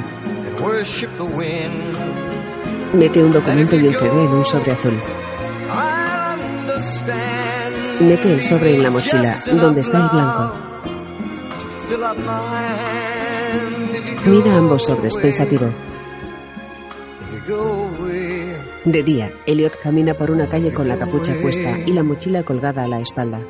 Mete 2.92 3.22
un 3.22 3.32
documento 3.32 3.76
y 3.76 3.86
un 3.88 3.92
CD 3.92 4.24
en 4.24 4.28
un 4.28 4.44
sobre 4.44 4.72
azul. 4.72 5.00
Mete 8.00 8.32
el 8.32 8.42
sobre 8.42 8.76
en 8.76 8.82
la 8.82 8.90
mochila, 8.90 9.40
donde 9.52 9.80
está 9.80 9.98
el 9.98 10.08
blanco. 10.10 10.52
Mira 14.26 14.56
ambos 14.56 14.84
sobres, 14.84 15.16
pensativo. 15.16 15.68
De 18.84 19.02
día, 19.02 19.32
Elliot 19.46 19.78
camina 19.80 20.14
por 20.14 20.30
una 20.30 20.48
calle 20.48 20.72
con 20.72 20.88
la 20.88 20.98
capucha 20.98 21.34
puesta 21.40 21.78
y 21.78 21.92
la 21.92 22.02
mochila 22.02 22.42
colgada 22.42 22.84
a 22.84 22.88
la 22.88 23.00
espalda. 23.00 23.40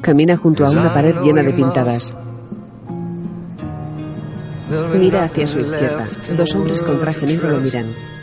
Camina 0.00 0.36
junto 0.36 0.66
a 0.66 0.70
una 0.70 0.92
pared 0.92 1.16
llena 1.22 1.42
de 1.42 1.52
pintadas. 1.52 2.14
Mira 4.98 5.24
hacia 5.24 5.46
su 5.46 5.60
izquierda. 5.60 6.08
Dos 6.36 6.54
hombres 6.54 6.82
con 6.82 7.00
traje 7.00 7.26
negro 7.26 7.50
lo 7.50 7.60
miran. 7.60 8.15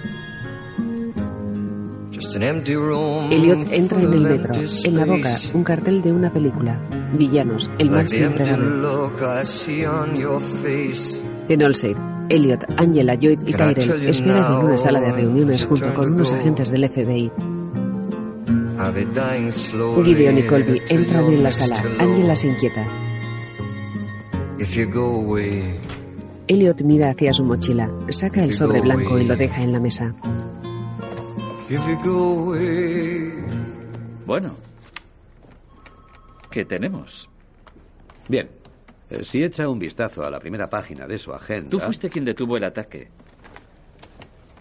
Elliot 3.31 3.67
entra 3.71 4.01
en 4.01 4.13
el 4.13 4.21
metro. 4.21 4.53
En 4.83 4.95
la 4.95 5.05
boca, 5.05 5.29
un 5.53 5.63
cartel 5.63 6.01
de 6.01 6.11
una 6.11 6.31
película. 6.31 6.79
Villanos, 7.17 7.69
el 7.77 7.89
máximo 7.89 8.27
entregable. 8.27 8.65
En 11.49 11.61
Allsafe, 11.61 11.95
Elliot, 12.29 12.65
Angela, 12.77 13.15
Lloyd 13.15 13.39
y 13.45 13.53
Tyrell 13.53 14.03
esperan 14.07 14.53
en 14.59 14.65
una 14.65 14.77
sala 14.77 15.01
de 15.01 15.11
reuniones 15.11 15.65
junto 15.65 15.93
con 15.93 16.13
unos 16.13 16.31
agentes 16.33 16.69
del 16.71 16.89
FBI. 16.89 17.31
Gideon 20.03 20.37
y 20.37 20.41
Colby 20.43 20.81
entran 20.89 21.25
en 21.25 21.43
la 21.43 21.51
sala. 21.51 21.83
Angela 21.99 22.35
se 22.35 22.47
inquieta. 22.47 22.85
Elliot 26.47 26.81
mira 26.81 27.09
hacia 27.11 27.31
su 27.33 27.43
mochila, 27.43 27.89
saca 28.09 28.43
el 28.43 28.53
sobre 28.53 28.81
blanco 28.81 29.17
y 29.19 29.25
lo 29.25 29.35
deja 29.35 29.61
en 29.63 29.71
la 29.71 29.79
mesa. 29.79 30.13
Bueno, 34.25 34.55
¿qué 36.51 36.65
tenemos? 36.65 37.29
Bien. 38.27 38.49
Eh, 39.09 39.23
Si 39.23 39.43
echa 39.43 39.67
un 39.67 39.79
vistazo 39.79 40.23
a 40.23 40.29
la 40.29 40.39
primera 40.39 40.69
página 40.69 41.07
de 41.07 41.17
su 41.17 41.33
agenda. 41.33 41.69
Tú 41.69 41.79
fuiste 41.79 42.09
quien 42.09 42.25
detuvo 42.25 42.57
el 42.57 42.63
ataque. 42.63 43.09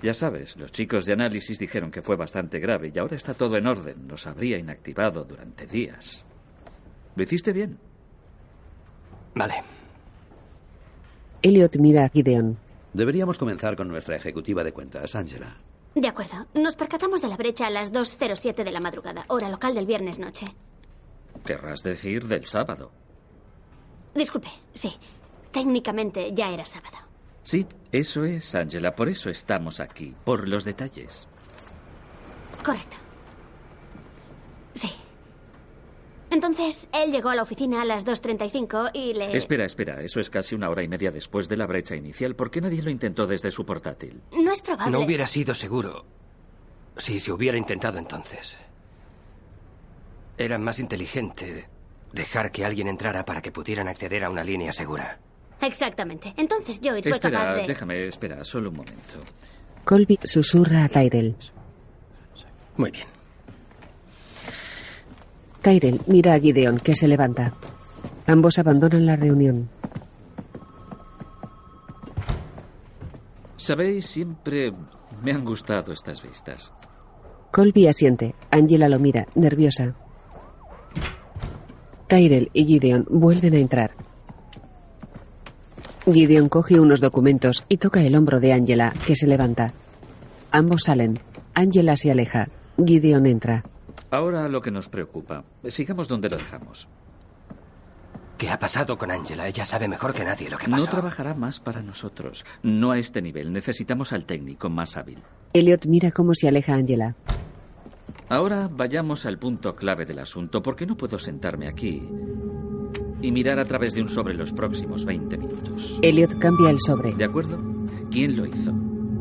Ya 0.02 0.14
sabes, 0.14 0.56
los 0.56 0.72
chicos 0.72 1.04
de 1.04 1.12
análisis 1.12 1.58
dijeron 1.58 1.90
que 1.90 2.02
fue 2.02 2.16
bastante 2.16 2.58
grave 2.58 2.90
y 2.94 2.98
ahora 2.98 3.16
está 3.16 3.34
todo 3.34 3.56
en 3.56 3.66
orden. 3.66 4.06
Nos 4.08 4.26
habría 4.26 4.58
inactivado 4.58 5.24
durante 5.24 5.66
días. 5.66 6.24
Lo 7.14 7.22
hiciste 7.22 7.52
bien. 7.52 7.78
Vale. 9.34 9.62
Elliot 11.42 11.76
mira 11.76 12.04
a 12.04 12.08
Gideon. 12.08 12.56
Deberíamos 12.94 13.38
comenzar 13.38 13.76
con 13.76 13.88
nuestra 13.88 14.16
ejecutiva 14.16 14.64
de 14.64 14.72
cuentas, 14.72 15.14
Angela. 15.14 15.56
De 15.94 16.08
acuerdo. 16.08 16.46
Nos 16.54 16.74
percatamos 16.74 17.20
de 17.20 17.28
la 17.28 17.36
brecha 17.36 17.66
a 17.66 17.70
las 17.70 17.92
2.07 17.92 18.64
de 18.64 18.72
la 18.72 18.80
madrugada, 18.80 19.24
hora 19.28 19.48
local 19.48 19.74
del 19.74 19.86
viernes 19.86 20.18
noche. 20.18 20.46
Querrás 21.44 21.82
decir 21.82 22.26
del 22.28 22.46
sábado. 22.46 22.92
Disculpe, 24.14 24.48
sí. 24.72 24.94
Técnicamente 25.50 26.32
ya 26.32 26.50
era 26.50 26.64
sábado. 26.64 26.96
Sí, 27.42 27.66
eso 27.90 28.24
es, 28.24 28.54
Angela. 28.54 28.94
Por 28.94 29.08
eso 29.08 29.28
estamos 29.28 29.80
aquí, 29.80 30.14
por 30.24 30.48
los 30.48 30.64
detalles. 30.64 31.28
Correcto. 32.64 32.96
Sí. 34.74 34.90
Entonces, 36.32 36.88
él 36.94 37.12
llegó 37.12 37.28
a 37.28 37.34
la 37.34 37.42
oficina 37.42 37.82
a 37.82 37.84
las 37.84 38.06
2.35 38.06 38.92
y 38.94 39.12
le... 39.12 39.36
Espera, 39.36 39.66
espera. 39.66 40.00
Eso 40.00 40.18
es 40.18 40.30
casi 40.30 40.54
una 40.54 40.70
hora 40.70 40.82
y 40.82 40.88
media 40.88 41.10
después 41.10 41.46
de 41.46 41.58
la 41.58 41.66
brecha 41.66 41.94
inicial. 41.94 42.34
¿Por 42.34 42.50
qué 42.50 42.62
nadie 42.62 42.80
lo 42.80 42.88
intentó 42.90 43.26
desde 43.26 43.50
su 43.50 43.66
portátil? 43.66 44.22
No 44.32 44.50
es 44.50 44.62
probable. 44.62 44.90
No 44.90 45.04
hubiera 45.04 45.26
sido 45.26 45.54
seguro 45.54 46.06
si 46.96 47.20
se 47.20 47.32
hubiera 47.32 47.58
intentado 47.58 47.98
entonces. 47.98 48.56
Era 50.38 50.58
más 50.58 50.78
inteligente 50.78 51.68
dejar 52.14 52.50
que 52.50 52.64
alguien 52.64 52.88
entrara 52.88 53.26
para 53.26 53.42
que 53.42 53.52
pudieran 53.52 53.86
acceder 53.88 54.24
a 54.24 54.30
una 54.30 54.42
línea 54.42 54.72
segura. 54.72 55.18
Exactamente. 55.60 56.32
Entonces 56.38 56.80
Joey 56.82 57.02
fue 57.02 57.12
Espera, 57.12 57.40
capaz 57.40 57.54
de... 57.56 57.66
déjame, 57.66 58.06
espera, 58.06 58.42
solo 58.42 58.70
un 58.70 58.76
momento. 58.76 59.22
Colby 59.84 60.18
susurra 60.24 60.84
a 60.84 60.88
Tyrell. 60.88 61.36
Muy 62.78 62.90
bien. 62.90 63.11
Tyrell 65.62 66.00
mira 66.06 66.34
a 66.34 66.40
Gideon, 66.40 66.78
que 66.80 66.94
se 66.94 67.06
levanta. 67.06 67.54
Ambos 68.26 68.58
abandonan 68.58 69.06
la 69.06 69.16
reunión. 69.16 69.68
Sabéis, 73.56 74.06
siempre 74.06 74.72
me 75.22 75.32
han 75.32 75.44
gustado 75.44 75.92
estas 75.92 76.20
vistas. 76.20 76.72
Colby 77.52 77.86
asiente. 77.86 78.34
Angela 78.50 78.88
lo 78.88 78.98
mira, 78.98 79.26
nerviosa. 79.36 79.94
Tyrell 82.08 82.50
y 82.52 82.64
Gideon 82.64 83.06
vuelven 83.08 83.54
a 83.54 83.60
entrar. 83.60 83.92
Gideon 86.04 86.48
coge 86.48 86.80
unos 86.80 87.00
documentos 87.00 87.64
y 87.68 87.76
toca 87.76 88.00
el 88.00 88.16
hombro 88.16 88.40
de 88.40 88.52
Angela, 88.52 88.92
que 89.06 89.14
se 89.14 89.28
levanta. 89.28 89.68
Ambos 90.50 90.82
salen. 90.84 91.20
Angela 91.54 91.94
se 91.94 92.10
aleja. 92.10 92.48
Gideon 92.84 93.26
entra. 93.26 93.64
Ahora 94.12 94.46
lo 94.46 94.60
que 94.60 94.70
nos 94.70 94.88
preocupa. 94.88 95.42
Sigamos 95.70 96.06
donde 96.06 96.28
lo 96.28 96.36
dejamos. 96.36 96.86
¿Qué 98.36 98.50
ha 98.50 98.58
pasado 98.58 98.98
con 98.98 99.10
Angela? 99.10 99.48
Ella 99.48 99.64
sabe 99.64 99.88
mejor 99.88 100.12
que 100.12 100.22
nadie 100.22 100.50
lo 100.50 100.58
que 100.58 100.68
pasó. 100.68 100.76
No 100.76 100.86
trabajará 100.86 101.32
más 101.32 101.60
para 101.60 101.80
nosotros. 101.80 102.44
No 102.62 102.90
a 102.90 102.98
este 102.98 103.22
nivel. 103.22 103.54
Necesitamos 103.54 104.12
al 104.12 104.26
técnico 104.26 104.68
más 104.68 104.98
hábil. 104.98 105.22
Elliot 105.54 105.86
mira 105.86 106.10
cómo 106.10 106.34
se 106.34 106.46
aleja 106.46 106.74
Angela. 106.74 107.16
Ahora 108.28 108.68
vayamos 108.70 109.24
al 109.24 109.38
punto 109.38 109.74
clave 109.74 110.04
del 110.04 110.18
asunto, 110.18 110.60
porque 110.60 110.84
no 110.84 110.94
puedo 110.94 111.18
sentarme 111.18 111.66
aquí 111.66 112.06
y 113.22 113.32
mirar 113.32 113.58
a 113.58 113.64
través 113.64 113.94
de 113.94 114.02
un 114.02 114.10
sobre 114.10 114.34
los 114.34 114.52
próximos 114.52 115.06
20 115.06 115.38
minutos. 115.38 115.98
Elliot 116.02 116.38
cambia 116.38 116.68
el 116.68 116.80
sobre. 116.80 117.14
¿De 117.14 117.24
acuerdo? 117.24 117.58
¿Quién 118.10 118.36
lo 118.36 118.44
hizo? 118.44 118.74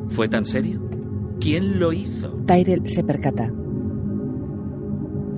¿Fue 0.09 0.27
tan 0.27 0.45
serio? 0.45 0.81
¿Quién 1.39 1.79
lo 1.79 1.93
hizo? 1.93 2.29
Tyrell 2.45 2.89
se 2.89 3.05
percata. 3.05 3.49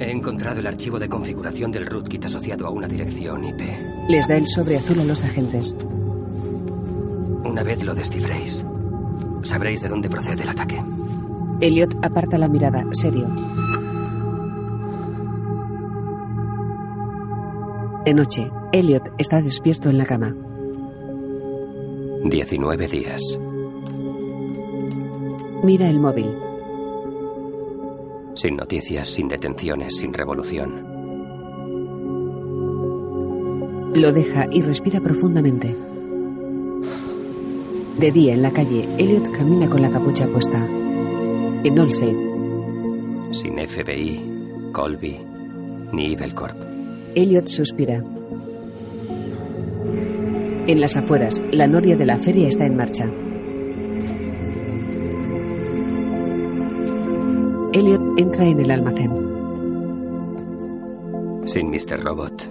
He 0.03 0.11
encontrado 0.11 0.59
el 0.59 0.67
archivo 0.67 0.99
de 0.99 1.07
configuración 1.07 1.71
del 1.71 1.85
rootkit 1.85 2.25
asociado 2.25 2.67
a 2.67 2.71
una 2.71 2.89
dirección 2.89 3.45
IP. 3.45 3.61
Les 4.09 4.27
da 4.27 4.35
el 4.35 4.45
sobre 4.47 4.75
azul 4.75 4.99
a 4.99 5.05
los 5.05 5.23
agentes. 5.23 5.73
Una 7.45 7.63
vez 7.63 7.81
lo 7.83 7.95
descifréis, 7.95 8.65
sabréis 9.43 9.81
de 9.81 9.87
dónde 9.87 10.09
procede 10.09 10.43
el 10.43 10.49
ataque. 10.49 10.83
Elliot 11.61 12.05
aparta 12.05 12.37
la 12.37 12.49
mirada, 12.49 12.83
serio. 12.91 13.29
De 18.03 18.13
noche, 18.13 18.51
Elliot 18.73 19.09
está 19.17 19.41
despierto 19.41 19.89
en 19.89 19.97
la 19.97 20.05
cama. 20.05 20.35
19 22.25 22.87
días. 22.89 23.21
Mira 25.63 25.89
el 25.89 26.01
móvil. 26.01 26.52
Sin 28.35 28.55
noticias, 28.55 29.09
sin 29.09 29.27
detenciones, 29.27 29.95
sin 29.95 30.13
revolución. 30.13 30.93
Lo 33.95 34.11
deja 34.11 34.47
y 34.51 34.61
respira 34.61 34.99
profundamente. 34.99 35.75
De 37.99 38.11
día 38.11 38.33
en 38.33 38.41
la 38.41 38.51
calle, 38.51 38.87
Elliot 38.97 39.29
camina 39.31 39.69
con 39.69 39.83
la 39.83 39.91
capucha 39.91 40.25
puesta. 40.25 40.67
En 41.63 41.79
Allsafe, 41.79 42.15
Sin 43.31 43.55
FBI, 43.57 44.71
Colby, 44.71 45.19
ni 45.91 46.13
Evil 46.13 46.33
Corp. 46.33 46.57
Elliot 47.13 47.47
suspira. 47.47 48.03
En 50.65 50.81
las 50.81 50.97
afueras, 50.97 51.39
la 51.51 51.67
noria 51.67 51.95
de 51.95 52.05
la 52.05 52.17
feria 52.17 52.47
está 52.47 52.65
en 52.65 52.77
marcha. 52.77 53.05
Elliot 57.73 58.01
entra 58.17 58.45
en 58.45 58.59
el 58.59 58.69
almacén. 58.69 59.11
Sin 61.45 61.71
Mr. 61.71 62.03
Robot. 62.03 62.43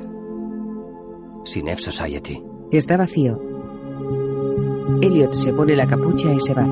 Sin 1.45 1.69
F 1.69 1.81
Society. 1.81 2.43
Está 2.73 2.97
vacío. 2.97 3.41
Elliot 5.01 5.33
se 5.33 5.53
pone 5.53 5.77
la 5.77 5.87
capucha 5.87 6.33
y 6.33 6.41
se 6.41 6.55
va. 6.55 6.65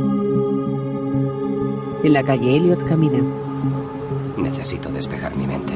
En 2.02 2.12
la 2.12 2.24
calle, 2.24 2.56
Elliot 2.56 2.84
camina. 2.88 3.22
Necesito 4.36 4.90
despejar 4.90 5.36
mi 5.36 5.46
mente. 5.46 5.74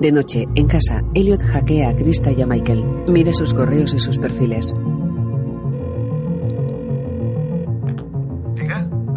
De 0.00 0.10
noche, 0.10 0.48
en 0.56 0.66
casa, 0.66 1.04
Elliot 1.14 1.42
hackea 1.42 1.90
a 1.90 1.94
Krista 1.94 2.32
y 2.32 2.42
a 2.42 2.46
Michael. 2.48 2.84
Mira 3.06 3.32
sus 3.32 3.54
correos 3.54 3.94
y 3.94 4.00
sus 4.00 4.18
perfiles. 4.18 4.74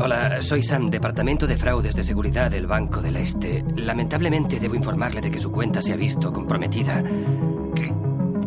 Hola, 0.05 0.39
soy 0.39 0.61
Sam, 0.61 0.85
Departamento 0.85 1.47
de 1.47 1.57
Fraudes 1.57 1.95
de 1.95 2.03
Seguridad 2.03 2.51
del 2.51 2.67
Banco 2.67 3.01
del 3.01 3.15
Este. 3.15 3.65
Lamentablemente 3.75 4.59
debo 4.59 4.75
informarle 4.75 5.19
de 5.19 5.31
que 5.31 5.39
su 5.39 5.51
cuenta 5.51 5.81
se 5.81 5.93
ha 5.93 5.95
visto 5.95 6.31
comprometida. 6.31 7.01
¿Qué? 7.73 7.91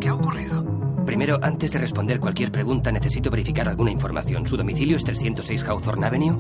¿Qué 0.01 0.09
ha 0.09 0.15
ocurrido? 0.15 0.65
Primero, 1.05 1.37
antes 1.43 1.73
de 1.73 1.81
responder 1.81 2.21
cualquier 2.21 2.53
pregunta, 2.53 2.93
necesito 2.93 3.29
verificar 3.29 3.67
alguna 3.67 3.91
información. 3.91 4.47
¿Su 4.47 4.57
domicilio 4.57 4.97
es 4.99 5.03
306 5.03 5.65
Hawthorne 5.65 6.07
Avenue? 6.07 6.37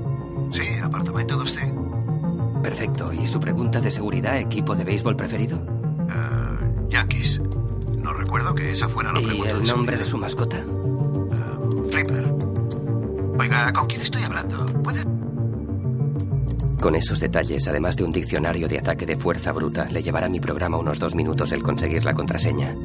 Sí, 0.52 0.78
apartamento 0.80 1.36
2C. 1.36 2.62
Perfecto. 2.62 3.12
¿Y 3.12 3.26
su 3.26 3.40
pregunta 3.40 3.80
de 3.80 3.90
seguridad, 3.90 4.38
equipo 4.38 4.76
de 4.76 4.84
béisbol 4.84 5.16
preferido? 5.16 5.60
Yankees. 6.90 7.40
No 8.00 8.12
recuerdo 8.12 8.54
que 8.54 8.70
esa 8.70 8.88
fuera 8.88 9.12
la 9.12 9.20
¿Y 9.20 9.24
pregunta. 9.24 9.50
el 9.50 9.60
de 9.62 9.66
nombre 9.66 9.96
de 9.96 10.04
su 10.04 10.16
mascota? 10.16 10.58
Flipper. 11.90 12.32
Oiga, 13.36 13.72
¿con 13.72 13.86
quién 13.88 14.00
estoy 14.02 14.22
hablando? 14.22 14.64
Con 16.80 16.94
esos 16.94 17.18
detalles, 17.20 17.66
además 17.66 17.96
de 17.96 18.04
un 18.04 18.12
diccionario 18.12 18.68
de 18.68 18.78
ataque 18.78 19.04
de 19.04 19.16
fuerza 19.16 19.52
bruta, 19.52 19.86
le 19.86 20.02
llevará 20.02 20.26
a 20.26 20.30
mi 20.30 20.40
programa 20.40 20.78
unos 20.78 20.98
dos 20.98 21.14
minutos 21.14 21.50
el 21.52 21.62
conseguir 21.62 22.04
la 22.04 22.14
contraseña. 22.14 22.76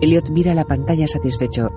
Elliot 0.00 0.30
mira 0.30 0.54
la 0.54 0.64
pantalla 0.64 1.06
satisfecho. 1.06 1.70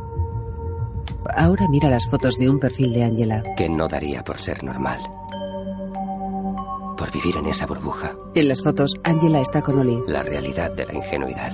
Ahora 1.36 1.68
mira 1.70 1.90
las 1.90 2.08
fotos 2.08 2.38
de 2.38 2.50
un 2.50 2.60
perfil 2.60 2.94
de 2.94 3.04
Angela. 3.04 3.44
Que 3.58 3.70
no 3.70 3.88
daría 3.88 4.24
por 4.24 4.38
ser 4.38 4.64
normal. 4.64 5.00
Por 6.98 7.12
vivir 7.12 7.38
en 7.38 7.48
esa 7.48 7.66
burbuja. 7.66 8.16
En 8.34 8.48
las 8.48 8.64
fotos, 8.64 8.96
Angela 9.04 9.42
está 9.42 9.62
con 9.62 9.78
Oli. 9.80 10.00
La 10.08 10.24
realidad 10.24 10.72
de 10.72 10.86
la 10.86 10.94
ingenuidad. 10.94 11.52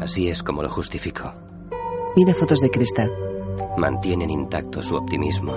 Así 0.00 0.28
es 0.28 0.42
como 0.42 0.62
lo 0.62 0.68
justifico. 0.68 1.32
Mira 2.16 2.32
fotos 2.32 2.60
de 2.60 2.70
Krista. 2.70 3.10
Mantienen 3.76 4.30
intacto 4.30 4.82
su 4.82 4.96
optimismo. 4.96 5.52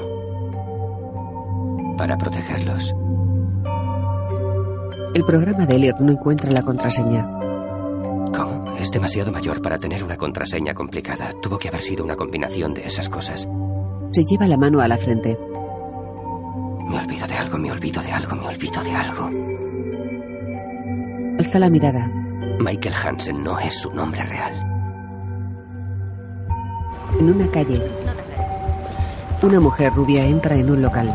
Para 1.97 2.17
protegerlos. 2.17 2.93
El 5.13 5.23
programa 5.23 5.65
de 5.65 5.75
Elliot 5.77 6.01
no 6.01 6.11
encuentra 6.11 6.51
la 6.51 6.61
contraseña. 6.63 7.25
¿Cómo? 8.35 8.75
Es 8.77 8.91
demasiado 8.91 9.31
mayor 9.31 9.61
para 9.61 9.77
tener 9.77 10.03
una 10.03 10.17
contraseña 10.17 10.73
complicada. 10.73 11.31
Tuvo 11.41 11.57
que 11.57 11.69
haber 11.69 11.79
sido 11.79 12.03
una 12.03 12.17
combinación 12.17 12.73
de 12.73 12.85
esas 12.85 13.07
cosas. 13.07 13.47
Se 14.11 14.25
lleva 14.25 14.45
la 14.45 14.57
mano 14.57 14.81
a 14.81 14.89
la 14.89 14.97
frente. 14.97 15.37
Me 16.89 16.99
olvido 16.99 17.25
de 17.25 17.35
algo, 17.35 17.57
me 17.57 17.71
olvido 17.71 18.01
de 18.01 18.11
algo, 18.11 18.35
me 18.35 18.47
olvido 18.47 18.83
de 18.83 18.91
algo. 18.91 19.29
Alza 21.39 21.59
la 21.59 21.69
mirada. 21.69 22.05
Michael 22.59 22.95
Hansen 22.95 23.41
no 23.45 23.57
es 23.59 23.75
su 23.75 23.93
nombre 23.93 24.23
real. 24.23 24.78
En 27.17 27.29
una 27.33 27.49
calle, 27.49 27.81
una 29.41 29.59
mujer 29.59 29.93
rubia 29.93 30.25
entra 30.25 30.55
en 30.55 30.69
un 30.69 30.81
local. 30.81 31.13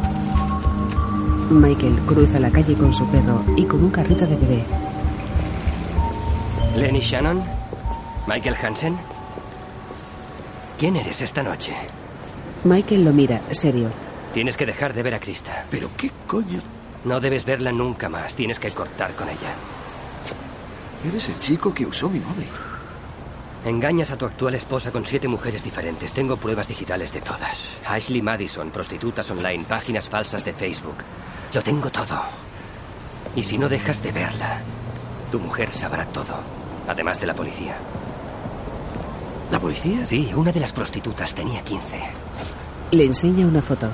Michael 1.50 1.98
cruza 2.06 2.40
la 2.40 2.50
calle 2.50 2.74
con 2.74 2.92
su 2.92 3.06
perro 3.08 3.44
y 3.56 3.64
con 3.64 3.84
un 3.84 3.90
carrito 3.90 4.26
de 4.26 4.36
bebé. 4.36 4.64
Lenny 6.76 7.00
Shannon? 7.00 7.42
¿Michael 8.26 8.56
Hansen? 8.60 8.96
¿Quién 10.78 10.96
eres 10.96 11.20
esta 11.20 11.42
noche? 11.42 11.74
Michael 12.64 13.04
lo 13.04 13.12
mira, 13.12 13.40
serio. 13.50 13.90
Tienes 14.32 14.56
que 14.56 14.66
dejar 14.66 14.94
de 14.94 15.02
ver 15.02 15.14
a 15.14 15.20
Krista. 15.20 15.64
¿Pero 15.70 15.88
qué 15.96 16.10
coño? 16.26 16.60
No 17.04 17.20
debes 17.20 17.44
verla 17.44 17.70
nunca 17.70 18.08
más. 18.08 18.34
Tienes 18.34 18.58
que 18.58 18.70
cortar 18.70 19.14
con 19.14 19.28
ella. 19.28 19.54
Eres 21.06 21.28
el 21.28 21.38
chico 21.38 21.72
que 21.72 21.86
usó 21.86 22.08
mi 22.08 22.18
móvil. 22.18 22.48
Engañas 23.64 24.10
a 24.10 24.18
tu 24.18 24.26
actual 24.26 24.54
esposa 24.56 24.92
con 24.92 25.06
siete 25.06 25.26
mujeres 25.26 25.64
diferentes. 25.64 26.12
Tengo 26.12 26.36
pruebas 26.36 26.68
digitales 26.68 27.14
de 27.14 27.22
todas. 27.22 27.58
Ashley 27.86 28.20
Madison, 28.20 28.70
prostitutas 28.70 29.30
online, 29.30 29.64
páginas 29.64 30.06
falsas 30.06 30.44
de 30.44 30.52
Facebook. 30.52 30.96
Lo 31.54 31.62
tengo 31.62 31.88
todo. 31.88 32.20
Y 33.34 33.42
si 33.42 33.56
no 33.56 33.70
dejas 33.70 34.02
de 34.02 34.12
verla, 34.12 34.60
tu 35.32 35.40
mujer 35.40 35.70
sabrá 35.70 36.04
todo. 36.06 36.34
Además 36.86 37.18
de 37.20 37.26
la 37.26 37.34
policía. 37.34 37.74
¿La 39.50 39.58
policía? 39.58 40.04
Sí, 40.04 40.30
una 40.36 40.52
de 40.52 40.60
las 40.60 40.72
prostitutas 40.74 41.34
tenía 41.34 41.62
15. 41.62 42.00
Le 42.90 43.04
enseña 43.04 43.46
una 43.46 43.62
foto. 43.62 43.88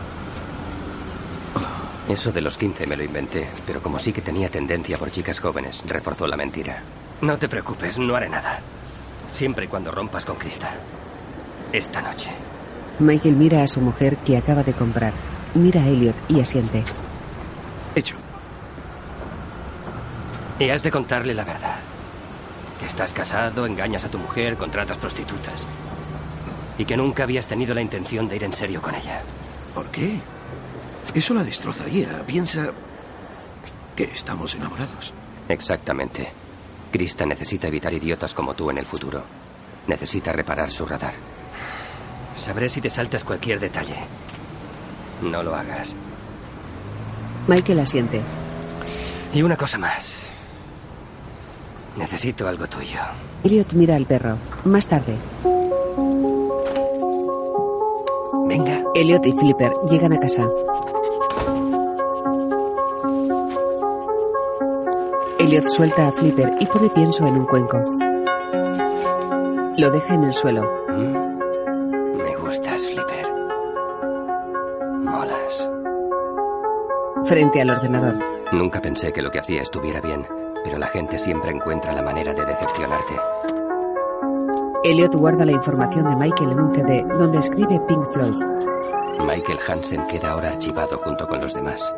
Eso 2.08 2.32
de 2.32 2.40
los 2.40 2.56
15 2.56 2.88
me 2.88 2.96
lo 2.96 3.04
inventé, 3.04 3.48
pero 3.64 3.80
como 3.80 4.00
sí 4.00 4.12
que 4.12 4.20
tenía 4.20 4.48
tendencia 4.48 4.98
por 4.98 5.12
chicas 5.12 5.38
jóvenes, 5.38 5.80
reforzó 5.86 6.26
la 6.26 6.36
mentira. 6.36 6.82
No 7.20 7.38
te 7.38 7.48
preocupes, 7.48 8.00
no 8.00 8.16
haré 8.16 8.28
nada. 8.28 8.58
Siempre 9.32 9.64
y 9.64 9.68
cuando 9.68 9.90
rompas 9.90 10.24
con 10.24 10.36
Krista. 10.36 10.74
Esta 11.72 12.02
noche. 12.02 12.30
Michael 12.98 13.36
mira 13.36 13.62
a 13.62 13.66
su 13.66 13.80
mujer 13.80 14.16
que 14.18 14.36
acaba 14.36 14.62
de 14.62 14.74
comprar. 14.74 15.12
Mira 15.54 15.82
a 15.82 15.86
Elliot 15.88 16.16
y 16.28 16.40
asiente. 16.40 16.82
Hecho. 17.94 18.16
Y 20.58 20.68
has 20.68 20.82
de 20.82 20.90
contarle 20.90 21.32
la 21.34 21.44
verdad. 21.44 21.76
Que 22.78 22.86
estás 22.86 23.12
casado, 23.12 23.66
engañas 23.66 24.04
a 24.04 24.08
tu 24.08 24.18
mujer, 24.18 24.56
contratas 24.56 24.98
prostitutas. 24.98 25.66
Y 26.76 26.84
que 26.84 26.96
nunca 26.96 27.22
habías 27.22 27.46
tenido 27.46 27.74
la 27.74 27.82
intención 27.82 28.28
de 28.28 28.36
ir 28.36 28.44
en 28.44 28.52
serio 28.52 28.82
con 28.82 28.94
ella. 28.94 29.22
¿Por 29.74 29.86
qué? 29.88 30.18
Eso 31.14 31.34
la 31.34 31.44
destrozaría. 31.44 32.22
Piensa 32.26 32.70
que 33.96 34.04
estamos 34.04 34.54
enamorados. 34.54 35.12
Exactamente. 35.48 36.28
Krista 36.90 37.24
necesita 37.24 37.68
evitar 37.68 37.92
idiotas 37.92 38.34
como 38.34 38.54
tú 38.54 38.70
en 38.70 38.78
el 38.78 38.86
futuro. 38.86 39.22
Necesita 39.86 40.32
reparar 40.32 40.70
su 40.70 40.84
radar. 40.84 41.14
Sabré 42.36 42.68
si 42.68 42.80
te 42.80 42.90
saltas 42.90 43.24
cualquier 43.24 43.60
detalle. 43.60 43.96
No 45.22 45.42
lo 45.42 45.54
hagas. 45.54 45.94
Michael 47.46 47.80
asiente. 47.80 48.20
Y 49.32 49.42
una 49.42 49.56
cosa 49.56 49.78
más. 49.78 50.04
Necesito 51.96 52.48
algo 52.48 52.66
tuyo. 52.66 53.00
Elliot 53.44 53.72
mira 53.74 53.96
al 53.96 54.06
perro. 54.06 54.36
Más 54.64 54.86
tarde. 54.86 55.16
Venga. 58.46 58.82
Elliot 58.94 59.26
y 59.26 59.32
Flipper 59.32 59.72
llegan 59.88 60.12
a 60.12 60.18
casa. 60.18 60.48
Elliot 65.50 65.68
suelta 65.68 66.06
a 66.06 66.12
Flipper 66.12 66.54
y 66.60 66.66
pone 66.66 66.88
pienso 66.90 67.26
en 67.26 67.38
un 67.38 67.44
cuenco. 67.44 67.82
Lo 69.78 69.90
deja 69.90 70.14
en 70.14 70.22
el 70.22 70.32
suelo. 70.32 70.62
Me 70.86 72.36
gustas, 72.36 72.80
Flipper. 72.82 73.26
Molas. 75.00 75.68
Frente 77.24 77.62
al 77.62 77.70
ordenador. 77.70 78.14
Nunca 78.52 78.80
pensé 78.80 79.12
que 79.12 79.22
lo 79.22 79.32
que 79.32 79.40
hacía 79.40 79.62
estuviera 79.62 80.00
bien, 80.00 80.24
pero 80.62 80.78
la 80.78 80.86
gente 80.86 81.18
siempre 81.18 81.50
encuentra 81.50 81.94
la 81.94 82.02
manera 82.02 82.32
de 82.32 82.46
decepcionarte. 82.46 83.14
Elliot 84.84 85.16
guarda 85.16 85.44
la 85.44 85.50
información 85.50 86.06
de 86.06 86.14
Michael 86.14 86.52
en 86.52 86.60
un 86.60 86.72
CD 86.72 87.04
donde 87.18 87.38
escribe 87.38 87.80
Pink 87.88 88.08
Floyd. 88.12 88.36
Michael 89.26 89.58
Hansen 89.66 90.06
queda 90.06 90.30
ahora 90.30 90.50
archivado 90.50 90.96
junto 90.98 91.26
con 91.26 91.40
los 91.40 91.52
demás. 91.52 91.92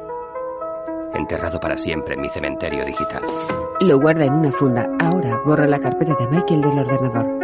Enterrado 1.15 1.61
para 1.61 1.77
siempre 1.77 2.15
en 2.15 2.23
mi 2.23 2.29
cementerio 2.31 2.85
digital. 2.85 3.23
Lo 3.81 4.01
guarda 4.01 4.25
en 4.25 4.35
una 4.35 4.53
funda. 4.53 4.89
Ahora 5.01 5.41
borra 5.45 5.67
la 5.67 5.79
carpeta 5.79 6.15
de 6.19 6.29
Michael 6.29 6.61
del 6.61 6.79
ordenador. 6.79 7.43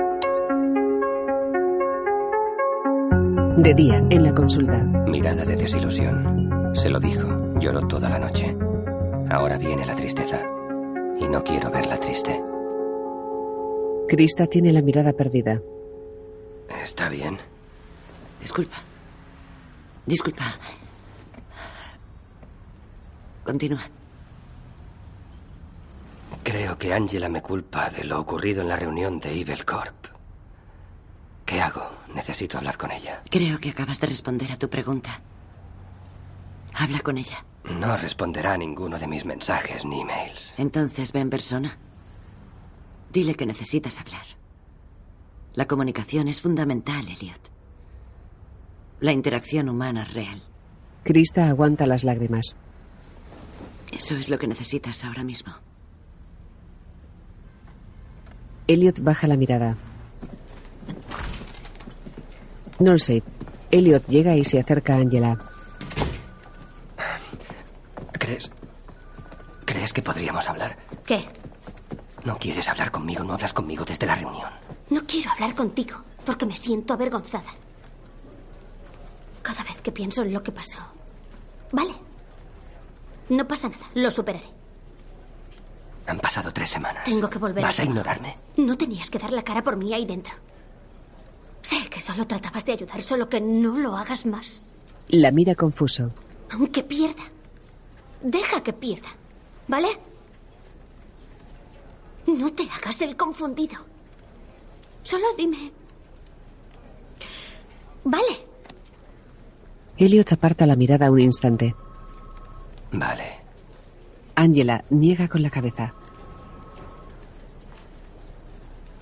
De 3.59 3.75
día, 3.75 4.03
en 4.11 4.23
la 4.23 4.33
consulta. 4.33 4.79
Mirada 5.07 5.45
de 5.45 5.57
desilusión. 5.57 6.73
Se 6.75 6.89
lo 6.89 7.01
dijo. 7.01 7.27
Lloró 7.59 7.87
toda 7.89 8.09
la 8.09 8.19
noche. 8.19 8.57
Ahora 9.31 9.59
viene 9.59 9.85
la 9.85 9.97
tristeza. 9.97 10.41
Y 11.19 11.29
no 11.29 11.43
quiero 11.43 11.71
verla 11.71 11.99
triste. 11.99 12.41
Krista 14.09 14.47
tiene 14.47 14.73
la 14.73 14.81
mirada 14.81 15.13
perdida. 15.13 15.61
¿Está 16.83 17.09
bien? 17.09 17.37
Disculpa. 18.41 18.77
Disculpa. 20.07 20.45
Continúa. 23.49 23.81
Creo 26.43 26.77
que 26.77 26.93
Angela 26.93 27.31
me 27.31 27.41
culpa 27.41 27.89
de 27.89 28.05
lo 28.05 28.21
ocurrido 28.21 28.61
en 28.61 28.69
la 28.69 28.77
reunión 28.77 29.19
de 29.21 29.41
Evil 29.41 29.65
Corp. 29.65 29.95
¿Qué 31.47 31.59
hago? 31.59 31.89
Necesito 32.15 32.59
hablar 32.59 32.77
con 32.77 32.91
ella. 32.91 33.23
Creo 33.31 33.59
que 33.59 33.71
acabas 33.71 34.01
de 34.01 34.07
responder 34.07 34.53
a 34.53 34.59
tu 34.59 34.69
pregunta. 34.69 35.23
Habla 36.75 37.01
con 37.01 37.17
ella. 37.17 37.43
No 37.65 37.97
responderá 37.97 38.53
a 38.53 38.59
ninguno 38.59 38.99
de 38.99 39.07
mis 39.07 39.25
mensajes 39.25 39.83
ni 39.87 40.03
emails. 40.03 40.53
Entonces 40.59 41.11
ve 41.13 41.21
en 41.21 41.31
persona. 41.31 41.79
Dile 43.11 43.35
que 43.35 43.47
necesitas 43.47 43.99
hablar. 43.99 44.27
La 45.55 45.67
comunicación 45.67 46.29
es 46.29 46.43
fundamental, 46.43 47.09
Elliot. 47.09 47.41
La 49.01 49.13
interacción 49.13 49.71
humana 49.71 50.03
es 50.03 50.13
real. 50.13 50.43
Krista 51.03 51.49
aguanta 51.49 51.87
las 51.87 52.05
lágrimas. 52.05 52.55
Eso 53.93 54.17
es 54.17 54.29
lo 54.29 54.39
que 54.39 54.47
necesitas 54.47 55.05
ahora 55.05 55.25
mismo. 55.25 55.55
Elliot 58.67 59.01
baja 59.01 59.27
la 59.27 59.37
mirada. 59.37 59.77
No 62.81 62.93
lo 62.93 62.99
sé. 62.99 63.23
Elliot 63.71 64.05
llega 64.07 64.37
y 64.37 64.45
se 64.45 64.61
acerca 64.61 64.95
a 64.95 64.99
Angela. 64.99 65.39
¿Crees? 68.13 68.51
¿Crees 69.65 69.93
que 69.93 70.03
podríamos 70.03 70.49
hablar? 70.49 70.77
¿Qué? 71.05 71.25
No 72.25 72.37
quieres 72.37 72.69
hablar 72.69 72.91
conmigo, 72.91 73.25
no 73.25 73.35
hablas 73.35 73.53
conmigo 73.53 73.85
desde 73.85 74.07
la 74.07 74.15
reunión. 74.15 74.51
No 74.91 75.03
quiero 75.07 75.31
hablar 75.33 75.55
contigo 75.55 75.97
porque 76.27 76.47
me 76.47 76.57
siento 76.57 76.93
avergonzada. 76.95 77.51
Cada 79.43 79.63
vez 79.65 79.81
que 79.81 79.93
pienso 79.93 80.23
en 80.23 80.35
lo 80.35 80.43
que 80.43 80.53
pasó. 80.53 80.79
Vale. 81.73 82.08
No 83.29 83.47
pasa 83.47 83.69
nada, 83.69 83.87
lo 83.95 84.11
superaré. 84.11 84.47
Han 86.07 86.19
pasado 86.21 86.51
tres 86.53 86.71
semanas. 86.71 87.05
Tengo 87.05 87.29
que 87.29 87.39
volver 87.39 87.63
¿Vas 87.63 87.79
a 87.81 87.85
ignorarme? 87.85 88.35
No 88.57 88.77
tenías 88.79 89.11
que 89.11 89.19
dar 89.19 89.33
la 89.33 89.43
cara 89.43 89.63
por 89.63 89.77
mí 89.77 89.93
ahí 89.93 90.07
dentro. 90.07 90.33
Sé 91.61 91.77
que 91.91 92.01
solo 92.01 92.27
tratabas 92.27 92.65
de 92.65 92.73
ayudar, 92.73 93.03
solo 93.03 93.29
que 93.29 93.41
no 93.41 93.77
lo 93.79 93.95
hagas 93.95 94.25
más. 94.25 94.63
La 95.09 95.31
mira 95.31 95.55
confuso. 95.55 96.11
Aunque 96.51 96.83
pierda. 96.83 97.25
Deja 98.23 98.63
que 98.63 98.73
pierda. 98.73 99.09
¿Vale? 99.67 99.89
No 102.27 102.51
te 102.53 102.63
hagas 102.71 103.01
el 103.03 103.17
confundido. 103.17 103.77
Solo 105.03 105.27
dime. 105.37 105.71
Vale. 108.05 108.47
Elliot 109.99 110.33
aparta 110.33 110.65
la 110.65 110.77
mirada 110.77 111.11
un 111.11 111.21
instante. 111.21 111.75
Vale. 112.93 113.39
Angela 114.35 114.85
niega 114.91 115.29
con 115.29 115.43
la 115.43 115.51
cabeza. 115.51 115.93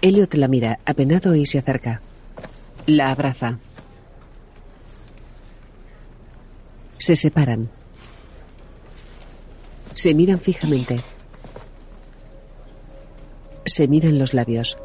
Elliot 0.01 0.35
la 0.35 0.49
mira, 0.49 0.79
apenado, 0.85 1.35
y 1.35 1.47
se 1.47 1.59
acerca. 1.59 2.01
La 2.87 3.11
abraza. 3.11 3.59
Se 6.99 7.17
separan. 7.17 7.69
Se 9.95 10.15
miran 10.15 10.39
fijamente. 10.39 11.01
Se 13.65 13.89
miran 13.89 14.19
los 14.19 14.35
labios. 14.35 14.79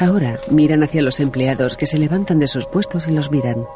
Ahora 0.00 0.38
miran 0.50 0.82
hacia 0.82 1.02
los 1.02 1.20
empleados 1.20 1.76
que 1.76 1.84
se 1.84 1.98
levantan 1.98 2.38
de 2.38 2.46
sus 2.46 2.66
puestos 2.66 3.06
y 3.06 3.10
los 3.10 3.30
miran. 3.30 3.66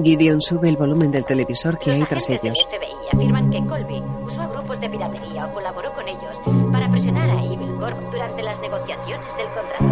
Gideon 0.00 0.40
sube 0.40 0.68
el 0.68 0.76
volumen 0.76 1.10
del 1.10 1.24
televisor 1.24 1.80
que 1.80 1.90
hay 1.90 2.00
tras 2.02 2.30
ellos. 2.30 2.56
FBI 2.70 3.08
afirman 3.12 3.50
que 3.50 3.58
Colby 3.66 4.00
usó 4.24 4.48
grupos 4.48 4.80
de 4.80 4.88
piratería 4.88 5.46
o 5.46 5.52
colaboró 5.52 5.92
con 5.94 6.06
ellos 6.06 6.38
para 6.70 6.88
presionar 6.88 7.28
a 7.28 7.42
Evil 7.44 7.74
Corp 7.80 7.98
durante 8.12 8.40
las 8.44 8.60
negociaciones 8.60 9.36
del 9.36 9.46
contrato. 9.48 9.84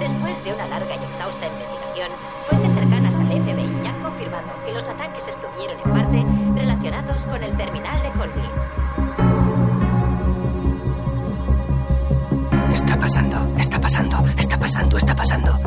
Después 0.00 0.42
de 0.44 0.54
una 0.54 0.66
larga 0.68 0.96
y 0.96 1.04
exhausta 1.04 1.46
investigación, 1.46 2.08
fuentes 2.48 2.72
cercanas 2.72 3.14
al 3.16 3.26
FBI 3.26 3.86
han 3.86 4.02
confirmado 4.02 4.48
que 4.64 4.72
los 4.72 4.88
ataques 4.88 5.28
estuvieron 5.28 5.76
en 5.84 5.92
parte 5.92 6.24
relacionados 6.58 7.20
con 7.26 7.44
el 7.44 7.54
terminal 7.58 8.02
de 8.02 8.10
Colby. 8.12 8.48
Pasando, 13.00 13.54
está 13.56 13.80
pasando, 13.80 14.24
está 14.36 14.58
pasando, 14.58 14.96
está 14.98 15.16
pasando. 15.16 15.58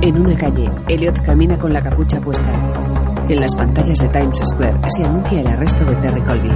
En 0.00 0.18
una 0.18 0.36
calle, 0.36 0.70
Elliot 0.88 1.20
camina 1.22 1.58
con 1.58 1.72
la 1.72 1.82
capucha 1.82 2.20
puesta. 2.20 2.52
En 3.28 3.40
las 3.40 3.54
pantallas 3.56 3.98
de 3.98 4.08
Times 4.08 4.40
Square 4.44 4.78
se 4.86 5.04
anuncia 5.04 5.40
el 5.40 5.46
arresto 5.48 5.84
de 5.84 5.96
Terry 5.96 6.22
Colby. 6.22 6.50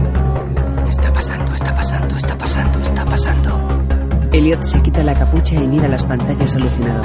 Está 0.88 1.12
pasando, 1.12 1.54
está 1.54 1.74
pasando, 1.74 2.16
está 2.16 2.38
pasando, 2.38 2.78
está 2.80 3.04
pasando. 3.04 4.28
Elliot 4.32 4.62
se 4.62 4.80
quita 4.80 5.02
la 5.02 5.14
capucha 5.14 5.56
y 5.56 5.66
mira 5.66 5.88
las 5.88 6.06
pantallas 6.06 6.54
alucinado. 6.54 7.02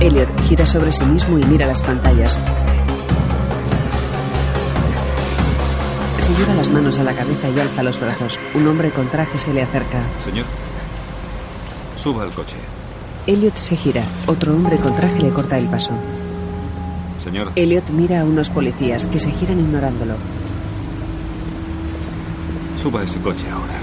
Elliot 0.00 0.40
gira 0.42 0.66
sobre 0.66 0.92
sí 0.92 1.04
mismo 1.04 1.38
y 1.38 1.44
mira 1.44 1.66
las 1.66 1.82
pantallas. 1.82 2.38
Se 6.22 6.32
lleva 6.34 6.54
las 6.54 6.70
manos 6.70 7.00
a 7.00 7.02
la 7.02 7.14
cabeza 7.14 7.48
y 7.48 7.58
alza 7.58 7.82
los 7.82 7.98
brazos. 7.98 8.38
Un 8.54 8.68
hombre 8.68 8.92
con 8.92 9.08
traje 9.08 9.36
se 9.38 9.52
le 9.52 9.62
acerca. 9.62 9.98
Señor, 10.24 10.44
suba 11.96 12.22
al 12.22 12.30
coche. 12.30 12.54
Elliot 13.26 13.56
se 13.56 13.76
gira. 13.76 14.04
Otro 14.26 14.54
hombre 14.54 14.76
con 14.76 14.94
traje 14.94 15.20
le 15.20 15.30
corta 15.30 15.58
el 15.58 15.66
paso. 15.66 15.90
Señor, 17.24 17.50
Elliot 17.56 17.90
mira 17.90 18.20
a 18.20 18.24
unos 18.24 18.50
policías 18.50 19.06
que 19.06 19.18
se 19.18 19.32
giran 19.32 19.58
ignorándolo. 19.58 20.14
suba 22.80 23.02
ese 23.02 23.18
coche 23.18 23.48
ahora. 23.50 23.74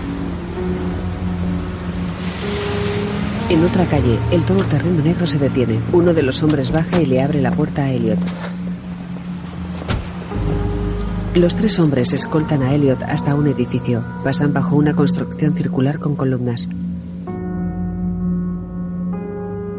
En 3.49 3.65
otra 3.65 3.85
calle, 3.85 4.17
el 4.31 4.45
todoterreno 4.45 5.01
negro 5.01 5.27
se 5.27 5.39
detiene. 5.39 5.79
Uno 5.91 6.13
de 6.13 6.23
los 6.23 6.41
hombres 6.41 6.71
baja 6.71 7.01
y 7.01 7.05
le 7.05 7.21
abre 7.21 7.41
la 7.41 7.51
puerta 7.51 7.83
a 7.83 7.91
Elliot. 7.91 8.19
Los 11.39 11.55
tres 11.55 11.79
hombres 11.79 12.11
escoltan 12.11 12.63
a 12.63 12.73
Elliot 12.73 13.01
hasta 13.03 13.33
un 13.33 13.47
edificio. 13.47 14.03
Pasan 14.25 14.51
bajo 14.51 14.75
una 14.75 14.93
construcción 14.93 15.53
circular 15.53 15.97
con 15.97 16.17
columnas. 16.17 16.67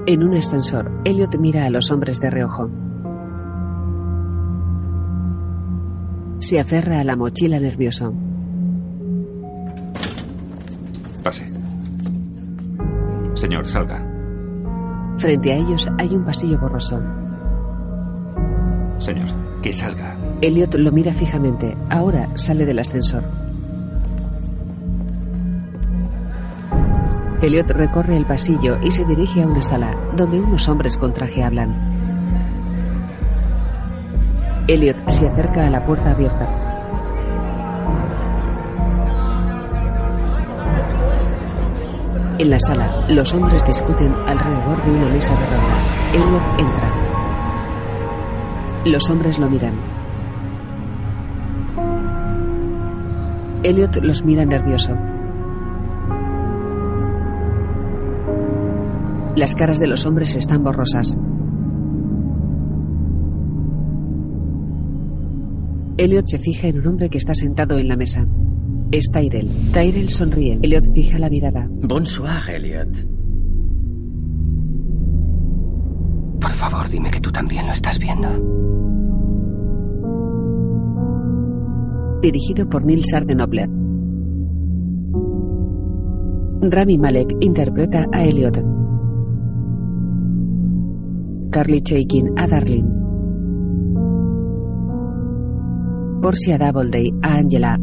En 0.06 0.24
un 0.24 0.34
ascensor, 0.34 0.90
Elliot 1.04 1.36
mira 1.38 1.66
a 1.66 1.70
los 1.70 1.90
hombres 1.90 2.18
de 2.18 2.30
reojo. 2.30 2.70
Se 6.38 6.58
aferra 6.58 7.00
a 7.00 7.04
la 7.04 7.14
mochila 7.14 7.60
nervioso. 7.60 8.14
Pase. 11.22 11.46
Señor, 13.34 13.68
salga. 13.68 14.02
Frente 15.18 15.52
a 15.52 15.56
ellos 15.56 15.90
hay 15.98 16.08
un 16.08 16.24
pasillo 16.24 16.58
borroso. 16.58 17.02
Señor, 18.98 19.28
que 19.62 19.72
salga. 19.72 20.16
Elliot 20.40 20.74
lo 20.74 20.92
mira 20.92 21.12
fijamente. 21.12 21.76
Ahora 21.88 22.28
sale 22.34 22.64
del 22.64 22.78
ascensor. 22.78 23.24
Elliot 27.42 27.70
recorre 27.70 28.16
el 28.16 28.26
pasillo 28.26 28.78
y 28.82 28.90
se 28.90 29.04
dirige 29.04 29.42
a 29.42 29.46
una 29.46 29.62
sala 29.62 29.96
donde 30.14 30.40
unos 30.40 30.68
hombres 30.68 30.96
con 30.98 31.12
traje 31.12 31.42
hablan. 31.42 31.74
Elliot 34.68 35.08
se 35.08 35.26
acerca 35.26 35.66
a 35.66 35.70
la 35.70 35.84
puerta 35.84 36.10
abierta. 36.12 36.70
En 42.38 42.48
la 42.48 42.58
sala, 42.58 43.04
los 43.08 43.34
hombres 43.34 43.66
discuten 43.66 44.14
alrededor 44.26 44.82
de 44.84 44.90
una 44.92 45.08
mesa 45.08 45.34
redonda. 45.36 46.12
Elliot 46.14 46.60
entra. 46.60 46.89
Los 48.84 49.10
hombres 49.10 49.38
lo 49.38 49.50
miran. 49.50 49.74
Elliot 53.62 53.96
los 54.02 54.24
mira 54.24 54.46
nervioso. 54.46 54.96
Las 59.36 59.54
caras 59.54 59.78
de 59.78 59.86
los 59.86 60.06
hombres 60.06 60.34
están 60.34 60.64
borrosas. 60.64 61.14
Elliot 65.98 66.26
se 66.26 66.38
fija 66.38 66.68
en 66.68 66.78
un 66.78 66.86
hombre 66.86 67.10
que 67.10 67.18
está 67.18 67.34
sentado 67.34 67.78
en 67.78 67.86
la 67.86 67.96
mesa. 67.96 68.26
Es 68.92 69.10
Tyrell. 69.12 69.50
Tyrell 69.74 70.08
sonríe. 70.08 70.58
Elliot 70.62 70.90
fija 70.94 71.18
la 71.18 71.28
mirada. 71.28 71.68
Bonsoir, 71.70 72.48
Elliot. 72.48 73.19
Favor, 76.60 76.90
dime 76.90 77.10
que 77.10 77.20
tú 77.20 77.32
también 77.32 77.66
lo 77.66 77.72
estás 77.72 77.98
viendo. 77.98 78.28
Dirigido 82.20 82.68
por 82.68 82.84
Neil 82.84 83.02
Sardenople. 83.02 83.66
Rami 86.62 86.98
Malek 86.98 87.34
interpreta 87.40 88.04
a 88.12 88.24
Elliot. 88.24 88.62
Carly 91.50 91.80
Chaikin 91.80 92.38
a 92.38 92.46
Darlene. 92.46 92.90
Portia 96.20 96.58
Doubleday 96.58 97.10
a 97.22 97.36
Angela. 97.36 97.78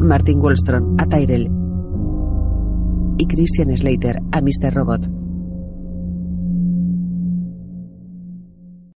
Martin 0.00 0.40
Wallstrom 0.40 0.96
a 0.98 1.06
Tyrell. 1.06 1.48
Y 3.18 3.26
Christian 3.26 3.76
Slater 3.76 4.16
a 4.32 4.40
Mr. 4.40 4.74
Robot. 4.74 5.23